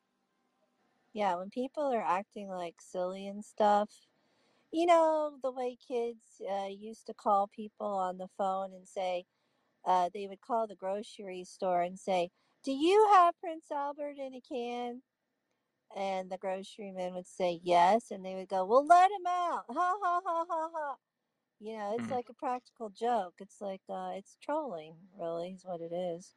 Yeah, 1.14 1.36
when 1.36 1.49
people 1.49 1.91
are 1.93 2.03
acting 2.03 2.49
like 2.49 2.82
silly 2.82 3.28
and 3.28 3.43
stuff, 3.45 3.89
you 4.72 4.86
know, 4.86 5.39
the 5.41 5.51
way 5.51 5.78
kids 5.88 6.41
uh, 6.49 6.68
used 6.68 7.07
to 7.07 7.16
call 7.16 7.47
people 7.47 7.88
on 7.88 8.18
the 8.20 8.30
phone 8.38 8.74
and 8.74 8.88
say, 8.88 9.26
uh, 9.86 10.10
they 10.14 10.28
would 10.28 10.41
call 10.41 10.68
the 10.68 10.76
grocery 10.76 11.43
store 11.45 11.82
and 11.84 11.99
say, 11.99 12.32
Do 12.64 12.72
you 12.74 13.10
have 13.14 13.39
Prince 13.39 13.72
Albert 13.72 14.18
in 14.20 14.36
a 14.36 14.41
can? 14.41 15.03
And 15.95 16.32
the 16.32 16.38
groceryman 16.38 17.14
would 17.16 17.28
say 17.28 17.60
yes, 17.64 18.12
and 18.12 18.26
they 18.26 18.36
would 18.36 18.49
go, 18.49 18.66
Well, 18.66 18.86
let 18.86 19.12
him 19.12 19.28
out. 19.28 19.66
Ha 19.70 19.95
ha 20.03 20.22
ha 20.26 20.45
ha 20.49 20.70
ha. 20.74 20.95
You 21.60 21.78
know, 21.78 21.95
it's 21.95 22.10
Mm. 22.10 22.12
like 22.12 22.30
a 22.30 22.34
practical 22.34 22.89
joke. 22.89 23.36
It's 23.39 23.62
like 23.62 23.82
uh, 23.89 24.12
it's 24.16 24.38
trolling, 24.41 24.95
really, 25.18 25.51
is 25.51 25.66
what 25.66 25.82
it 25.82 25.93
is. 25.93 26.36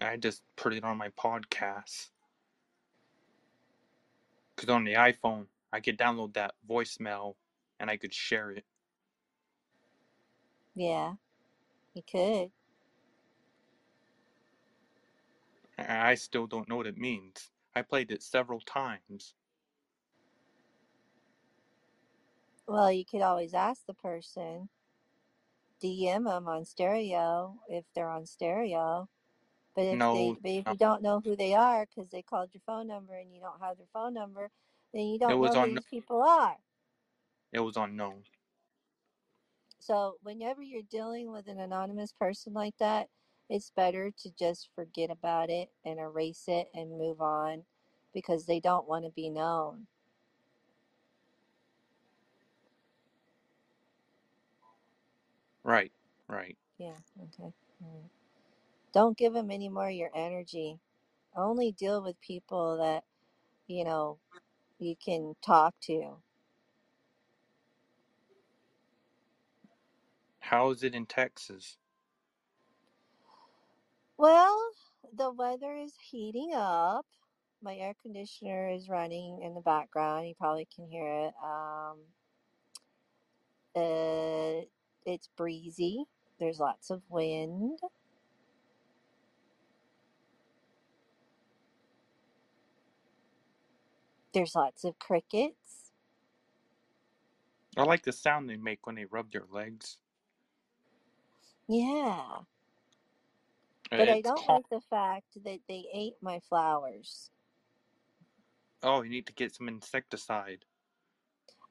I 0.00 0.16
just 0.16 0.42
put 0.56 0.72
it 0.74 0.84
on 0.84 0.98
my 0.98 1.08
podcast. 1.10 2.10
Because 4.56 4.70
on 4.70 4.84
the 4.84 4.94
iPhone, 4.94 5.46
I 5.72 5.80
could 5.80 5.98
download 5.98 6.34
that 6.34 6.54
voicemail 6.68 7.36
and 7.80 7.90
I 7.90 7.96
could 7.96 8.14
share 8.14 8.50
it. 8.52 8.64
Yeah, 10.74 11.14
you 11.94 12.02
could. 12.02 12.52
And 15.78 15.90
I 16.02 16.14
still 16.14 16.46
don't 16.46 16.68
know 16.68 16.76
what 16.76 16.86
it 16.86 16.98
means. 16.98 17.50
I 17.74 17.82
played 17.82 18.10
it 18.10 18.22
several 18.22 18.60
times. 18.60 19.34
Well, 22.72 22.92
you 22.92 23.04
could 23.04 23.22
always 23.22 23.54
ask 23.54 23.86
the 23.86 23.94
person, 23.94 24.70
DM 25.82 26.24
them 26.24 26.48
on 26.48 26.64
stereo 26.64 27.60
if 27.68 27.84
they're 27.94 28.08
on 28.10 28.26
stereo. 28.26 29.08
But 29.76 29.86
if 29.86 30.00
they, 30.12 30.34
No, 30.34 30.38
but 30.42 30.50
if 30.52 30.66
no, 30.66 30.72
you 30.72 30.78
don't 30.78 31.02
know 31.02 31.20
who 31.24 31.36
they 31.36 31.54
are 31.54 31.86
because 31.86 32.10
they 32.10 32.22
called 32.22 32.50
your 32.54 32.62
phone 32.66 32.88
number 32.88 33.14
and 33.18 33.34
you 33.34 33.40
don't 33.40 33.60
have 33.62 33.78
their 33.78 33.86
phone 33.92 34.14
number, 34.14 34.50
then 34.94 35.02
you 35.06 35.18
it 35.28 35.34
don't 35.34 35.34
was 35.34 35.50
know 35.50 35.56
who 35.56 35.64
on 35.64 35.74
these 35.74 35.86
people 35.86 36.22
are. 36.22 36.56
it 37.52 37.60
was 37.60 37.76
unknown. 37.76 38.24
So 39.80 40.16
whenever 40.22 40.62
you're 40.62 40.82
dealing 40.82 41.32
with 41.32 41.48
an 41.48 41.60
anonymous 41.60 42.12
person 42.12 42.54
like 42.54 42.78
that, 42.78 43.08
it's 43.50 43.70
better 43.70 44.10
to 44.22 44.30
just 44.38 44.70
forget 44.74 45.10
about 45.10 45.50
it 45.50 45.70
and 45.84 46.00
erase 46.00 46.44
it 46.48 46.68
and 46.74 46.98
move 46.98 47.20
on 47.20 47.64
because 48.14 48.46
they 48.46 48.60
don't 48.60 48.88
want 48.88 49.04
to 49.06 49.10
be 49.10 49.30
known. 49.30 49.88
Right, 55.64 55.92
right. 56.28 56.58
Yeah, 56.78 56.96
okay. 57.24 57.52
Don't 58.92 59.18
give 59.18 59.34
them 59.34 59.50
any 59.52 59.68
more 59.70 59.88
of 59.88 59.94
your 59.94 60.10
energy. 60.14 60.80
Only 61.36 61.72
deal 61.72 62.02
with 62.02 62.20
people 62.20 62.78
that, 62.78 63.04
you 63.68 63.84
know, 63.84 64.18
you 64.78 64.96
can 64.96 65.34
talk 65.42 65.74
to. 65.82 66.16
How 70.40 70.70
is 70.70 70.82
it 70.84 70.94
in 70.94 71.06
Texas? 71.06 71.78
Well, 74.18 74.58
the 75.16 75.32
weather 75.32 75.76
is 75.76 75.94
heating 76.00 76.52
up. 76.54 77.06
My 77.62 77.76
air 77.76 77.94
conditioner 78.02 78.70
is 78.70 78.88
running 78.88 79.42
in 79.42 79.54
the 79.54 79.60
background. 79.62 80.28
You 80.28 80.34
probably 80.38 80.68
can 80.74 80.86
hear 80.88 81.28
it. 81.28 81.34
Um, 81.44 81.98
uh, 83.76 84.62
it's 85.06 85.28
breezy. 85.28 86.06
There's 86.38 86.60
lots 86.60 86.90
of 86.90 87.02
wind. 87.10 87.80
There's 94.34 94.54
lots 94.54 94.84
of 94.84 94.98
crickets. 94.98 95.92
I 97.76 97.84
like 97.84 98.02
the 98.04 98.12
sound 98.12 98.50
they 98.50 98.56
make 98.56 98.86
when 98.86 98.96
they 98.96 99.06
rub 99.06 99.32
their 99.32 99.46
legs. 99.50 99.98
Yeah. 101.68 102.40
But 103.96 104.08
I 104.10 104.20
It's 104.20 104.22
don't 104.22 104.46
calm. 104.46 104.48
like 104.48 104.68
the 104.70 104.80
fact 104.80 105.42
that 105.44 105.60
they 105.68 105.86
ate 105.92 106.16
my 106.22 106.40
flowers. 106.40 107.30
Oh, 108.82 109.02
you 109.02 109.10
need 109.10 109.26
to 109.28 109.34
get 109.34 109.54
some 109.54 109.68
insecticide. 109.68 110.66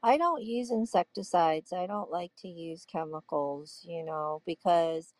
I 0.04 0.18
don't 0.18 0.44
use 0.44 0.72
insecticides. 0.72 1.74
I 1.74 1.88
don't 1.88 2.12
like 2.12 2.32
to 2.40 2.48
use 2.48 2.86
chemicals, 2.92 3.86
you 3.88 4.04
know, 4.04 4.42
because, 4.46 5.14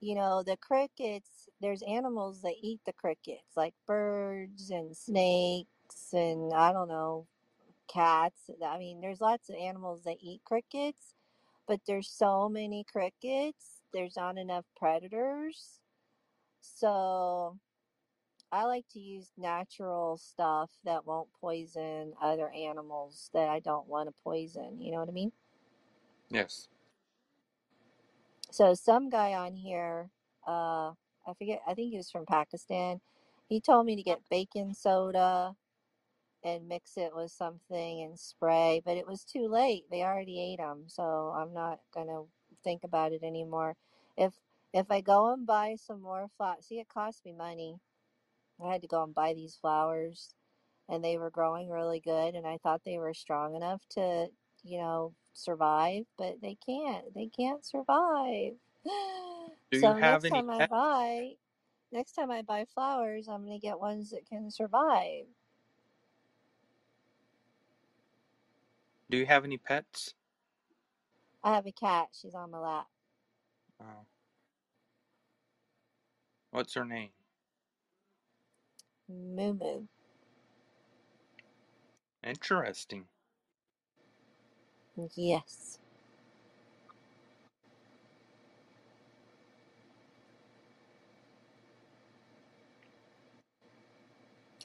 you 0.00 0.14
know, 0.14 0.42
the 0.44 0.56
crickets, 0.58 1.48
there's 1.60 1.82
animals 1.82 2.42
that 2.42 2.54
eat 2.62 2.80
the 2.86 2.92
crickets, 2.94 3.56
like 3.56 3.74
birds 3.86 4.70
and 4.70 4.96
snakes 4.96 6.12
and 6.12 6.52
I 6.54 6.72
don't 6.72 6.88
know, 6.88 7.26
cats. 7.92 8.50
I 8.66 8.78
mean, 8.78 9.00
there's 9.00 9.20
lots 9.20 9.50
of 9.50 9.56
animals 9.56 10.02
that 10.04 10.18
eat 10.20 10.42
crickets, 10.44 11.14
but 11.68 11.80
there's 11.86 12.10
so 12.10 12.48
many 12.48 12.84
crickets, 12.92 13.82
there's 13.94 14.16
not 14.16 14.38
enough 14.38 14.64
predators. 14.78 15.80
So 16.60 17.58
I 18.52 18.64
like 18.64 18.86
to 18.92 19.00
use 19.00 19.32
natural 19.36 20.16
stuff 20.16 20.70
that 20.84 21.06
won't 21.06 21.28
poison 21.40 22.14
other 22.20 22.50
animals 22.50 23.30
that 23.34 23.48
I 23.48 23.60
don't 23.60 23.88
want 23.88 24.08
to 24.08 24.14
poison. 24.24 24.80
You 24.80 24.92
know 24.92 24.98
what 25.00 25.08
I 25.08 25.12
mean? 25.12 25.32
Yes. 26.30 26.68
So 28.50 28.74
some 28.74 29.10
guy 29.10 29.34
on 29.34 29.54
here, 29.54 30.10
uh, 30.46 30.92
I 31.26 31.34
forget, 31.38 31.60
I 31.66 31.74
think 31.74 31.92
he 31.92 31.96
was 31.96 32.10
from 32.10 32.26
Pakistan. 32.26 33.00
He 33.48 33.60
told 33.60 33.86
me 33.86 33.96
to 33.96 34.02
get 34.02 34.20
baking 34.30 34.74
soda 34.74 35.54
and 36.44 36.68
mix 36.68 36.96
it 36.96 37.14
with 37.14 37.30
something 37.30 38.02
and 38.02 38.18
spray, 38.18 38.82
but 38.84 38.96
it 38.96 39.06
was 39.06 39.24
too 39.24 39.48
late. 39.48 39.84
They 39.90 40.02
already 40.02 40.40
ate 40.40 40.58
them, 40.58 40.84
so 40.86 41.02
I'm 41.36 41.52
not 41.52 41.80
gonna 41.94 42.22
think 42.64 42.84
about 42.84 43.12
it 43.12 43.22
anymore. 43.22 43.76
If 44.16 44.34
if 44.72 44.90
I 44.90 45.00
go 45.00 45.32
and 45.32 45.46
buy 45.46 45.76
some 45.76 46.00
more 46.02 46.28
flowers, 46.36 46.66
see, 46.66 46.80
it 46.80 46.88
cost 46.88 47.24
me 47.24 47.32
money. 47.32 47.76
I 48.62 48.72
had 48.72 48.82
to 48.82 48.88
go 48.88 49.02
and 49.02 49.14
buy 49.14 49.34
these 49.34 49.56
flowers, 49.56 50.34
and 50.88 51.04
they 51.04 51.18
were 51.18 51.30
growing 51.30 51.70
really 51.70 52.00
good, 52.00 52.34
and 52.34 52.46
I 52.46 52.58
thought 52.58 52.82
they 52.84 52.98
were 52.98 53.14
strong 53.14 53.54
enough 53.56 53.86
to, 53.90 54.28
you 54.62 54.78
know, 54.78 55.14
survive, 55.32 56.06
but 56.18 56.40
they 56.40 56.56
can't. 56.56 57.14
They 57.14 57.28
can't 57.28 57.64
survive. 57.64 58.54
Do 59.70 59.78
you 59.78 59.92
So 59.92 59.94
have 59.94 60.24
next 60.24 60.24
any 60.24 60.42
time 60.42 60.50
I 60.50 60.62
buy, 60.62 61.36
next 61.92 62.12
time 62.12 62.30
I 62.30 62.42
buy 62.42 62.66
flowers, 62.66 63.28
I'm 63.28 63.44
gonna 63.44 63.58
get 63.58 63.80
ones 63.80 64.10
that 64.10 64.26
can 64.26 64.50
survive. 64.50 65.26
Do 69.10 69.18
you 69.18 69.26
have 69.26 69.44
any 69.44 69.58
pets? 69.58 70.14
I 71.42 71.54
have 71.54 71.66
a 71.66 71.72
cat. 71.72 72.10
She's 72.14 72.34
on 72.34 72.50
my 72.50 72.58
lap. 72.58 72.88
Oh. 73.80 74.06
What's 76.50 76.74
her 76.74 76.84
name? 76.84 77.10
Moo 79.10 79.54
Moo. 79.54 79.86
Interesting. 82.24 83.06
Yes. 85.16 85.78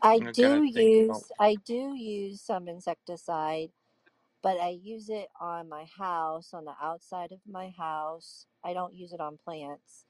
I 0.02 0.22
I'm 0.22 0.36
gonna 0.40 0.62
do 0.62 0.66
think 0.74 0.98
about. 0.98 1.24
use 1.24 1.32
I 1.40 1.56
do 1.56 1.96
use 1.96 2.42
some 2.42 2.68
insecticide, 2.70 3.72
but 4.44 4.60
I 4.62 4.70
use 4.82 5.10
it 5.10 5.30
on 5.42 5.70
my 5.70 5.86
house, 5.98 6.54
on 6.54 6.66
the 6.66 6.76
outside 6.82 7.32
of 7.34 7.40
my 7.50 7.72
house. 7.78 8.48
I 8.64 8.74
don't 8.74 8.96
use 8.96 9.14
it 9.14 9.22
on 9.22 9.40
plants. 9.44 10.06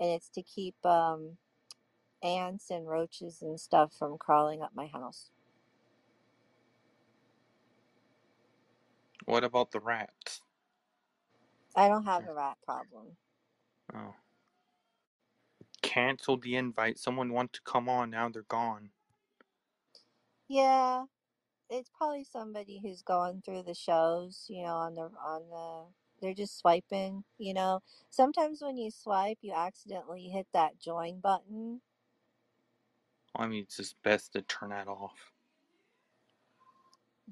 And 0.00 0.10
it's 0.10 0.30
to 0.30 0.42
keep 0.42 0.76
um, 0.86 1.38
ants 2.26 2.70
and 2.70 2.88
roaches 2.88 3.40
and 3.42 3.58
stuff 3.60 3.92
from 3.98 4.18
crawling 4.18 4.62
up 4.62 4.72
my 4.74 4.86
house. 4.86 5.30
What 9.24 9.44
about 9.44 9.72
the 9.72 9.80
rats? 9.80 10.42
I 11.74 11.88
don't 11.88 12.04
have 12.04 12.26
a 12.26 12.34
rat 12.34 12.56
problem. 12.64 13.16
Oh. 13.94 14.14
Cancel 15.82 16.36
the 16.36 16.56
invite. 16.56 16.98
Someone 16.98 17.32
want 17.32 17.52
to 17.54 17.60
come 17.64 17.88
on. 17.88 18.10
Now 18.10 18.28
they're 18.28 18.42
gone. 18.42 18.90
Yeah, 20.48 21.04
it's 21.68 21.90
probably 21.96 22.24
somebody 22.24 22.80
who's 22.82 23.02
going 23.02 23.42
through 23.42 23.64
the 23.64 23.74
shows, 23.74 24.46
you 24.48 24.62
know, 24.62 24.74
on 24.74 24.94
the 24.94 25.10
on 25.24 25.42
the 25.50 25.84
they're 26.20 26.34
just 26.34 26.58
swiping, 26.58 27.24
you 27.38 27.52
know. 27.52 27.80
Sometimes 28.10 28.62
when 28.62 28.78
you 28.78 28.90
swipe, 28.90 29.38
you 29.42 29.52
accidentally 29.52 30.28
hit 30.28 30.46
that 30.52 30.80
join 30.80 31.20
button. 31.20 31.80
I 33.36 33.48
mean, 33.48 33.64
it's 33.64 33.76
just 33.78 34.02
best 34.04 34.34
to 34.34 34.42
turn 34.42 34.70
that 34.70 34.88
off. 34.88 35.32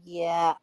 Yeah, 0.04 0.54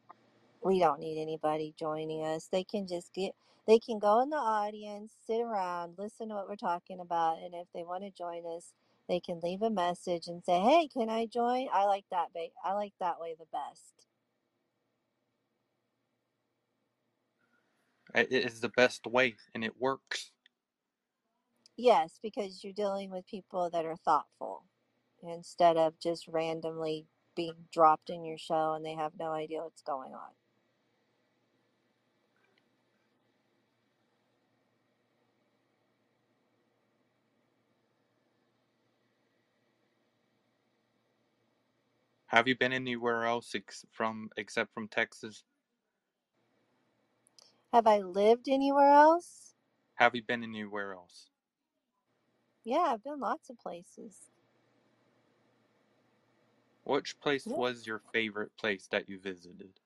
we 0.63 0.79
don't 0.79 0.99
need 1.01 1.21
anybody 1.21 1.75
joining 1.79 2.25
us. 2.25 2.47
They 2.51 2.63
can 2.65 2.87
just 2.87 3.13
get 3.13 3.33
they 3.67 3.79
can 3.79 3.99
go 3.99 4.21
in 4.21 4.31
the 4.31 4.37
audience, 4.37 5.13
sit 5.27 5.41
around, 5.41 5.95
listen 5.97 6.29
to 6.29 6.35
what 6.35 6.49
we're 6.49 6.55
talking 6.57 6.99
about, 7.01 7.39
and 7.43 7.53
if 7.55 7.67
they 7.73 7.83
want 7.83 8.03
to 8.03 8.11
join 8.11 8.45
us, 8.47 8.73
they 9.09 9.19
can 9.21 9.39
leave 9.41 9.61
a 9.63 9.69
message 9.71 10.27
and 10.27 10.43
say, 10.43 10.59
"Hey, 10.61 10.87
can 10.89 11.09
I 11.09 11.27
join?" 11.27 11.69
I 11.73 11.85
like 11.85 12.05
that 12.11 12.33
ba- 12.33 12.49
I 12.63 12.73
like 12.73 12.93
that 12.99 13.19
way 13.21 13.35
the 13.39 13.47
best. 13.53 14.07
It 18.15 18.31
it 18.31 18.45
is 18.45 18.61
the 18.61 18.69
best 18.69 19.07
way, 19.07 19.37
and 19.55 19.63
it 19.65 19.79
works. 19.79 20.31
Yes, 21.77 22.19
because 22.23 22.63
you're 22.63 22.73
dealing 22.73 23.11
with 23.11 23.27
people 23.27 23.69
that 23.71 23.85
are 23.85 23.97
thoughtful 23.97 24.65
instead 25.29 25.77
of 25.77 25.99
just 25.99 26.27
randomly 26.27 27.07
being 27.35 27.67
dropped 27.71 28.09
in 28.09 28.25
your 28.25 28.37
show 28.37 28.73
and 28.73 28.85
they 28.85 28.95
have 28.95 29.13
no 29.19 29.31
idea 29.31 29.61
what's 29.63 29.81
going 29.83 30.13
on. 30.13 30.31
Have 42.27 42.47
you 42.47 42.57
been 42.57 42.73
anywhere 42.73 43.25
else 43.25 43.55
ex- 43.55 43.85
from 43.91 44.29
except 44.37 44.73
from 44.73 44.87
Texas? 44.89 45.43
Have 47.73 47.87
I 47.87 47.99
lived 47.99 48.49
anywhere 48.49 48.91
else? 48.91 49.55
Have 49.95 50.15
you 50.15 50.23
been 50.23 50.43
anywhere 50.43 50.93
else? 50.93 51.29
Yeah, 52.65 52.85
I've 52.93 53.03
been 53.03 53.19
lots 53.19 53.49
of 53.49 53.57
places. 53.59 54.17
Which 56.91 57.21
place 57.21 57.47
Yeah. 57.47 57.55
was 57.55 57.87
your 57.87 57.99
favorite 57.99 58.57
place 58.57 58.85
that 58.89 59.07
you 59.07 59.17
visited? 59.17 59.79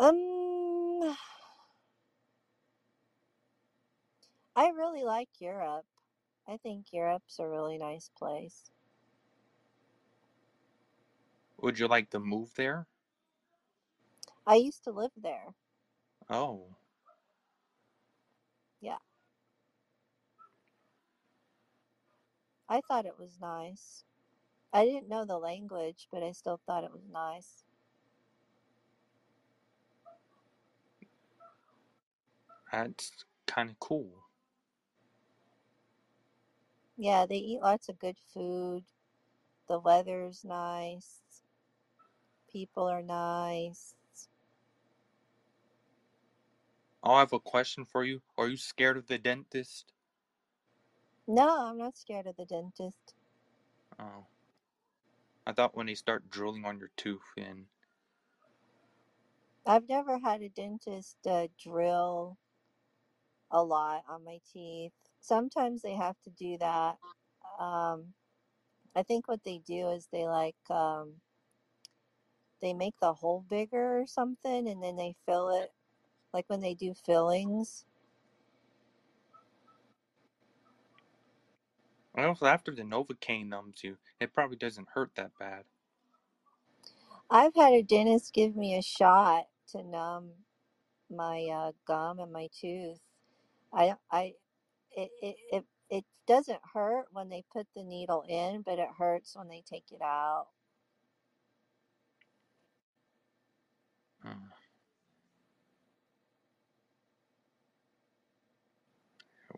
Um, 0.00 1.16
I 4.54 4.68
really 4.68 5.04
like 5.04 5.40
Europe. 5.40 5.86
I 6.46 6.58
think 6.58 6.92
Europe's 6.92 7.38
a 7.38 7.48
really 7.48 7.78
nice 7.78 8.10
place. 8.10 8.70
Would 11.58 11.78
you 11.78 11.88
like 11.88 12.08
to 12.12 12.18
move 12.20 12.54
there? 12.54 12.88
I 14.44 14.56
used 14.56 14.82
to 14.82 14.90
live 14.90 15.12
there. 15.16 15.54
Oh, 16.30 16.76
Yeah. 18.80 18.98
I 22.66 22.80
thought 22.80 23.04
it 23.04 23.18
was 23.18 23.38
nice. 23.38 24.04
I 24.72 24.84
didn't 24.84 25.08
know 25.08 25.24
the 25.24 25.38
language, 25.38 26.08
but 26.12 26.22
I 26.22 26.32
still 26.32 26.60
thought 26.66 26.84
it 26.84 26.92
was 26.92 27.08
nice. 27.10 27.64
that's 32.72 33.12
kind 33.46 33.70
of 33.70 33.78
cool. 33.80 34.10
Yeah, 36.96 37.26
they 37.26 37.36
eat 37.36 37.60
lots 37.60 37.88
of 37.88 37.98
good 37.98 38.18
food. 38.34 38.84
The 39.68 39.78
weather's 39.78 40.44
nice. 40.44 41.22
People 42.50 42.88
are 42.88 43.02
nice. 43.02 43.94
Oh, 47.02 47.14
I 47.14 47.20
have 47.20 47.32
a 47.32 47.40
question 47.40 47.84
for 47.84 48.04
you. 48.04 48.20
Are 48.36 48.48
you 48.48 48.56
scared 48.56 48.96
of 48.96 49.06
the 49.06 49.18
dentist? 49.18 49.92
No, 51.26 51.66
I'm 51.66 51.78
not 51.78 51.96
scared 51.96 52.26
of 52.26 52.36
the 52.36 52.44
dentist. 52.44 53.14
Oh. 53.98 54.26
I 55.48 55.54
thought 55.54 55.76
when 55.76 55.86
they 55.86 55.96
start 55.96 56.30
drilling 56.30 56.66
on 56.66 56.78
your 56.78 56.92
tooth 56.96 57.24
and 57.38 57.68
I've 59.66 59.88
never 59.88 60.18
had 60.18 60.42
a 60.42 60.48
dentist 60.48 61.26
uh, 61.26 61.48
drill 61.58 62.38
a 63.50 63.62
lot 63.64 64.04
on 64.08 64.24
my 64.24 64.40
teeth. 64.52 64.92
Sometimes 65.20 65.82
they 65.82 65.94
have 65.94 66.20
to 66.22 66.30
do 66.30 66.58
that. 66.58 66.98
Um, 67.58 68.14
I 68.96 69.02
think 69.04 69.28
what 69.28 69.44
they 69.44 69.58
do 69.58 69.90
is 69.90 70.08
they 70.12 70.26
like 70.26 70.56
um, 70.70 71.14
they 72.60 72.74
make 72.74 73.00
the 73.00 73.14
hole 73.14 73.44
bigger 73.48 74.00
or 74.00 74.06
something, 74.06 74.68
and 74.68 74.82
then 74.82 74.96
they 74.96 75.16
fill 75.26 75.50
it 75.50 75.72
like 76.34 76.46
when 76.48 76.60
they 76.60 76.74
do 76.74 76.94
fillings. 76.94 77.86
Well, 82.18 82.38
after 82.50 82.74
the 82.74 82.82
Novocaine 82.82 83.48
numbs 83.48 83.84
you, 83.84 83.98
it 84.20 84.34
probably 84.34 84.56
doesn't 84.58 84.88
hurt 84.94 85.12
that 85.16 85.32
bad. 85.38 85.64
I've 87.30 87.54
had 87.56 87.74
a 87.74 87.82
dentist 87.82 88.34
give 88.34 88.56
me 88.56 88.76
a 88.76 88.82
shot 88.82 89.46
to 89.72 89.82
numb 89.84 90.30
my 91.10 91.46
uh, 91.46 91.72
gum 91.86 92.20
and 92.20 92.32
my 92.32 92.48
tooth. 92.60 93.00
I 93.72 93.94
I 94.12 94.34
it, 94.96 95.10
it 95.22 95.36
it 95.52 95.64
it 95.90 96.04
doesn't 96.26 96.60
hurt 96.74 97.06
when 97.12 97.28
they 97.30 97.44
put 97.52 97.66
the 97.76 97.84
needle 97.84 98.24
in, 98.28 98.62
but 98.62 98.78
it 98.80 98.88
hurts 98.98 99.36
when 99.36 99.48
they 99.48 99.62
take 99.70 99.86
it 99.92 100.02
out. 100.02 100.48
Hmm. 104.22 104.48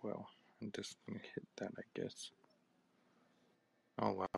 Well, 0.02 0.28
I'm 0.62 0.72
just 0.72 0.96
gonna 1.08 1.20
hit 1.20 1.46
that, 1.58 1.72
I 1.78 1.82
guess. 2.00 2.30
Oh 4.00 4.12
well. 4.14 4.28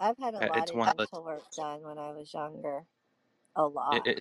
I've 0.00 0.18
had 0.18 0.34
a 0.34 0.40
Uh, 0.40 0.46
lot 0.46 0.54
It's 0.54 0.70
of 0.70 0.74
one 0.74 0.92
less. 0.98 1.08
dental 1.10 1.24
work 1.24 1.44
done 1.56 1.82
when 1.82 1.98
I 1.98 2.12
was 2.12 2.32
younger. 2.34 2.84
A 3.56 3.66
lot. 3.66 4.04
It, 4.04 4.06
it, 4.06 4.20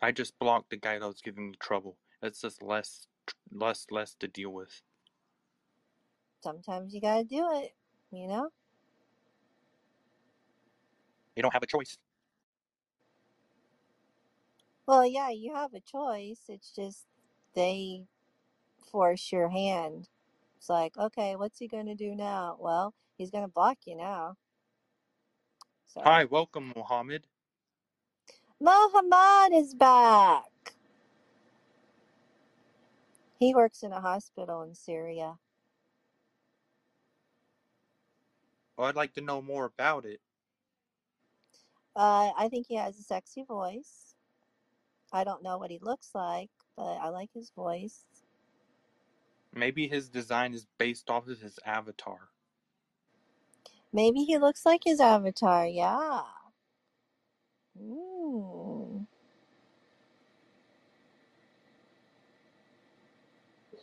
I 0.00 0.12
just 0.12 0.38
blocked 0.38 0.70
the 0.70 0.76
guy 0.78 0.98
that 0.98 1.06
was 1.06 1.22
giving 1.22 1.50
me 1.50 1.56
trouble. 1.60 1.98
It's 2.22 2.40
just 2.42 2.62
less, 2.62 3.06
less, 3.52 3.86
less 3.90 4.14
to 4.20 4.28
deal 4.28 4.50
with. 4.50 4.82
Sometimes 6.42 6.94
you 6.94 7.00
gotta 7.00 7.24
do 7.24 7.48
it, 7.52 7.74
you 8.10 8.28
know? 8.28 8.50
You 11.36 11.42
don't 11.42 11.52
have 11.54 11.62
a 11.62 11.66
choice. 11.66 11.96
Well, 14.86 15.06
yeah, 15.06 15.30
you 15.30 15.54
have 15.54 15.74
a 15.74 15.80
choice. 15.80 16.42
It's 16.48 16.72
just 16.74 17.06
they 17.54 18.06
force 18.90 19.32
your 19.32 19.50
hand. 19.50 20.08
It's 20.58 20.68
like, 20.68 20.96
okay, 20.98 21.36
what's 21.36 21.58
he 21.58 21.68
gonna 21.68 21.94
do 21.96 22.14
now? 22.14 22.56
Well, 22.60 22.94
he's 23.18 23.30
gonna 23.30 23.48
block 23.48 23.78
you 23.86 23.96
now. 23.96 24.36
So 25.86 26.00
Hi, 26.04 26.24
welcome, 26.24 26.72
Mohammed. 26.76 27.26
Mohammed 28.60 29.54
is 29.54 29.74
back. 29.74 30.44
He 33.38 33.54
works 33.54 33.82
in 33.82 33.92
a 33.92 34.00
hospital 34.00 34.62
in 34.62 34.74
Syria. 34.74 35.36
Well, 38.76 38.88
I'd 38.88 38.96
like 38.96 39.14
to 39.14 39.20
know 39.20 39.42
more 39.42 39.64
about 39.66 40.04
it. 40.04 40.20
Uh, 41.96 42.30
I 42.38 42.48
think 42.50 42.66
he 42.68 42.76
has 42.76 42.98
a 42.98 43.02
sexy 43.02 43.44
voice. 43.44 44.14
I 45.12 45.24
don't 45.24 45.42
know 45.42 45.58
what 45.58 45.70
he 45.70 45.78
looks 45.82 46.10
like, 46.14 46.50
but 46.76 46.94
I 46.98 47.08
like 47.10 47.30
his 47.34 47.50
voice. 47.56 48.04
Maybe 49.54 49.88
his 49.88 50.08
design 50.08 50.54
is 50.54 50.66
based 50.78 51.10
off 51.10 51.28
of 51.28 51.40
his 51.40 51.58
avatar. 51.66 52.30
Maybe 53.92 54.20
he 54.24 54.38
looks 54.38 54.66
like 54.66 54.82
his 54.84 55.00
avatar. 55.00 55.66
Yeah. 55.66 56.22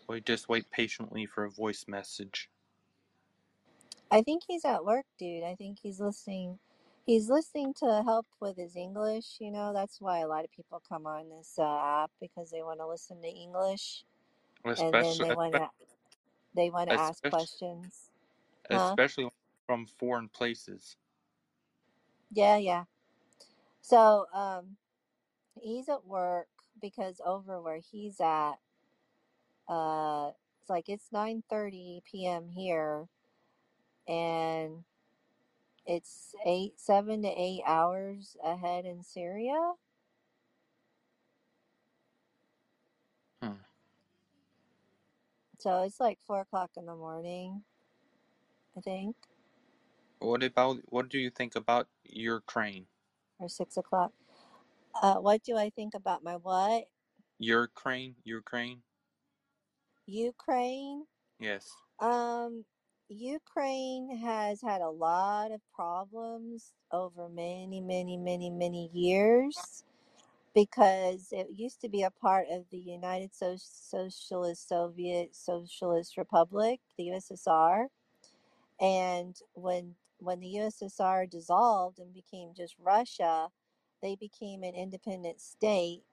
We 0.08 0.22
just 0.22 0.50
wait 0.50 0.70
patiently 0.72 1.26
for 1.26 1.46
a 1.46 1.52
voice 1.52 1.86
message. 1.88 2.50
I 4.12 4.22
think 4.22 4.44
he's 4.48 4.66
at 4.66 4.86
work, 4.86 5.06
dude. 5.20 5.44
I 5.44 5.56
think 5.56 5.80
he's 5.82 6.00
listening. 6.00 6.60
He's 7.06 7.30
listening 7.30 7.74
to 7.76 8.04
help 8.06 8.28
with 8.40 8.58
his 8.58 8.76
English. 8.76 9.38
You 9.40 9.52
know, 9.52 9.74
that's 9.74 10.00
why 10.02 10.20
a 10.20 10.28
lot 10.28 10.46
of 10.46 10.52
people 10.52 10.82
come 10.88 11.08
on 11.08 11.30
this 11.30 11.56
uh, 11.60 11.64
app 11.64 12.12
because 12.22 12.52
they 12.52 12.64
want 12.64 12.80
to 12.80 12.88
listen 12.88 13.22
to 13.22 13.28
English, 13.28 14.04
and 14.78 15.02
then 15.02 15.20
Especially, 15.20 15.30
they 15.30 15.34
want 15.34 15.56
to 15.56 15.70
they 16.56 16.70
want 16.70 16.90
to 16.90 17.00
ask 17.00 17.24
especially, 17.24 17.30
questions. 17.30 18.12
Huh? 18.72 18.98
especially 18.98 19.30
from 19.66 19.88
foreign 20.00 20.30
places. 20.30 20.98
Yeah, 22.32 22.58
yeah. 22.58 22.84
So, 23.82 24.26
um, 24.34 24.78
he's 25.62 25.90
at 25.90 26.06
work 26.06 26.48
because 26.82 27.22
over 27.26 27.62
where 27.62 27.80
he's 27.80 28.20
at, 28.20 28.56
uh, 29.68 30.32
it's 30.62 30.70
like 30.70 30.90
it's 30.90 31.10
9:30 31.14 32.04
p.m. 32.06 32.50
here, 32.50 33.08
and 34.08 34.84
it's 35.86 36.36
eight, 36.46 36.80
seven 36.80 37.22
to 37.24 37.30
eight 37.30 37.62
hours 37.66 38.36
ahead 38.44 38.86
in 38.86 39.04
Syria. 39.04 39.74
Hmm. 43.42 43.54
So 45.60 45.84
it's 45.84 46.00
like 46.00 46.20
four 46.26 46.42
o'clock 46.42 46.72
in 46.78 46.86
the 46.86 46.96
morning, 46.96 47.64
I 48.78 48.82
think, 48.82 49.16
What 50.20 50.44
about, 50.44 50.78
what 50.86 51.10
do 51.10 51.18
you 51.20 51.30
think 51.30 51.56
about 51.56 51.88
your 52.04 52.42
crane? 52.42 52.88
or 53.40 53.50
six 53.50 53.78
o'clock. 53.78 54.12
Uh, 55.02 55.16
what 55.16 55.44
do 55.44 55.58
I 55.58 55.70
think 55.70 55.94
about 55.94 56.24
my 56.24 56.36
what? 56.36 56.86
Your 57.38 57.68
crane? 57.68 58.16
Your 58.24 58.42
crane? 58.42 58.82
Ukraine? 60.08 61.06
Yes. 61.40 61.70
Um, 62.00 62.64
Ukraine 63.10 64.18
has 64.18 64.62
had 64.62 64.82
a 64.82 64.90
lot 64.90 65.52
of 65.52 65.62
problems 65.74 66.74
over 66.92 67.28
many, 67.28 67.82
many, 67.82 68.18
many, 68.18 68.50
many 68.50 68.90
years 68.94 69.84
because 70.54 71.28
it 71.32 71.48
used 71.54 71.82
to 71.82 71.90
be 71.90 72.04
a 72.04 72.12
part 72.12 72.48
of 72.50 72.64
the 72.72 72.78
United 72.78 73.36
so- 73.36 73.58
Socialist 73.58 74.70
Soviet 74.70 75.36
Socialist 75.36 76.18
Republic, 76.18 76.80
the 76.98 77.10
USSR. 77.10 77.88
And 78.80 79.36
when 79.54 79.96
when 80.26 80.42
the 80.42 80.56
USSR 80.58 81.30
dissolved 81.30 82.00
and 82.00 82.14
became 82.14 82.54
just 82.56 82.76
Russia, 82.80 83.50
they 84.04 84.16
became 84.18 84.64
an 84.64 84.76
independent 84.76 85.42
state 85.42 86.04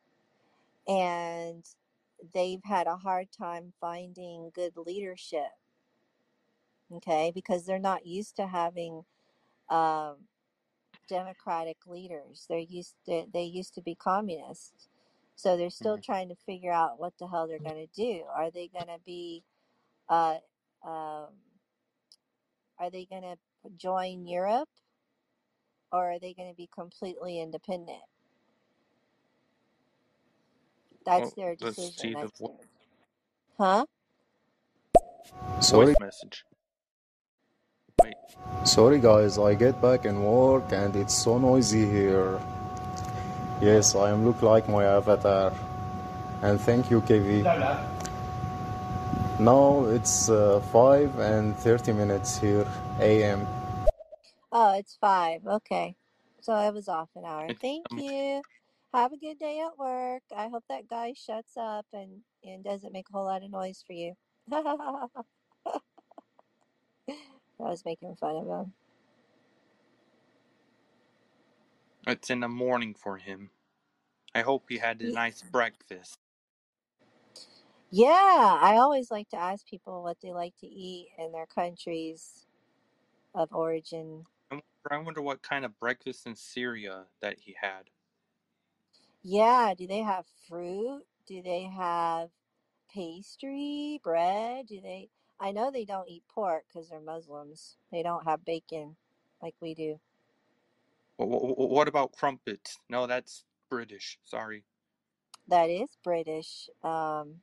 and 0.88 1.64
they've 2.34 2.64
had 2.64 2.86
a 2.88 2.96
hard 2.98 3.28
time 3.32 3.72
finding 3.80 4.50
good 4.54 4.74
leadership 4.76 5.50
okay 6.94 7.32
because 7.34 7.66
they're 7.66 7.78
not 7.80 8.06
used 8.06 8.36
to 8.36 8.46
having 8.48 9.04
um, 9.70 10.16
democratic 11.08 11.78
leaders. 11.86 12.46
They're 12.48 12.58
used 12.58 12.96
to, 13.06 13.26
they 13.32 13.44
used 13.44 13.74
to 13.74 13.82
be 13.82 13.94
communists. 13.94 14.88
So 15.36 15.56
they're 15.56 15.70
still 15.70 15.98
Mhm. 15.98 16.04
trying 16.04 16.28
to 16.30 16.36
figure 16.36 16.72
out 16.72 16.98
what 17.00 17.18
the 17.18 17.28
hell 17.28 17.48
they're 17.48 17.58
going 17.58 17.86
to 17.86 17.94
do. 17.94 18.24
Are 18.24 18.50
they 18.50 18.68
going 18.68 18.88
to 18.88 19.00
be 19.04 19.44
uh, 20.08 20.38
um, 20.84 21.28
are 22.78 22.90
they 22.90 23.06
going 23.06 23.22
to 23.22 23.38
join 23.70 24.26
Europe 24.26 24.68
or 25.92 26.12
are 26.12 26.18
they 26.18 26.32
going 26.34 26.48
to 26.48 26.56
be 26.56 26.68
completely 26.72 27.40
independent? 27.40 28.02
That's 31.04 31.20
Well, 31.20 31.34
their 31.36 31.56
let's 31.60 31.76
decision. 31.76 31.92
see 32.02 32.14
the 32.14 32.20
That's 32.20 32.38
vo- 32.38 32.56
their, 33.58 33.68
huh? 33.68 33.86
Sorry, 35.60 35.86
voice 35.86 36.00
message. 36.00 36.44
Wait, 38.02 38.14
sorry 38.64 38.98
guys, 39.00 39.38
I 39.38 39.54
get 39.54 39.80
back 39.82 40.04
and 40.06 40.24
work 40.24 40.72
and 40.72 40.94
it's 40.96 41.14
so 41.14 41.38
noisy 41.38 41.88
here. 41.88 42.40
Yes, 43.60 43.94
I 43.94 44.10
am 44.10 44.24
look 44.24 44.42
like 44.42 44.68
my 44.68 44.84
avatar. 44.84 45.52
And 46.42 46.60
thank 46.60 46.90
you, 46.90 47.00
KV. 47.02 47.44
Now 49.42 49.86
it's 49.86 50.30
uh, 50.30 50.60
5 50.72 51.18
and 51.18 51.56
30 51.58 51.92
minutes 51.94 52.38
here, 52.38 52.66
AM. 53.00 53.46
Oh, 54.52 54.78
it's 54.78 54.96
five. 55.00 55.46
Okay. 55.46 55.96
So 56.40 56.52
I 56.54 56.70
was 56.70 56.88
off 56.88 57.10
an 57.16 57.24
hour. 57.26 57.52
Thank 57.60 57.88
you. 57.96 58.42
Have 58.94 59.12
a 59.12 59.18
good 59.18 59.38
day 59.38 59.60
at 59.60 59.78
work. 59.78 60.22
I 60.36 60.48
hope 60.48 60.64
that 60.70 60.88
guy 60.88 61.14
shuts 61.14 61.56
up 61.58 61.86
and, 61.92 62.22
and 62.44 62.64
doesn't 62.64 62.92
make 62.92 63.06
a 63.10 63.12
whole 63.16 63.26
lot 63.26 63.44
of 63.44 63.50
noise 63.50 63.84
for 63.86 63.94
you. 63.94 64.14
I 64.52 65.06
was 67.58 67.84
making 67.84 68.16
fun 68.16 68.36
of 68.36 68.46
him. 68.48 68.74
it's 72.06 72.30
in 72.30 72.40
the 72.40 72.48
morning 72.48 72.94
for 72.94 73.18
him. 73.18 73.50
I 74.34 74.42
hope 74.42 74.66
he 74.68 74.78
had 74.78 75.02
a 75.02 75.04
Ye- 75.04 75.12
nice 75.12 75.42
breakfast. 75.42 76.18
Yeah, 77.92 78.58
I 78.62 78.78
always 78.78 79.12
like 79.12 79.30
to 79.30 79.38
ask 79.38 79.66
people 79.66 80.04
what 80.04 80.18
they 80.22 80.32
like 80.34 80.56
to 80.58 80.68
eat 80.68 81.10
in 81.18 81.32
their 81.32 81.46
countries 81.46 82.46
of 83.34 83.52
origin. 83.52 84.26
I 84.50 84.54
wonder, 84.56 84.64
I 84.90 84.98
wonder 84.98 85.22
what 85.22 85.42
kind 85.42 85.64
of 85.64 85.78
breakfast 85.80 86.26
in 86.26 86.36
Syria 86.36 87.06
that 87.22 87.40
he 87.40 87.56
had. 87.60 87.90
Yeah, 89.22 89.74
do 89.76 89.86
they 89.86 90.00
have 90.00 90.26
fruit? 90.48 91.04
Do 91.26 91.42
they 91.42 91.64
have 91.64 92.30
pastry, 92.92 94.00
bread? 94.04 94.66
Do 94.68 94.80
they? 94.80 95.10
I 95.40 95.52
know 95.52 95.70
they 95.70 95.84
don't 95.86 96.08
eat 96.08 96.24
pork 96.28 96.64
because 96.68 96.90
they're 96.90 97.00
Muslims. 97.00 97.78
They 97.92 98.02
don't 98.02 98.24
have 98.24 98.44
bacon 98.44 98.96
like 99.42 99.56
we 99.60 99.74
do. 99.74 100.00
Wh- 101.18 101.24
wh- 101.24 101.54
wh- 101.56 101.70
What 101.70 101.88
about 101.88 102.12
crumpets? 102.12 102.78
No, 102.90 103.06
that's 103.06 103.44
British. 103.70 104.18
Sorry. 104.24 104.64
That 105.48 105.70
is 105.70 105.90
British. 106.04 106.70
Um, 106.82 107.42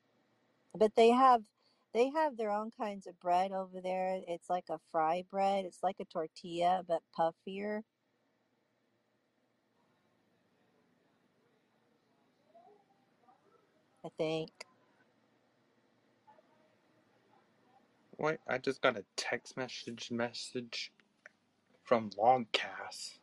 but 0.78 0.96
they 0.96 1.10
have 1.10 1.42
they 1.94 2.10
have 2.10 2.38
their 2.38 2.52
own 2.52 2.72
kinds 2.80 3.08
of 3.08 3.20
bread 3.20 3.52
over 3.52 3.82
there. 3.82 4.20
It's 4.28 4.50
like 4.50 4.66
a 4.70 4.80
fry 4.92 5.24
bread. 5.32 5.66
It's 5.66 5.82
like 5.82 5.96
a 6.00 6.06
tortilla 6.06 6.84
but 6.88 7.02
puffier, 7.18 7.82
I 14.06 14.10
think. 14.18 14.52
What? 18.18 18.40
I 18.48 18.58
just 18.58 18.82
got 18.82 18.98
a 18.98 19.04
text 19.16 19.58
message 19.58 20.12
message 20.12 20.92
from 21.84 22.12
Logcast. 22.12 23.18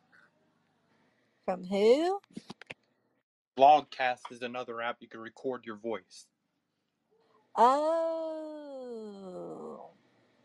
From 1.45 1.63
who? 1.63 2.19
Logcast 3.57 4.31
is 4.31 4.41
another 4.41 4.81
app 4.81 4.97
you 4.99 5.07
can 5.07 5.21
record 5.21 5.65
your 5.65 5.77
voice. 5.77 6.25
Oh. 7.57 9.01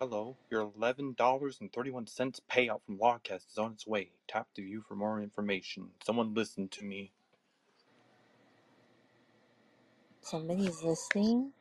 Hello, 0.00 0.38
your 0.50 0.66
$11.31 0.70 2.40
payout 2.50 2.82
from 2.84 2.98
Logcast 2.98 3.50
is 3.50 3.58
on 3.58 3.72
its 3.72 3.86
way. 3.86 4.12
Tap 4.28 4.48
to 4.54 4.62
view 4.62 4.82
for 4.82 4.96
more 4.96 5.20
information. 5.22 5.92
Someone 6.04 6.34
listen 6.34 6.68
to 6.70 6.84
me. 6.84 7.14
Somebody's 10.22 10.82
listening. 10.82 11.52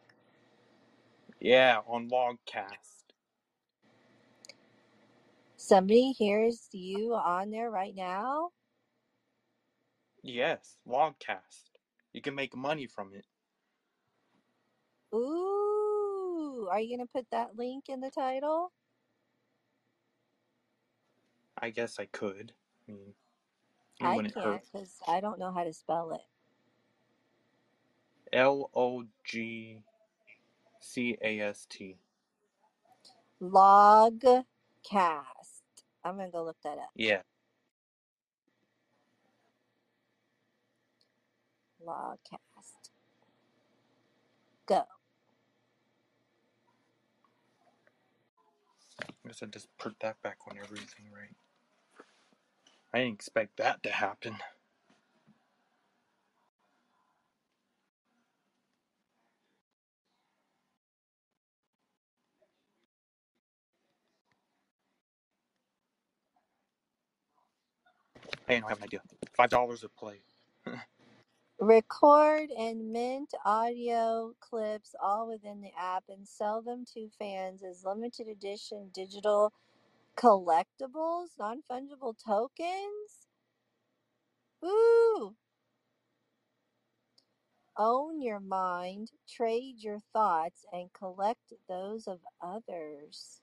Yeah, 1.39 1.81
on 1.87 2.09
Logcast. 2.09 3.05
Somebody 5.57 6.11
hears 6.13 6.69
you 6.73 7.15
on 7.15 7.51
there 7.51 7.71
right 7.71 7.95
now. 7.95 8.51
Yes, 10.23 10.79
Logcast. 10.87 11.71
You 12.13 12.21
can 12.21 12.35
make 12.35 12.55
money 12.55 12.87
from 12.87 13.13
it. 13.13 13.27
Ooh, 15.13 16.67
are 16.71 16.79
you 16.79 16.97
gonna 16.97 17.07
put 17.07 17.27
that 17.31 17.57
link 17.57 17.85
in 17.89 18.01
the 18.01 18.11
title? 18.11 18.71
I 21.61 21.69
guess 21.69 21.99
I 21.99 22.05
could. 22.05 22.53
I 22.87 22.93
mean, 22.93 23.13
it 23.99 24.07
I 24.07 24.15
wouldn't 24.15 24.35
hurt. 24.35 24.43
can't 24.43 24.63
because 24.71 24.97
I 25.07 25.19
don't 25.21 25.39
know 25.39 25.51
how 25.51 25.63
to 25.63 25.73
spell 25.73 26.13
it. 26.13 26.21
L 28.33 28.69
O 28.73 29.05
G 29.23 29.83
C 30.79 31.17
A 31.21 31.39
S 31.41 31.67
T. 31.69 31.97
Logcast. 33.41 34.45
I'm 36.03 36.17
gonna 36.17 36.29
go 36.31 36.43
look 36.43 36.57
that 36.63 36.77
up. 36.77 36.89
Yeah. 36.95 37.21
Logcast. 41.85 42.91
Go. 44.67 44.83
I 49.09 49.27
guess 49.27 49.43
I 49.43 49.47
just 49.47 49.67
put 49.79 49.95
that 50.01 50.21
back 50.23 50.37
on 50.49 50.57
everything, 50.57 51.05
right? 51.15 51.35
I 52.93 52.99
didn't 52.99 53.15
expect 53.15 53.57
that 53.57 53.83
to 53.83 53.91
happen. 53.91 54.35
Hey, 68.47 68.57
I 68.57 68.59
don't 68.61 68.69
have 68.69 68.79
an 68.79 68.85
idea. 68.85 69.01
Five 69.35 69.49
dollars 69.51 69.83
a 69.83 69.89
play. 69.89 70.21
Record 71.61 72.49
and 72.57 72.91
mint 72.91 73.35
audio 73.45 74.33
clips 74.39 74.95
all 75.01 75.27
within 75.27 75.61
the 75.61 75.71
app 75.79 76.05
and 76.09 76.27
sell 76.27 76.63
them 76.63 76.85
to 76.95 77.09
fans 77.19 77.63
as 77.63 77.85
limited 77.85 78.27
edition 78.27 78.89
digital 78.93 79.53
collectibles, 80.17 81.29
non 81.39 81.61
fungible 81.71 82.15
tokens. 82.25 83.27
Ooh. 84.65 85.35
Own 87.77 88.21
your 88.21 88.39
mind, 88.39 89.11
trade 89.29 89.75
your 89.79 89.99
thoughts, 90.13 90.65
and 90.73 90.91
collect 90.93 91.53
those 91.69 92.07
of 92.07 92.19
others. 92.41 93.41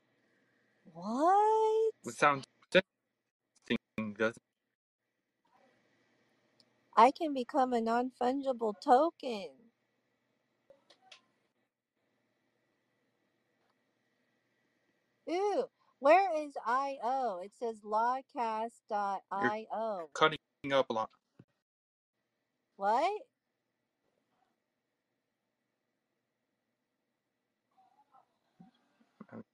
What? 0.92 1.92
It 2.04 2.14
sounds 2.14 2.44
interesting, 2.74 4.14
doesn't 4.18 4.42
I 6.98 7.12
can 7.12 7.34
become 7.34 7.74
a 7.74 7.82
non 7.82 8.12
fungible 8.20 8.74
token. 8.80 9.50
Ooh, 15.30 15.66
where 16.00 16.34
is 16.36 16.54
IO? 16.66 17.40
It 17.44 17.52
says 17.58 17.82
You're 19.36 19.52
lawcast.io. 19.52 20.10
cutting 20.14 20.38
up 20.72 20.90
a 20.90 20.94
lot. 20.94 21.10
What? 22.76 23.22
Um, 29.32 29.44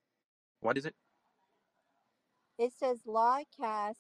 what 0.61 0.79
is 0.79 0.87
it? 0.87 0.95
It 2.59 2.73
says 2.73 3.05
lawcast.io. 3.07 3.97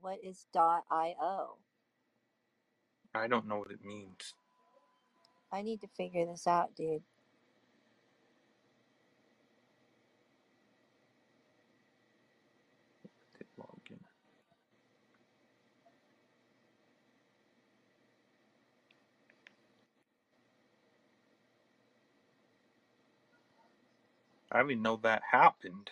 What 0.00 0.18
is 0.24 0.46
.io? 0.56 1.58
I 3.14 3.28
don't 3.28 3.48
know 3.48 3.58
what 3.58 3.70
it 3.72 3.84
means. 3.84 4.34
I 5.52 5.62
need 5.62 5.80
to 5.82 5.88
figure 5.96 6.26
this 6.26 6.46
out, 6.46 6.74
dude. 6.76 7.02
Login. 13.58 14.00
I 24.52 24.62
didn't 24.62 24.82
know 24.82 24.96
that 25.02 25.22
happened. 25.32 25.90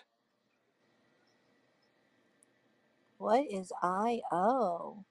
What 3.19 3.45
is 3.51 3.73
I.O.? 3.83 5.05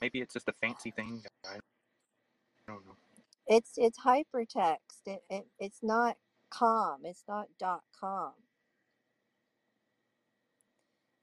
Maybe 0.00 0.20
it's 0.20 0.34
just 0.34 0.48
a 0.48 0.52
fancy 0.52 0.90
thing. 0.90 1.22
I 1.44 1.58
don't 2.68 2.84
know. 2.86 2.96
It's 3.46 3.72
it's 3.76 4.00
hypertext. 4.00 5.06
It, 5.06 5.22
it 5.30 5.46
it's 5.58 5.82
not 5.82 6.16
com. 6.50 7.00
It's 7.04 7.24
not 7.28 7.46
dot 7.58 7.82
com. 7.98 8.32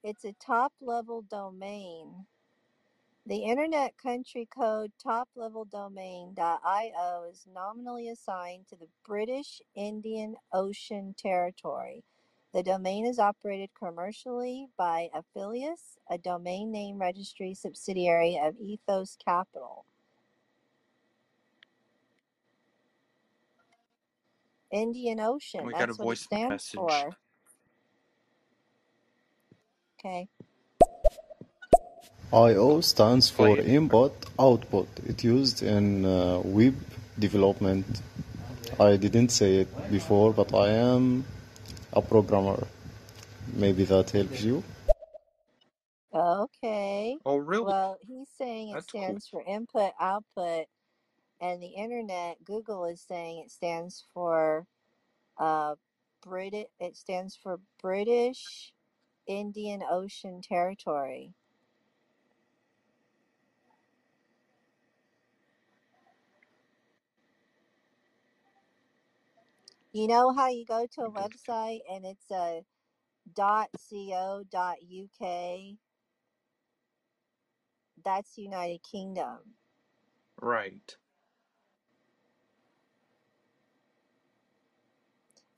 It's 0.02 0.24
a 0.24 0.34
top 0.34 0.72
level 0.80 1.22
domain. 1.22 2.26
The 3.26 3.44
Internet 3.44 3.96
Country 3.96 4.46
Code 4.54 4.92
top 5.02 5.28
level 5.34 5.64
domain 5.64 6.34
.io 6.38 7.24
is 7.30 7.46
nominally 7.52 8.08
assigned 8.08 8.68
to 8.68 8.76
the 8.76 8.88
British 9.06 9.62
Indian 9.74 10.36
Ocean 10.52 11.14
Territory. 11.16 12.04
The 12.54 12.62
domain 12.62 13.04
is 13.04 13.18
operated 13.18 13.70
commercially 13.76 14.68
by 14.78 15.10
Afilias, 15.12 15.98
a 16.08 16.18
domain 16.18 16.70
name 16.70 16.98
registry 16.98 17.52
subsidiary 17.52 18.38
of 18.40 18.54
Ethos 18.60 19.16
Capital. 19.24 19.84
Indian 24.70 25.18
Ocean, 25.18 25.64
We 25.66 25.72
got 25.72 25.82
a 25.82 25.86
that's 25.88 25.98
what 25.98 26.04
it 26.04 26.06
voice 26.06 26.20
stands 26.20 26.50
message. 26.50 26.74
for. 26.76 27.16
Okay. 29.98 30.28
I/O 32.32 32.80
stands 32.82 33.32
Play 33.32 33.56
for 33.56 33.58
it. 33.58 33.66
input 33.66 34.12
output. 34.38 34.88
It's 35.06 35.24
used 35.24 35.62
in 35.62 36.04
uh, 36.04 36.40
web 36.44 36.76
development. 37.18 37.86
I 38.78 38.96
didn't 38.96 39.30
say 39.30 39.56
it 39.62 39.90
before, 39.90 40.32
but 40.32 40.54
I 40.54 40.68
am 40.70 41.24
a 41.94 42.02
programmer. 42.02 42.66
Maybe 43.54 43.84
that 43.84 44.10
helps 44.10 44.42
you. 44.42 44.62
Okay. 46.14 47.16
Oh, 47.24 47.36
really? 47.36 47.64
Well, 47.64 47.96
he's 48.00 48.28
saying 48.38 48.70
it 48.70 48.74
That's 48.74 48.86
cool. 48.92 49.00
stands 49.00 49.28
for 49.28 49.42
input 49.42 49.92
output, 50.00 50.66
and 51.40 51.62
the 51.62 51.68
internet, 51.68 52.44
Google 52.44 52.84
is 52.84 53.02
saying 53.02 53.40
it 53.44 53.50
stands 53.50 54.04
for 54.14 54.66
uh, 55.38 55.74
Brit. 56.24 56.70
It 56.80 56.96
stands 56.96 57.36
for 57.40 57.60
British 57.82 58.72
Indian 59.26 59.82
Ocean 59.88 60.40
Territory. 60.42 61.34
You 69.94 70.08
know 70.08 70.32
how 70.32 70.48
you 70.48 70.66
go 70.66 70.88
to 70.96 71.02
a 71.02 71.10
website 71.10 71.82
and 71.88 72.04
it's 72.04 72.28
a 72.28 72.64
.co 73.36 74.42
.uk? 74.52 75.78
That's 78.04 78.36
United 78.36 78.82
Kingdom. 78.82 79.38
Right. 80.40 80.96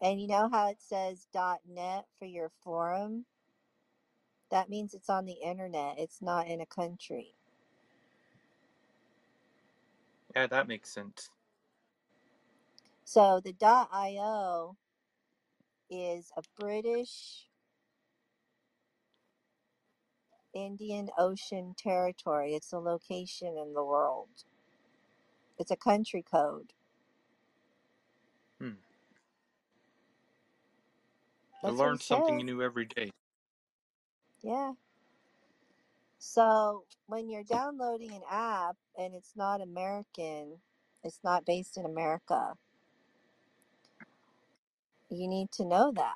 And 0.03 0.21
you 0.21 0.29
know 0.29 0.51
how 0.53 0.69
it 0.69 0.83
says 0.83 1.29
.net 1.35 2.05
for 2.19 2.27
your 2.27 2.51
forum? 2.63 3.25
That 4.51 4.69
means 4.69 4.93
it's 4.93 5.09
on 5.09 5.25
the 5.25 5.39
internet. 5.43 5.99
It's 5.99 6.21
not 6.21 6.47
in 6.47 6.61
a 6.61 6.67
country. 6.67 7.35
Yeah, 10.37 10.47
that 10.49 10.69
makes 10.69 10.91
sense. 10.91 11.31
So 13.07 13.41
the 13.45 13.57
.io 13.63 14.77
is 15.91 16.33
a 16.37 16.43
British 16.59 17.47
Indian 20.55 21.11
Ocean 21.19 21.75
territory. 21.79 22.55
It's 22.55 22.73
a 22.73 22.79
location 22.79 23.57
in 23.59 23.75
the 23.75 23.85
world. 23.85 24.31
It's 25.59 25.71
a 25.73 25.77
country 25.77 26.23
code. 26.23 26.73
Hmm. 28.61 28.71
I 31.65 31.71
That's 31.71 31.83
what 31.83 31.97
learn 31.97 32.01
something 32.01 32.39
says. 32.39 32.45
new 32.45 32.63
every 32.63 32.87
day. 32.87 33.11
Yeah. 34.43 34.73
So 36.19 36.85
when 37.07 37.31
you're 37.31 37.45
downloading 37.45 38.13
an 38.13 38.23
app 38.31 38.77
and 38.99 39.15
it's 39.15 39.35
not 39.37 39.61
American, 39.63 40.59
it's 41.05 41.21
not 41.25 41.47
based 41.47 41.77
in 41.79 41.87
America, 41.87 42.55
you 45.11 45.29
need 45.29 45.51
to 45.53 45.65
know 45.65 45.93
that. 45.93 46.15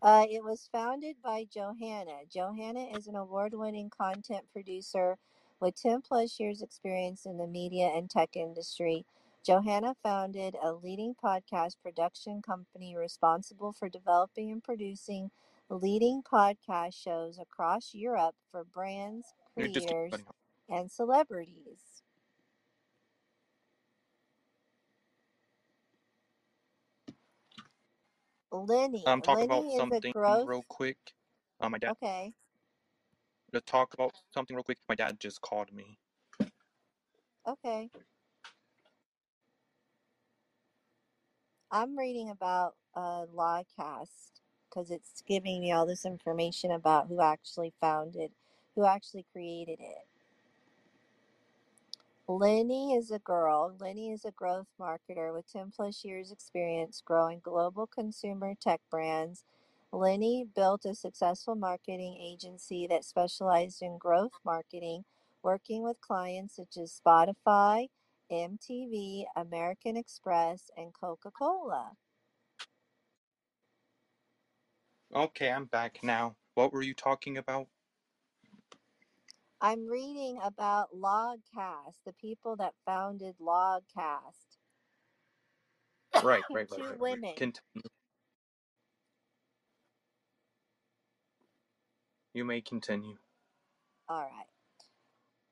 Uh, 0.00 0.26
it 0.30 0.44
was 0.44 0.68
founded 0.70 1.16
by 1.24 1.44
Johanna. 1.52 2.20
Johanna 2.32 2.86
is 2.96 3.08
an 3.08 3.16
award 3.16 3.52
winning 3.54 3.90
content 3.90 4.44
producer 4.52 5.18
with 5.60 5.80
10 5.80 6.02
plus 6.02 6.38
years' 6.38 6.62
experience 6.62 7.26
in 7.26 7.36
the 7.38 7.48
media 7.48 7.88
and 7.88 8.08
tech 8.08 8.36
industry. 8.36 9.04
Johanna 9.44 9.96
founded 10.02 10.56
a 10.62 10.72
leading 10.72 11.14
podcast 11.22 11.76
production 11.82 12.42
company 12.42 12.96
responsible 12.96 13.72
for 13.72 13.88
developing 13.88 14.52
and 14.52 14.62
producing 14.62 15.32
leading 15.70 16.22
podcast 16.22 16.94
shows 16.94 17.38
across 17.38 17.94
Europe 17.94 18.34
for 18.50 18.64
brands, 18.64 19.26
creators, 19.54 20.12
and 20.68 20.90
celebrities. 20.90 22.02
Lenny. 28.50 29.02
Um, 29.06 29.20
talk 29.20 29.40
about 29.42 29.62
Lenny 29.62 29.74
is 29.74 29.74
a 29.74 29.78
something 29.78 30.12
growth. 30.12 30.46
real 30.46 30.64
quick. 30.68 30.98
Uh, 31.60 31.68
my 31.68 31.78
dad. 31.78 31.92
Okay. 31.92 32.32
To 33.52 33.60
talk 33.60 33.94
about 33.94 34.12
something 34.32 34.54
real 34.54 34.64
quick. 34.64 34.78
My 34.88 34.94
dad 34.94 35.18
just 35.20 35.40
called 35.40 35.72
me. 35.72 35.98
Okay. 37.46 37.90
I'm 41.70 41.98
reading 41.98 42.30
about 42.30 42.74
a 42.96 43.00
uh, 43.00 43.26
Lodcast 43.26 44.40
because 44.74 44.90
it's 44.90 45.22
giving 45.26 45.60
me 45.60 45.72
all 45.72 45.86
this 45.86 46.04
information 46.04 46.70
about 46.70 47.06
who 47.08 47.20
actually 47.20 47.72
founded, 47.80 48.30
who 48.74 48.84
actually 48.84 49.24
created 49.32 49.78
it. 49.80 50.06
Lenny 52.26 52.94
is 52.94 53.10
a 53.10 53.18
girl. 53.18 53.76
Lenny 53.78 54.10
is 54.10 54.24
a 54.24 54.30
growth 54.30 54.66
marketer 54.80 55.32
with 55.32 55.50
10 55.52 55.72
plus 55.76 56.04
years 56.04 56.32
experience 56.32 57.02
growing 57.04 57.40
global 57.42 57.86
consumer 57.86 58.54
tech 58.58 58.80
brands. 58.90 59.44
Lenny 59.92 60.46
built 60.56 60.84
a 60.86 60.94
successful 60.94 61.54
marketing 61.54 62.18
agency 62.20 62.86
that 62.88 63.04
specialized 63.04 63.82
in 63.82 63.98
growth 63.98 64.32
marketing, 64.44 65.04
working 65.42 65.82
with 65.82 66.00
clients 66.00 66.56
such 66.56 66.78
as 66.78 67.00
Spotify, 67.06 67.88
MTV, 68.32 69.26
American 69.36 69.96
Express, 69.96 70.70
and 70.76 70.92
Coca-Cola. 70.98 71.92
Okay, 75.14 75.50
I'm 75.52 75.66
back 75.66 76.00
now. 76.02 76.36
What 76.54 76.72
were 76.72 76.82
you 76.82 76.94
talking 76.94 77.38
about? 77.38 77.68
I'm 79.60 79.88
reading 79.88 80.38
about 80.42 80.90
Logcast, 80.94 81.98
the 82.06 82.14
people 82.14 82.56
that 82.56 82.74
founded 82.86 83.36
Logcast. 83.40 84.58
Right, 86.22 86.44
right, 86.52 86.68
right, 86.70 86.82
Two 86.82 86.82
right, 86.82 87.00
right. 87.08 87.20
women. 87.20 87.34
Continue. 87.36 87.62
You 92.34 92.44
may 92.44 92.60
continue. 92.62 93.18
All 94.08 94.22
right. 94.22 94.46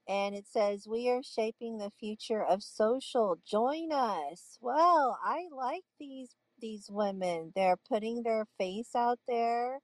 And 0.08 0.34
it 0.34 0.46
says, 0.48 0.86
We 0.88 1.08
are 1.10 1.22
shaping 1.22 1.78
the 1.78 1.92
future 2.00 2.44
of 2.44 2.62
social. 2.62 3.38
Join 3.46 3.92
us. 3.92 4.58
Well, 4.60 5.18
I 5.24 5.46
like 5.54 5.84
these 5.98 6.36
these 6.62 6.86
women. 6.88 7.52
They're 7.54 7.76
putting 7.76 8.22
their 8.22 8.46
face 8.56 8.94
out 8.96 9.18
there. 9.28 9.80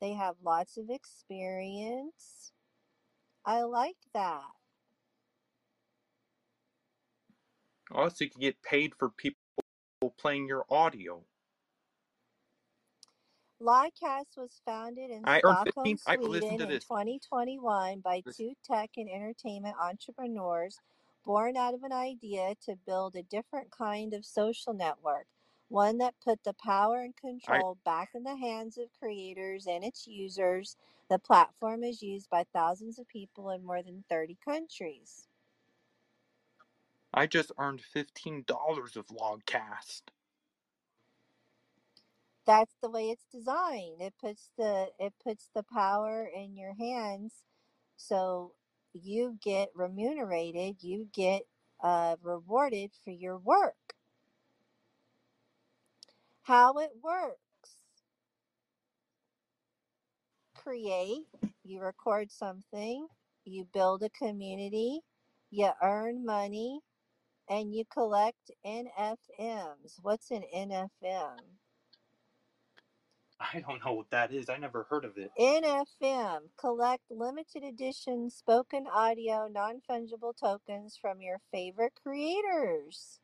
They 0.00 0.14
have 0.14 0.36
lots 0.42 0.78
of 0.78 0.88
experience. 0.88 2.52
I 3.44 3.62
like 3.62 3.96
that. 4.14 4.40
Also, 7.90 8.24
you 8.24 8.30
can 8.30 8.40
get 8.40 8.62
paid 8.62 8.94
for 8.98 9.10
people 9.10 9.36
playing 10.18 10.48
your 10.48 10.64
audio. 10.70 11.22
Lodcast 13.60 14.36
was 14.36 14.60
founded 14.64 15.10
in 15.10 15.22
I 15.24 15.38
Stockholm, 15.38 15.84
15. 15.84 15.98
I 16.06 16.16
Sweden 16.16 16.62
in 16.62 16.68
this. 16.68 16.84
2021 16.84 18.00
by 18.00 18.22
two 18.34 18.54
tech 18.64 18.90
and 18.96 19.08
entertainment 19.08 19.76
entrepreneurs 19.80 20.78
born 21.24 21.56
out 21.56 21.74
of 21.74 21.84
an 21.84 21.92
idea 21.92 22.54
to 22.64 22.74
build 22.86 23.14
a 23.14 23.22
different 23.22 23.70
kind 23.70 24.14
of 24.14 24.24
social 24.24 24.74
network, 24.74 25.26
one 25.72 25.98
that 25.98 26.20
put 26.24 26.44
the 26.44 26.54
power 26.54 27.02
and 27.02 27.16
control 27.16 27.78
back 27.84 28.10
in 28.14 28.24
the 28.24 28.36
hands 28.36 28.78
of 28.78 28.90
creators 28.98 29.66
and 29.66 29.84
its 29.84 30.06
users. 30.06 30.76
The 31.10 31.18
platform 31.20 31.84
is 31.84 32.02
used 32.02 32.30
by 32.30 32.46
thousands 32.54 33.00
of 33.00 33.08
people 33.08 33.50
in 33.50 33.64
more 33.64 33.82
than 33.82 34.04
30 34.10 34.38
countries. 34.44 35.28
I 37.14 37.26
just 37.26 37.52
earned 37.58 37.82
$15 37.82 38.46
of 38.96 39.08
Logcast. 39.08 40.02
That's 42.46 42.76
the 42.82 42.90
way 42.90 43.10
it's 43.10 43.26
designed. 43.32 44.02
It 44.02 44.14
puts 44.20 44.50
the 44.58 44.90
it 44.98 45.14
puts 45.24 45.50
the 45.54 45.64
power 45.64 46.24
in 46.26 46.56
your 46.56 46.74
hands 46.74 47.44
so 47.96 48.54
you 48.94 49.38
get 49.42 49.70
remunerated, 49.74 50.82
you 50.82 51.08
get 51.12 51.44
uh, 51.82 52.16
rewarded 52.22 52.92
for 53.04 53.10
your 53.12 53.38
work. 53.38 53.76
How 56.42 56.74
it 56.78 56.90
works. 57.02 57.38
Create, 60.56 61.26
you 61.64 61.80
record 61.80 62.30
something, 62.32 63.06
you 63.44 63.64
build 63.72 64.02
a 64.02 64.10
community, 64.10 65.00
you 65.50 65.70
earn 65.82 66.24
money, 66.24 66.80
and 67.48 67.74
you 67.74 67.84
collect 67.92 68.50
NFMs. 68.66 69.98
What's 70.02 70.30
an 70.30 70.42
NFM? 70.54 71.38
I 73.40 73.60
don't 73.60 73.84
know 73.84 73.92
what 73.92 74.10
that 74.10 74.32
is. 74.32 74.48
I 74.48 74.56
never 74.56 74.84
heard 74.84 75.04
of 75.04 75.18
it. 75.18 75.30
NFM, 75.38 76.50
collect 76.58 77.04
limited 77.10 77.64
edition 77.64 78.30
spoken 78.30 78.86
audio 78.92 79.48
non 79.48 79.80
fungible 79.88 80.32
tokens 80.38 80.96
from 81.00 81.20
your 81.20 81.38
favorite 81.52 81.94
creators. 82.02 83.20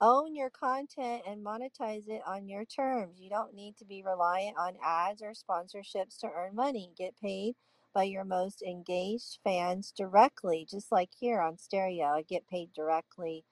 Own 0.00 0.36
your 0.36 0.50
content 0.50 1.22
and 1.26 1.44
monetize 1.44 2.08
it 2.08 2.22
on 2.26 2.48
your 2.48 2.64
terms. 2.64 3.20
You 3.20 3.30
don't 3.30 3.54
need 3.54 3.76
to 3.78 3.84
be 3.84 4.04
reliant 4.04 4.56
on 4.56 4.76
ads 4.84 5.22
or 5.22 5.32
sponsorships 5.32 6.18
to 6.20 6.30
earn 6.32 6.54
money. 6.54 6.92
Get 6.96 7.20
paid 7.20 7.56
by 7.94 8.04
your 8.04 8.24
most 8.24 8.62
engaged 8.62 9.40
fans 9.42 9.92
directly, 9.96 10.66
just 10.70 10.92
like 10.92 11.10
here 11.18 11.40
on 11.40 11.58
Stereo. 11.58 12.06
I 12.06 12.22
get 12.22 12.46
paid 12.48 12.72
directly 12.74 13.44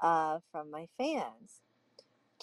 uh, 0.00 0.40
from 0.52 0.70
my 0.70 0.88
fans. 0.98 1.62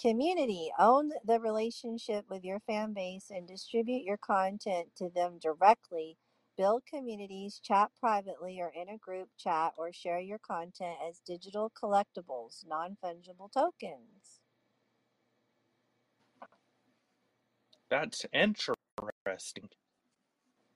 Community, 0.00 0.72
own 0.78 1.12
the 1.24 1.40
relationship 1.40 2.26
with 2.30 2.44
your 2.44 2.60
fan 2.60 2.94
base 2.94 3.30
and 3.30 3.48
distribute 3.48 4.04
your 4.04 4.18
content 4.18 4.88
to 4.96 5.10
them 5.10 5.38
directly. 5.40 6.18
Build 6.56 6.84
communities, 6.86 7.60
chat 7.60 7.92
privately 7.98 8.60
or 8.60 8.68
in 8.70 8.88
a 8.88 8.98
group 8.98 9.30
chat, 9.38 9.74
or 9.78 9.92
share 9.92 10.20
your 10.20 10.38
content 10.38 10.98
as 11.08 11.20
digital 11.20 11.70
collectibles, 11.70 12.66
non 12.66 12.96
fungible 13.02 13.50
tokens. 13.52 14.40
That's 17.90 18.26
interesting. 18.32 19.70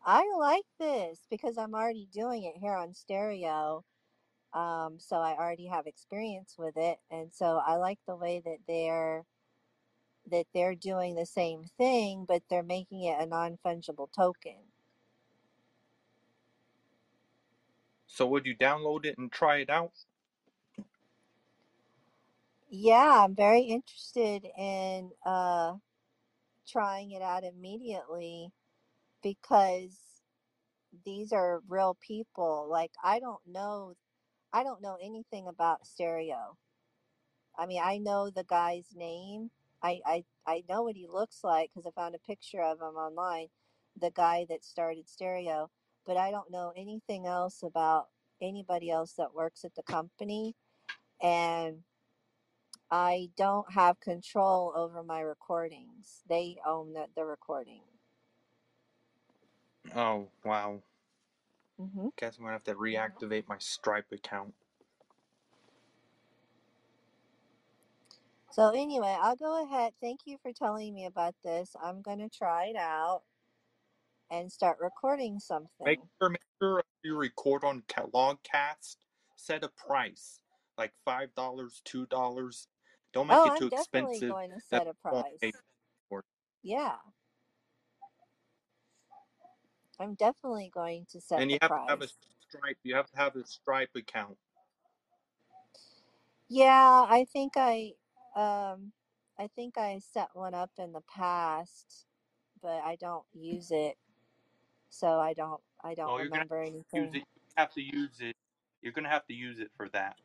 I 0.04 0.24
like 0.38 0.66
this 0.78 1.26
because 1.30 1.58
I'm 1.58 1.74
already 1.74 2.06
doing 2.12 2.44
it 2.44 2.56
here 2.58 2.74
on 2.74 2.94
stereo. 2.94 3.84
Um, 4.54 4.98
so 5.00 5.16
I 5.16 5.36
already 5.36 5.66
have 5.68 5.86
experience 5.86 6.56
with 6.58 6.76
it. 6.76 6.98
And 7.10 7.32
so 7.34 7.58
I 7.58 7.76
like 7.76 8.00
the 8.06 8.16
way 8.16 8.40
that 8.44 8.58
they're 8.68 9.26
that 10.30 10.46
they're 10.54 10.76
doing 10.76 11.16
the 11.16 11.26
same 11.26 11.64
thing, 11.78 12.26
but 12.26 12.44
they're 12.50 12.62
making 12.64 13.04
it 13.04 13.20
a 13.20 13.26
non 13.26 13.58
fungible 13.64 14.08
token. 14.12 14.73
So 18.14 18.26
would 18.28 18.46
you 18.46 18.56
download 18.56 19.06
it 19.06 19.18
and 19.18 19.32
try 19.32 19.58
it 19.58 19.70
out? 19.70 19.92
Yeah, 22.70 23.24
I'm 23.24 23.34
very 23.36 23.62
interested 23.62 24.46
in 24.58 25.12
uh, 25.26 25.74
trying 26.68 27.12
it 27.12 27.22
out 27.22 27.44
immediately 27.44 28.52
because 29.22 29.98
these 31.04 31.32
are 31.32 31.62
real 31.68 31.96
people. 32.00 32.68
Like 32.70 32.92
I 33.04 33.20
don't 33.20 33.42
know, 33.46 33.94
I 34.52 34.64
don't 34.64 34.82
know 34.82 34.98
anything 35.02 35.48
about 35.48 35.86
stereo. 35.86 36.58
I 37.58 37.66
mean, 37.66 37.82
I 37.84 37.98
know 37.98 38.30
the 38.30 38.44
guy's 38.44 38.88
name. 38.96 39.50
I 39.82 40.00
I, 40.06 40.24
I 40.46 40.64
know 40.68 40.82
what 40.84 40.96
he 40.96 41.08
looks 41.08 41.44
like 41.44 41.70
because 41.70 41.86
I 41.86 41.92
found 42.00 42.14
a 42.14 42.18
picture 42.20 42.62
of 42.62 42.78
him 42.80 42.96
online, 42.96 43.48
the 44.00 44.10
guy 44.12 44.46
that 44.50 44.64
started 44.64 45.08
stereo. 45.08 45.70
But 46.06 46.16
I 46.18 46.30
don't 46.32 46.50
know 46.50 46.72
anything 46.76 47.26
else 47.26 47.62
about 47.62 48.08
anybody 48.40 48.90
else 48.90 49.14
that 49.14 49.34
works 49.34 49.64
at 49.64 49.74
the 49.76 49.82
company, 49.84 50.56
and 51.22 51.84
I 52.90 53.30
don't 53.36 53.72
have 53.74 54.00
control 54.00 54.72
over 54.76 55.02
my 55.04 55.20
recordings. 55.20 56.24
They 56.28 56.58
own 56.66 56.94
the, 56.94 57.08
the 57.16 57.24
recording. 57.26 57.82
Oh, 59.94 60.28
wow. 60.44 60.82
hmm 61.78 62.08
Guess 62.18 62.38
I'm 62.38 62.44
gonna 62.44 62.54
have 62.54 62.64
to 62.64 62.74
reactivate 62.76 63.48
my 63.48 63.58
Stripe 63.58 64.12
account. 64.12 64.54
So 68.50 68.70
anyway, 68.70 69.16
I'll 69.20 69.36
go 69.36 69.64
ahead. 69.64 69.94
Thank 70.00 70.20
you 70.26 70.38
for 70.42 70.52
telling 70.52 70.94
me 70.94 71.06
about 71.06 71.36
this. 71.44 71.76
I'm 71.82 72.02
gonna 72.02 72.28
try 72.30 72.66
it 72.66 72.76
out 72.76 73.22
and 74.40 74.52
start 74.52 74.78
recording 74.80 75.40
Make 75.84 75.98
something. 75.98 76.08
sure, 76.20 76.30
make 76.30 76.42
sure 76.62 76.84
you 77.04 77.16
record 77.16 77.64
on 77.64 77.84
Ca- 77.88 78.06
Logcast. 78.08 78.96
Set 79.36 79.64
a 79.64 79.70
price, 79.70 80.40
like 80.78 80.92
five 81.04 81.34
dollars, 81.34 81.82
two 81.84 82.06
dollars. 82.06 82.68
Don't 83.14 83.28
make 83.28 83.40
Oh, 83.40 83.46
it 83.46 83.56
too 83.56 83.66
I'm 83.66 83.68
definitely 83.68 84.22
expensive 84.22 84.28
going 84.28 84.52
to 84.52 84.60
that 84.72 84.82
set 84.82 84.86
a 84.88 84.94
I 85.10 85.14
won't 85.14 85.28
pay 85.40 85.52
price. 85.52 85.62
for 86.08 86.20
it. 86.20 86.26
Yeah, 86.62 86.98
I'm 90.00 90.14
definitely 90.14 90.70
going 90.74 91.06
to 91.10 91.20
set 91.20 91.44
And 91.44 91.50
the 91.50 91.52
you 91.52 91.58
have 91.62 91.72
to 91.72 91.80
have 91.88 92.02
a 92.02 92.08
price. 92.08 92.18
Stripe. 92.48 92.78
You 92.84 92.96
have 92.96 93.10
to 93.12 93.18
have 93.18 93.36
a 93.36 93.46
Stripe 93.46 93.90
account. 93.96 94.38
Yeah, 96.48 97.06
I 97.08 97.26
think 97.32 97.54
I 97.56 97.94
um 98.36 98.92
I 99.38 99.48
think 99.48 99.78
I 99.78 99.98
set 100.00 100.28
one 100.34 100.54
up 100.54 100.72
in 100.78 100.92
the 100.92 101.02
past, 101.02 102.06
but 102.62 102.82
I 102.84 102.96
don't 102.96 103.26
use 103.34 103.70
it, 103.72 103.96
so 104.94 105.20
I 105.20 105.34
don't 105.34 105.62
I 105.84 105.94
don't 105.94 106.16
you're 106.18 106.28
gonna 106.30 106.44
remember 106.44 106.62
use 106.94 107.10
anything. 107.10 107.14
it. 107.14 107.18
You 107.18 107.54
have 107.56 107.74
to 107.74 107.82
use 107.82 108.18
it. 108.20 108.36
You're 108.82 108.92
gonna 108.94 109.10
have 109.10 109.26
to 109.28 109.34
use 109.34 109.60
it 109.60 109.70
for 109.76 109.88
that. 109.90 110.16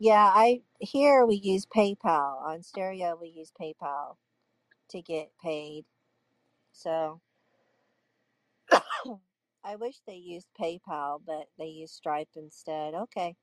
Yeah, 0.00 0.30
I 0.34 0.62
here 0.80 1.26
we 1.26 1.36
use 1.36 1.66
PayPal. 1.66 2.42
On 2.42 2.62
stereo 2.62 3.16
we 3.20 3.28
use 3.30 3.52
PayPal 3.60 4.16
to 4.90 5.02
get 5.02 5.32
paid. 5.42 5.86
So 6.72 7.20
I 9.64 9.76
wish 9.76 9.96
they 10.06 10.16
used 10.16 10.48
PayPal, 10.60 11.20
but 11.26 11.48
they 11.58 11.66
use 11.66 11.92
Stripe 11.92 12.30
instead. 12.36 12.94
Okay. 12.94 13.36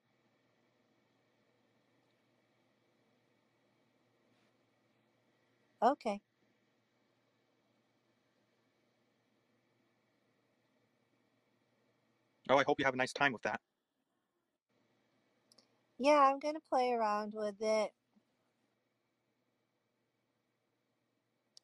Okay. 5.83 6.21
Oh, 12.51 12.57
I 12.57 12.63
hope 12.63 12.79
you 12.79 12.85
have 12.85 12.93
a 12.93 12.97
nice 12.97 13.13
time 13.13 13.33
with 13.33 13.43
that. 13.43 13.61
Yeah, 15.99 16.19
I'm 16.19 16.39
gonna 16.39 16.59
play 16.69 16.91
around 16.91 17.33
with 17.35 17.61
it 17.61 17.91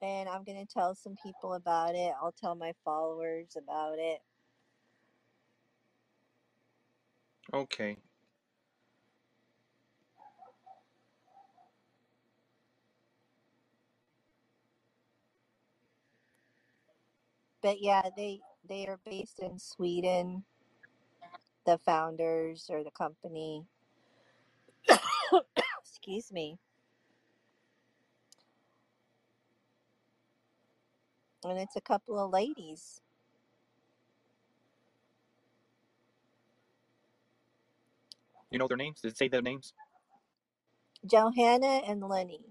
and 0.01 0.29
I'm 0.29 0.43
gonna 0.43 0.65
tell 0.65 0.95
some 0.95 1.15
people 1.23 1.53
about 1.53 1.95
it. 1.95 2.13
I'll 2.21 2.31
tell 2.31 2.55
my 2.55 2.73
followers 2.85 3.55
about 3.57 3.99
it. 3.99 4.21
Okay. 7.53 7.97
But 17.61 17.81
yeah, 17.81 18.09
they 18.15 18.41
they 18.67 18.87
are 18.87 18.99
based 19.05 19.39
in 19.39 19.59
Sweden, 19.59 20.45
the 21.67 21.79
founders 21.79 22.67
or 22.71 22.83
the 22.83 22.91
company. 22.91 23.67
Excuse 25.81 26.31
me. 26.31 26.57
And 31.45 31.59
it's 31.59 31.75
a 31.77 31.81
couple 31.81 32.19
of 32.19 32.31
ladies. 32.31 33.01
You 38.51 38.59
know 38.59 38.67
their 38.67 38.77
names? 38.77 39.01
Did 39.01 39.11
it 39.13 39.17
say 39.17 39.27
their 39.29 39.41
names? 39.41 39.73
Johanna 41.05 41.81
and 41.87 42.01
Lenny. 42.03 42.41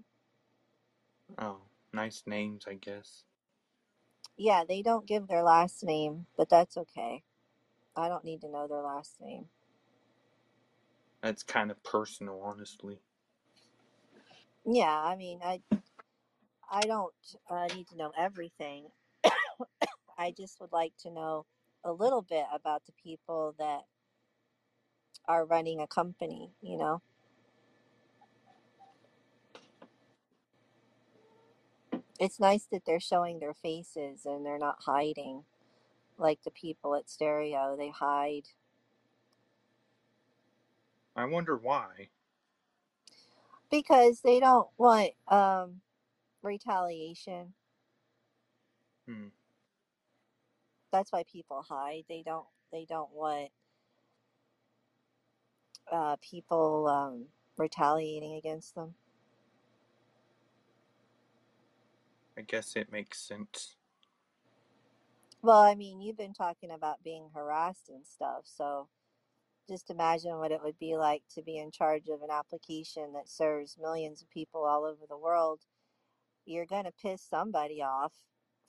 Oh, 1.39 1.57
nice 1.93 2.23
names, 2.27 2.65
I 2.67 2.75
guess. 2.75 3.23
Yeah, 4.37 4.63
they 4.67 4.81
don't 4.81 5.07
give 5.07 5.27
their 5.27 5.43
last 5.43 5.83
name, 5.83 6.27
but 6.37 6.49
that's 6.49 6.77
okay. 6.77 7.23
I 7.97 8.09
don't 8.09 8.25
need 8.25 8.41
to 8.43 8.49
know 8.49 8.67
their 8.67 8.83
last 8.83 9.15
name. 9.21 9.47
That's 11.23 11.43
kind 11.43 11.71
of 11.71 11.83
personal, 11.83 12.41
honestly. 12.43 12.99
Yeah, 14.65 14.91
I 14.95 15.15
mean, 15.17 15.39
I 15.43 15.61
I 16.71 16.81
don't 16.87 17.13
uh, 17.49 17.67
need 17.75 17.87
to 17.89 17.97
know 17.97 18.11
everything. 18.17 18.87
I 20.19 20.33
just 20.37 20.59
would 20.61 20.71
like 20.73 20.93
to 21.03 21.11
know 21.11 21.45
a 21.83 21.91
little 21.93 22.23
bit 22.23 22.45
about 22.53 22.85
the 22.85 22.93
people 23.03 23.55
that 23.59 23.83
are 25.27 25.45
running 25.45 25.81
a 25.81 25.87
company, 25.87 26.51
you 26.61 26.77
know. 26.77 27.01
It's 32.19 32.39
nice 32.39 32.65
that 32.71 32.83
they're 32.85 32.99
showing 32.99 33.39
their 33.39 33.53
faces 33.55 34.25
and 34.25 34.45
they're 34.45 34.59
not 34.59 34.77
hiding 34.85 35.43
like 36.17 36.43
the 36.43 36.51
people 36.51 36.95
at 36.95 37.09
Stereo. 37.09 37.75
They 37.77 37.89
hide 37.89 38.49
I 41.15 41.25
wonder 41.25 41.57
why. 41.57 42.09
because 43.71 44.21
they 44.21 44.39
don't 44.39 44.67
want 44.77 45.11
um, 45.27 45.81
retaliation. 46.43 47.53
Hmm. 49.07 49.27
That's 50.91 51.11
why 51.11 51.23
people 51.31 51.65
hide. 51.67 52.05
They 52.09 52.23
don't. 52.25 52.45
They 52.71 52.85
don't 52.89 53.13
want 53.13 53.49
uh, 55.91 56.17
people 56.21 56.87
um, 56.87 57.25
retaliating 57.57 58.35
against 58.35 58.75
them. 58.75 58.95
I 62.37 62.41
guess 62.41 62.75
it 62.75 62.91
makes 62.91 63.19
sense. 63.19 63.76
Well, 65.41 65.59
I 65.59 65.75
mean, 65.75 66.01
you've 66.01 66.17
been 66.17 66.33
talking 66.33 66.71
about 66.71 67.03
being 67.03 67.29
harassed 67.33 67.89
and 67.89 68.05
stuff, 68.05 68.43
so 68.45 68.89
just 69.69 69.89
imagine 69.89 70.37
what 70.39 70.51
it 70.51 70.61
would 70.63 70.79
be 70.79 70.97
like 70.97 71.23
to 71.35 71.43
be 71.43 71.57
in 71.57 71.71
charge 71.71 72.07
of 72.09 72.21
an 72.21 72.31
application 72.31 73.13
that 73.13 73.29
serves 73.29 73.77
millions 73.79 74.21
of 74.21 74.29
people 74.29 74.65
all 74.65 74.85
over 74.85 75.05
the 75.09 75.17
world. 75.17 75.61
You're 76.45 76.65
going 76.65 76.85
to 76.85 76.93
piss 77.01 77.21
somebody 77.21 77.81
off 77.81 78.13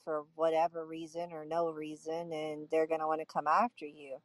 for 0.05 0.25
whatever 0.35 0.87
reason 0.87 1.33
or 1.33 1.45
no 1.45 1.71
reason, 1.71 2.33
and 2.33 2.69
they're 2.71 2.87
going 2.87 3.01
to 3.01 3.07
want 3.07 3.21
to 3.21 3.27
come 3.27 3.47
after 3.47 3.87
you. 3.87 4.19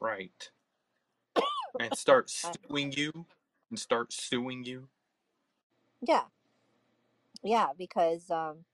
Right. 0.00 0.50
And 1.78 1.94
start 1.96 2.30
I, 2.44 2.54
suing 2.68 2.92
you 2.92 3.26
and 3.70 3.78
start 3.78 4.12
suing 4.12 4.64
you. 4.64 4.88
yeah, 6.02 6.24
yeah, 7.42 7.68
because 7.76 8.30
um, 8.30 8.64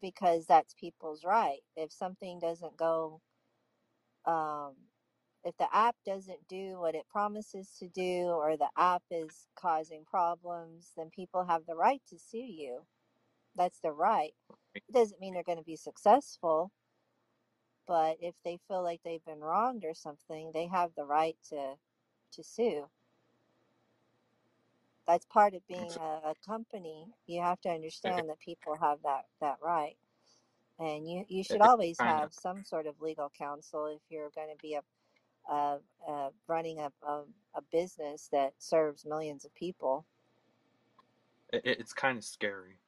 because 0.00 0.46
that's 0.46 0.74
people's 0.74 1.24
right. 1.24 1.60
If 1.76 1.92
something 1.92 2.38
doesn't 2.40 2.76
go, 2.76 3.22
um, 4.26 4.76
if 5.44 5.56
the 5.58 5.74
app 5.74 5.96
doesn't 6.04 6.48
do 6.48 6.80
what 6.80 6.94
it 6.94 7.08
promises 7.08 7.76
to 7.78 7.88
do, 7.88 8.28
or 8.28 8.56
the 8.56 8.70
app 8.76 9.04
is 9.10 9.48
causing 9.56 10.04
problems, 10.04 10.92
then 10.96 11.10
people 11.10 11.44
have 11.46 11.66
the 11.66 11.76
right 11.76 12.02
to 12.08 12.18
sue 12.18 12.38
you. 12.38 12.86
That's 13.56 13.80
their 13.80 13.94
right. 13.94 14.34
It 14.88 14.94
doesn't 14.94 15.20
mean 15.20 15.34
they're 15.34 15.44
going 15.44 15.58
to 15.58 15.64
be 15.64 15.76
successful, 15.76 16.72
but 17.86 18.18
if 18.22 18.36
they 18.44 18.58
feel 18.68 18.82
like 18.84 19.02
they've 19.04 19.24
been 19.24 19.40
wronged 19.40 19.84
or 19.84 19.94
something, 19.94 20.52
they 20.54 20.68
have 20.68 20.94
the 20.96 21.06
right 21.06 21.38
to 21.50 21.76
to 22.32 22.44
sue. 22.44 22.90
That's 25.08 25.26
part 25.26 25.54
of 25.54 25.66
being 25.68 25.96
a, 26.00 26.30
a 26.30 26.36
company. 26.46 27.08
You 27.28 27.42
have 27.42 27.60
to 27.62 27.70
understand 27.70 28.30
that 28.30 28.40
people 28.40 28.76
have 28.80 29.00
that 29.04 29.26
that 29.42 29.58
right. 29.64 29.96
And 30.80 31.08
you, 31.10 31.24
you 31.28 31.44
should 31.44 31.62
always 31.62 32.00
have 32.02 32.34
some 32.34 32.64
sort 32.64 32.86
of 32.86 33.00
legal 33.00 33.32
counsel 33.38 33.86
if 33.88 34.02
you're 34.10 34.30
going 34.34 34.50
to 34.50 34.60
be 34.62 34.78
a, 35.50 35.78
a, 36.08 36.30
running 36.48 36.80
a, 36.80 36.92
a, 37.06 37.24
a 37.56 37.62
business 37.72 38.28
that 38.32 38.54
serves 38.58 39.06
millions 39.06 39.44
of 39.44 39.54
people. 39.54 40.06
it, 41.52 41.62
it's 41.64 41.94
kind 41.94 42.18
of 42.18 42.24
scary. 42.24 42.78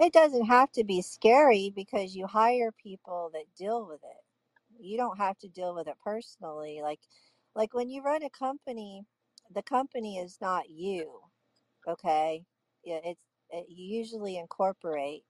It 0.00 0.12
doesn't 0.12 0.46
have 0.46 0.72
to 0.72 0.84
be 0.84 1.02
scary 1.02 1.72
because 1.74 2.16
you 2.16 2.26
hire 2.26 2.72
people 2.72 3.30
that 3.34 3.46
deal 3.58 3.86
with 3.86 4.02
it. 4.04 4.24
You 4.84 4.98
don't 4.98 5.18
have 5.18 5.38
to 5.40 5.48
deal 5.48 5.74
with 5.74 5.88
it 5.88 5.96
personally. 6.04 6.80
Like 6.82 7.00
like 7.54 7.74
when 7.74 7.90
you 7.90 8.02
run 8.02 8.22
a 8.24 8.30
company, 8.30 9.06
the 9.52 9.62
company 9.62 10.18
is 10.18 10.38
not 10.40 10.70
you, 10.70 11.20
okay? 11.88 12.44
Yeah, 12.84 13.00
it's 13.04 13.20
it, 13.50 13.66
you 13.68 13.98
usually 13.98 14.38
incorporate 14.38 15.24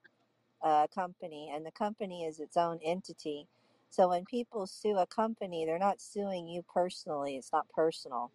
a 0.62 0.88
company 0.94 1.50
and 1.54 1.66
the 1.66 1.72
company 1.72 2.24
is 2.24 2.40
its 2.40 2.56
own 2.56 2.80
entity. 2.84 3.48
So 3.90 4.08
when 4.10 4.24
people 4.26 4.66
sue 4.66 4.98
a 4.98 5.06
company, 5.06 5.64
they're 5.66 5.78
not 5.78 6.00
suing 6.00 6.48
you 6.48 6.62
personally. 6.62 7.36
It's 7.36 7.52
not 7.52 7.68
personal. 7.70 8.32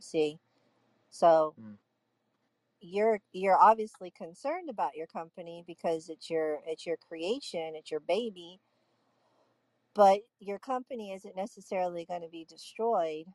See? 0.00 0.38
So 1.10 1.56
Hmm. 1.58 1.74
you're 2.80 3.20
you're 3.32 3.58
obviously 3.60 4.10
concerned 4.10 4.70
about 4.70 4.96
your 4.96 5.06
company 5.06 5.64
because 5.66 6.08
it's 6.08 6.30
your 6.30 6.60
it's 6.66 6.86
your 6.86 6.96
creation, 6.98 7.74
it's 7.76 7.90
your 7.90 8.00
baby, 8.00 8.60
but 9.94 10.20
your 10.40 10.58
company 10.58 11.12
isn't 11.12 11.36
necessarily 11.36 12.04
going 12.06 12.22
to 12.22 12.28
be 12.28 12.44
destroyed 12.44 13.26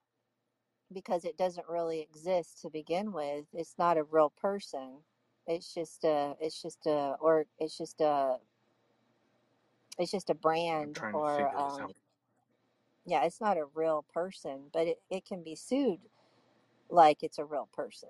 because 0.95 1.25
it 1.25 1.37
doesn't 1.37 1.69
really 1.69 2.01
exist 2.01 2.61
to 2.63 2.71
begin 2.71 3.13
with. 3.13 3.45
It's 3.53 3.75
not 3.79 3.99
a 3.99 4.05
real 4.05 4.31
person. 4.41 4.99
It's 5.47 5.73
just 5.75 6.05
a 6.05 6.35
it's 6.41 6.61
just 6.63 6.87
a 6.87 7.17
or 7.21 7.47
it's 7.59 7.77
just 7.77 8.01
a 8.01 8.37
it's 9.99 10.11
just 10.11 10.31
a 10.31 10.35
I'm 10.81 10.89
brand 10.89 10.95
trying 10.95 11.23
to 11.23 11.23
or 11.23 11.49
this 11.57 11.79
um 11.79 11.81
out. 11.81 11.95
yeah, 13.05 13.25
it's 13.25 13.41
not 13.41 13.57
a 13.57 13.65
real 13.75 14.05
person, 14.13 14.65
but 14.73 14.87
it, 14.87 14.97
it 15.11 15.25
can 15.25 15.43
be 15.43 15.55
sued 15.55 15.99
like 16.89 17.23
it's 17.23 17.39
a 17.39 17.45
real 17.45 17.69
person. 17.73 18.09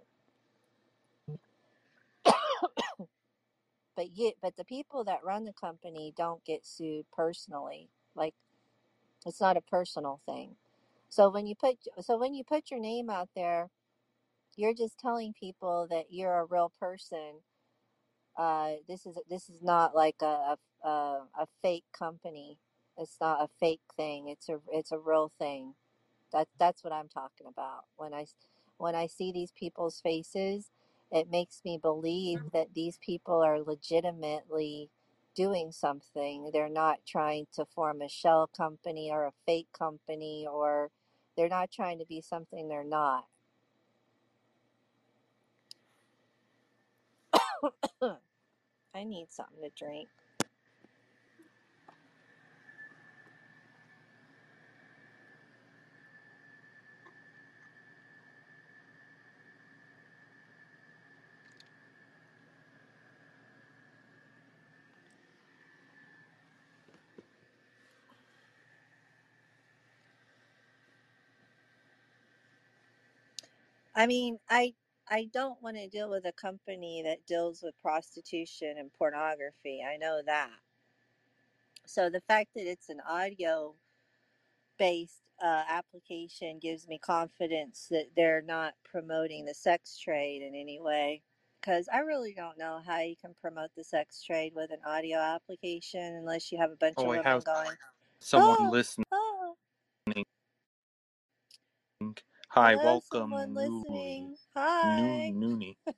But 3.95 4.11
yet 4.17 4.35
but 4.41 4.57
the 4.57 4.65
people 4.65 5.03
that 5.05 5.23
run 5.25 5.45
the 5.45 5.53
company 5.53 6.13
don't 6.17 6.45
get 6.45 6.65
sued 6.65 7.05
personally. 7.13 7.89
Like 8.15 8.35
it's 9.25 9.41
not 9.41 9.57
a 9.57 9.61
personal 9.61 10.21
thing. 10.25 10.57
So 11.09 11.29
when 11.29 11.47
you 11.47 11.55
put 11.55 11.77
so 12.01 12.17
when 12.17 12.33
you 12.35 12.43
put 12.43 12.71
your 12.71 12.79
name 12.79 13.09
out 13.09 13.29
there, 13.35 13.69
you're 14.57 14.73
just 14.73 14.99
telling 14.99 15.33
people 15.39 15.87
that 15.91 16.05
you're 16.11 16.39
a 16.39 16.45
real 16.45 16.71
person. 16.79 17.41
Uh, 18.37 18.73
this 18.87 19.05
is 19.05 19.17
this 19.29 19.49
is 19.49 19.61
not 19.63 19.95
like 19.95 20.17
a, 20.21 20.57
a 20.83 20.89
a 20.89 21.47
fake 21.63 21.85
company. 21.97 22.59
It's 22.97 23.17
not 23.21 23.41
a 23.43 23.49
fake 23.59 23.81
thing. 23.97 24.29
It's 24.29 24.49
a 24.49 24.59
it's 24.71 24.91
a 24.93 24.99
real 24.99 25.31
thing. 25.39 25.75
That 26.33 26.47
that's 26.59 26.83
what 26.83 26.93
I'm 26.93 27.09
talking 27.09 27.47
about. 27.47 27.85
When 27.97 28.13
I 28.13 28.27
when 28.77 28.95
I 28.95 29.07
see 29.07 29.31
these 29.31 29.51
people's 29.53 30.01
faces, 30.01 30.71
it 31.11 31.29
makes 31.31 31.61
me 31.65 31.79
believe 31.81 32.41
that 32.53 32.75
these 32.75 32.99
people 32.99 33.41
are 33.43 33.61
legitimately 33.61 34.89
doing 35.35 35.71
something. 35.71 36.51
They're 36.53 36.69
not 36.69 36.99
trying 37.07 37.47
to 37.55 37.65
form 37.65 38.01
a 38.01 38.09
shell 38.09 38.47
company 38.55 39.09
or 39.11 39.25
a 39.25 39.33
fake 39.45 39.69
company 39.77 40.47
or 40.51 40.91
they're 41.37 41.49
not 41.49 41.71
trying 41.71 41.99
to 41.99 42.05
be 42.05 42.21
something 42.21 42.67
they're 42.69 42.83
not. 42.85 43.25
I 48.95 49.05
need 49.05 49.27
something 49.31 49.61
to 49.63 49.69
drink. 49.77 50.09
I 73.95 74.07
mean, 74.07 74.39
I 74.49 74.73
I 75.09 75.29
don't 75.33 75.61
want 75.61 75.77
to 75.77 75.87
deal 75.87 76.09
with 76.09 76.25
a 76.25 76.31
company 76.33 77.03
that 77.05 77.25
deals 77.27 77.61
with 77.63 77.79
prostitution 77.81 78.75
and 78.79 78.91
pornography. 78.93 79.83
I 79.87 79.97
know 79.97 80.21
that. 80.25 80.51
So 81.85 82.09
the 82.09 82.21
fact 82.21 82.49
that 82.55 82.69
it's 82.69 82.89
an 82.89 83.01
audio 83.07 83.75
based 84.77 85.21
uh, 85.43 85.63
application 85.69 86.59
gives 86.59 86.87
me 86.87 86.97
confidence 86.99 87.87
that 87.91 88.07
they're 88.15 88.41
not 88.41 88.73
promoting 88.83 89.45
the 89.45 89.53
sex 89.53 89.97
trade 89.99 90.41
in 90.41 90.55
any 90.55 90.79
way. 90.79 91.21
Because 91.61 91.87
I 91.93 91.99
really 91.99 92.33
don't 92.35 92.57
know 92.59 92.81
how 92.85 92.99
you 92.99 93.15
can 93.19 93.33
promote 93.41 93.71
the 93.75 93.83
sex 93.83 94.23
trade 94.23 94.53
with 94.55 94.71
an 94.71 94.79
audio 94.85 95.17
application 95.17 96.01
unless 96.15 96.51
you 96.51 96.59
have 96.59 96.71
a 96.71 96.75
bunch 96.75 96.95
Oh, 96.97 97.03
of 97.03 97.07
I 97.07 97.09
women 97.17 97.25
have 97.25 97.43
going, 97.43 97.71
someone 98.19 98.57
oh, 98.59 98.69
listening. 98.71 99.05
oh, 99.11 99.55
Hi, 102.55 102.71
hello, 102.71 102.83
welcome, 102.85 103.31
someone 103.31 103.53
listening. 103.53 104.37
Hi. 104.55 105.29
Noon, 105.33 105.59
Noonie. 105.59 105.75
I 105.87 105.93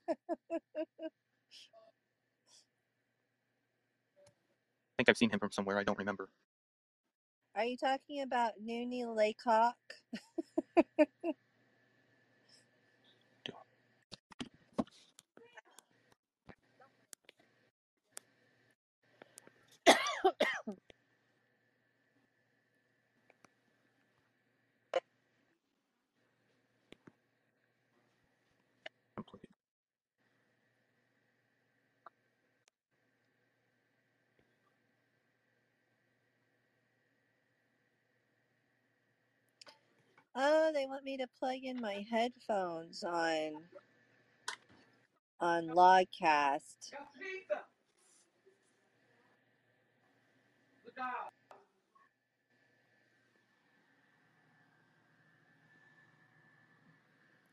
think 4.97 5.07
I've 5.07 5.17
seen 5.17 5.29
him 5.29 5.37
from 5.37 5.51
somewhere. 5.51 5.77
I 5.77 5.83
don't 5.83 5.99
remember. 5.99 6.29
Are 7.55 7.63
you 7.63 7.77
talking 7.77 8.23
about 8.23 8.53
Noonie 8.59 9.05
Laycock? 9.05 9.75
Oh, 40.37 40.71
they 40.73 40.87
want 40.87 41.05
me 41.05 41.17
to 41.17 41.27
plug 41.39 41.59
in 41.63 41.81
my 41.81 42.05
headphones 42.11 43.03
on 43.03 43.53
on 45.41 45.67
Logcast. 45.67 46.91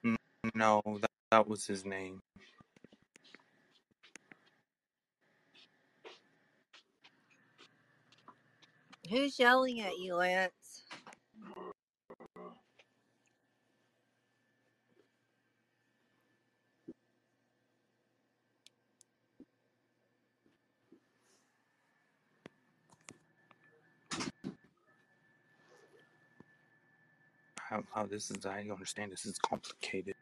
N- 0.04 0.16
No, 0.54 0.82
that, 1.00 1.10
that 1.32 1.48
was 1.48 1.66
his 1.66 1.84
name. 1.84 2.20
Who's 9.10 9.38
yelling 9.38 9.80
at 9.80 9.98
you, 9.98 10.16
Lance? 10.16 10.63
How, 27.74 27.82
how 27.92 28.06
this 28.06 28.30
is, 28.30 28.46
I 28.46 28.64
understand 28.70 29.10
this 29.10 29.26
is 29.26 29.36
complicated. 29.36 30.14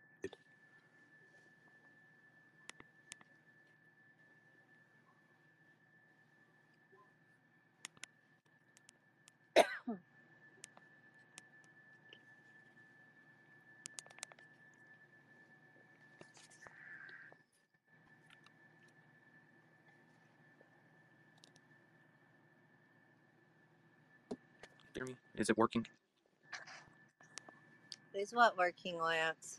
Is 25.37 25.51
it 25.51 25.59
working? 25.59 25.87
Is 28.23 28.33
what 28.33 28.57
working, 28.57 29.01
Lance? 29.01 29.59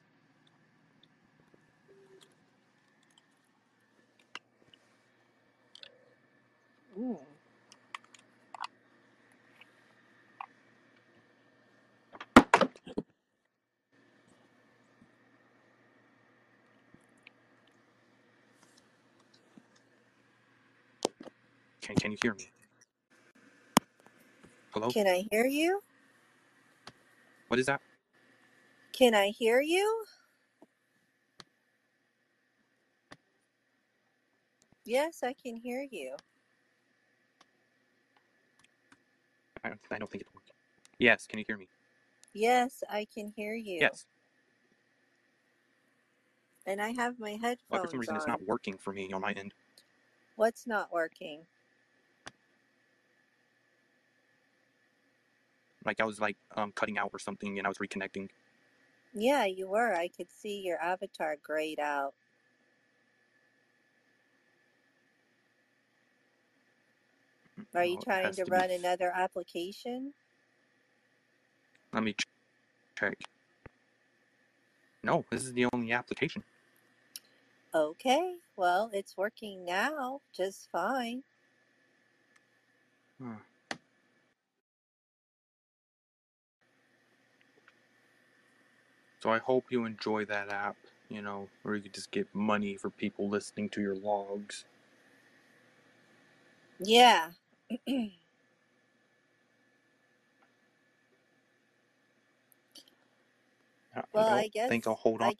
Can, 21.81 21.97
can 21.97 22.11
you 22.11 22.17
hear 22.23 22.33
me? 22.33 22.49
Hello? 24.71 24.89
Can 24.89 25.05
I 25.05 25.27
hear 25.29 25.45
you? 25.45 25.81
What 27.49 27.59
is 27.59 27.65
that? 27.65 27.81
Can 28.93 29.15
I 29.15 29.29
hear 29.29 29.61
you? 29.61 30.05
Yes, 34.85 35.23
I 35.23 35.33
can 35.33 35.55
hear 35.57 35.85
you. 35.89 36.15
I 39.63 39.69
don't, 39.69 39.81
I 39.91 39.97
don't 39.97 40.11
think 40.11 40.23
it's 40.23 40.33
working. 40.33 40.53
Yes, 40.99 41.27
can 41.27 41.39
you 41.39 41.45
hear 41.47 41.57
me? 41.57 41.67
Yes, 42.33 42.83
I 42.89 43.07
can 43.13 43.33
hear 43.35 43.55
you. 43.55 43.79
Yes. 43.81 44.05
And 46.65 46.81
I 46.81 46.91
have 46.91 47.19
my 47.19 47.37
Well, 47.69 47.79
for 47.79 47.87
headphones 47.87 47.91
some 47.91 47.99
reason, 47.99 48.15
it's 48.15 48.27
on. 48.27 48.31
not 48.31 48.47
working 48.47 48.77
for 48.77 48.93
me 48.93 49.11
on 49.13 49.21
my 49.21 49.31
end. 49.33 49.53
What's 50.35 50.67
not 50.67 50.91
working? 50.93 51.45
Like 55.85 55.99
I 56.01 56.05
was 56.05 56.19
like 56.19 56.37
um 56.55 56.71
cutting 56.73 56.97
out 56.97 57.11
or 57.13 57.19
something, 57.19 57.57
and 57.57 57.67
I 57.67 57.69
was 57.69 57.77
reconnecting. 57.77 58.29
Yeah, 59.13 59.45
you 59.45 59.69
were. 59.69 59.93
I 59.93 60.09
could 60.09 60.31
see 60.31 60.61
your 60.61 60.79
avatar 60.81 61.37
grayed 61.41 61.79
out. 61.79 62.13
Are 67.75 67.85
you 67.85 67.97
it 67.97 68.03
trying 68.03 68.25
has 68.27 68.37
to 68.37 68.45
to 68.45 68.51
be. 68.51 68.51
run 68.51 68.71
another 68.71 69.11
application? 69.15 70.13
Let 71.93 72.03
me 72.03 72.13
ch- 72.13 72.25
check. 72.99 73.17
No, 75.03 75.25
this 75.31 75.43
is 75.45 75.53
the 75.53 75.67
only 75.73 75.91
application. 75.91 76.43
Okay, 77.75 78.35
well, 78.55 78.89
it's 78.93 79.17
working 79.17 79.65
now 79.65 80.21
just 80.35 80.69
fine. 80.71 81.23
Huh. 83.21 83.35
So 89.23 89.31
I 89.31 89.39
hope 89.39 89.71
you 89.71 89.85
enjoy 89.85 90.25
that 90.27 90.51
app. 90.51 90.77
You 91.09 91.23
know, 91.23 91.49
where 91.63 91.77
you 91.77 91.83
could 91.83 91.95
just 91.95 92.11
get 92.11 92.35
money 92.35 92.77
for 92.77 92.91
people 92.91 93.29
listening 93.29 93.69
to 93.71 93.81
your 93.81 93.95
logs. 93.95 94.65
Yeah. 96.79 97.33
I 103.95 104.03
Well, 104.13 104.25
don't 104.25 104.45
I 104.45 104.49
guess 104.49 104.73
think 104.73 104.87
I'll 104.87 104.95
hold 104.95 105.21
on. 105.21 105.31
I, 105.31 105.37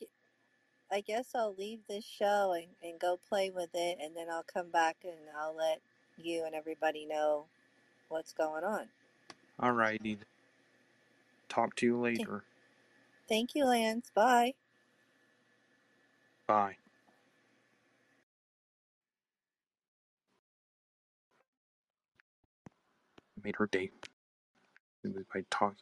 I 0.92 1.02
guess 1.02 1.36
I'll 1.36 1.56
leave 1.56 1.88
this 1.88 2.06
show 2.06 2.54
and, 2.54 2.76
and 2.84 3.00
go 3.00 3.18
play 3.18 3.52
with 3.52 3.72
it, 3.76 4.00
and 4.02 4.16
then 4.18 4.30
I'll 4.32 4.44
come 4.44 4.72
back 4.72 5.00
and 5.06 5.30
I'll 5.38 5.56
let 5.56 5.82
you 6.18 6.46
and 6.46 6.56
everybody 6.56 7.06
know 7.06 7.50
what's 8.10 8.34
going 8.34 8.64
on. 8.66 8.90
Alrighty. 9.62 10.20
Talk 11.50 11.76
to 11.78 11.86
you 11.88 12.00
Okay. 12.20 12.28
later. 12.28 12.46
Thank 13.34 13.56
you, 13.56 13.66
Lance. 13.66 14.12
Bye. 14.14 14.54
Bye. 16.46 16.76
Made 23.44 23.56
her 23.56 23.66
day 23.66 23.90
by 25.34 25.44
talking. 25.50 25.78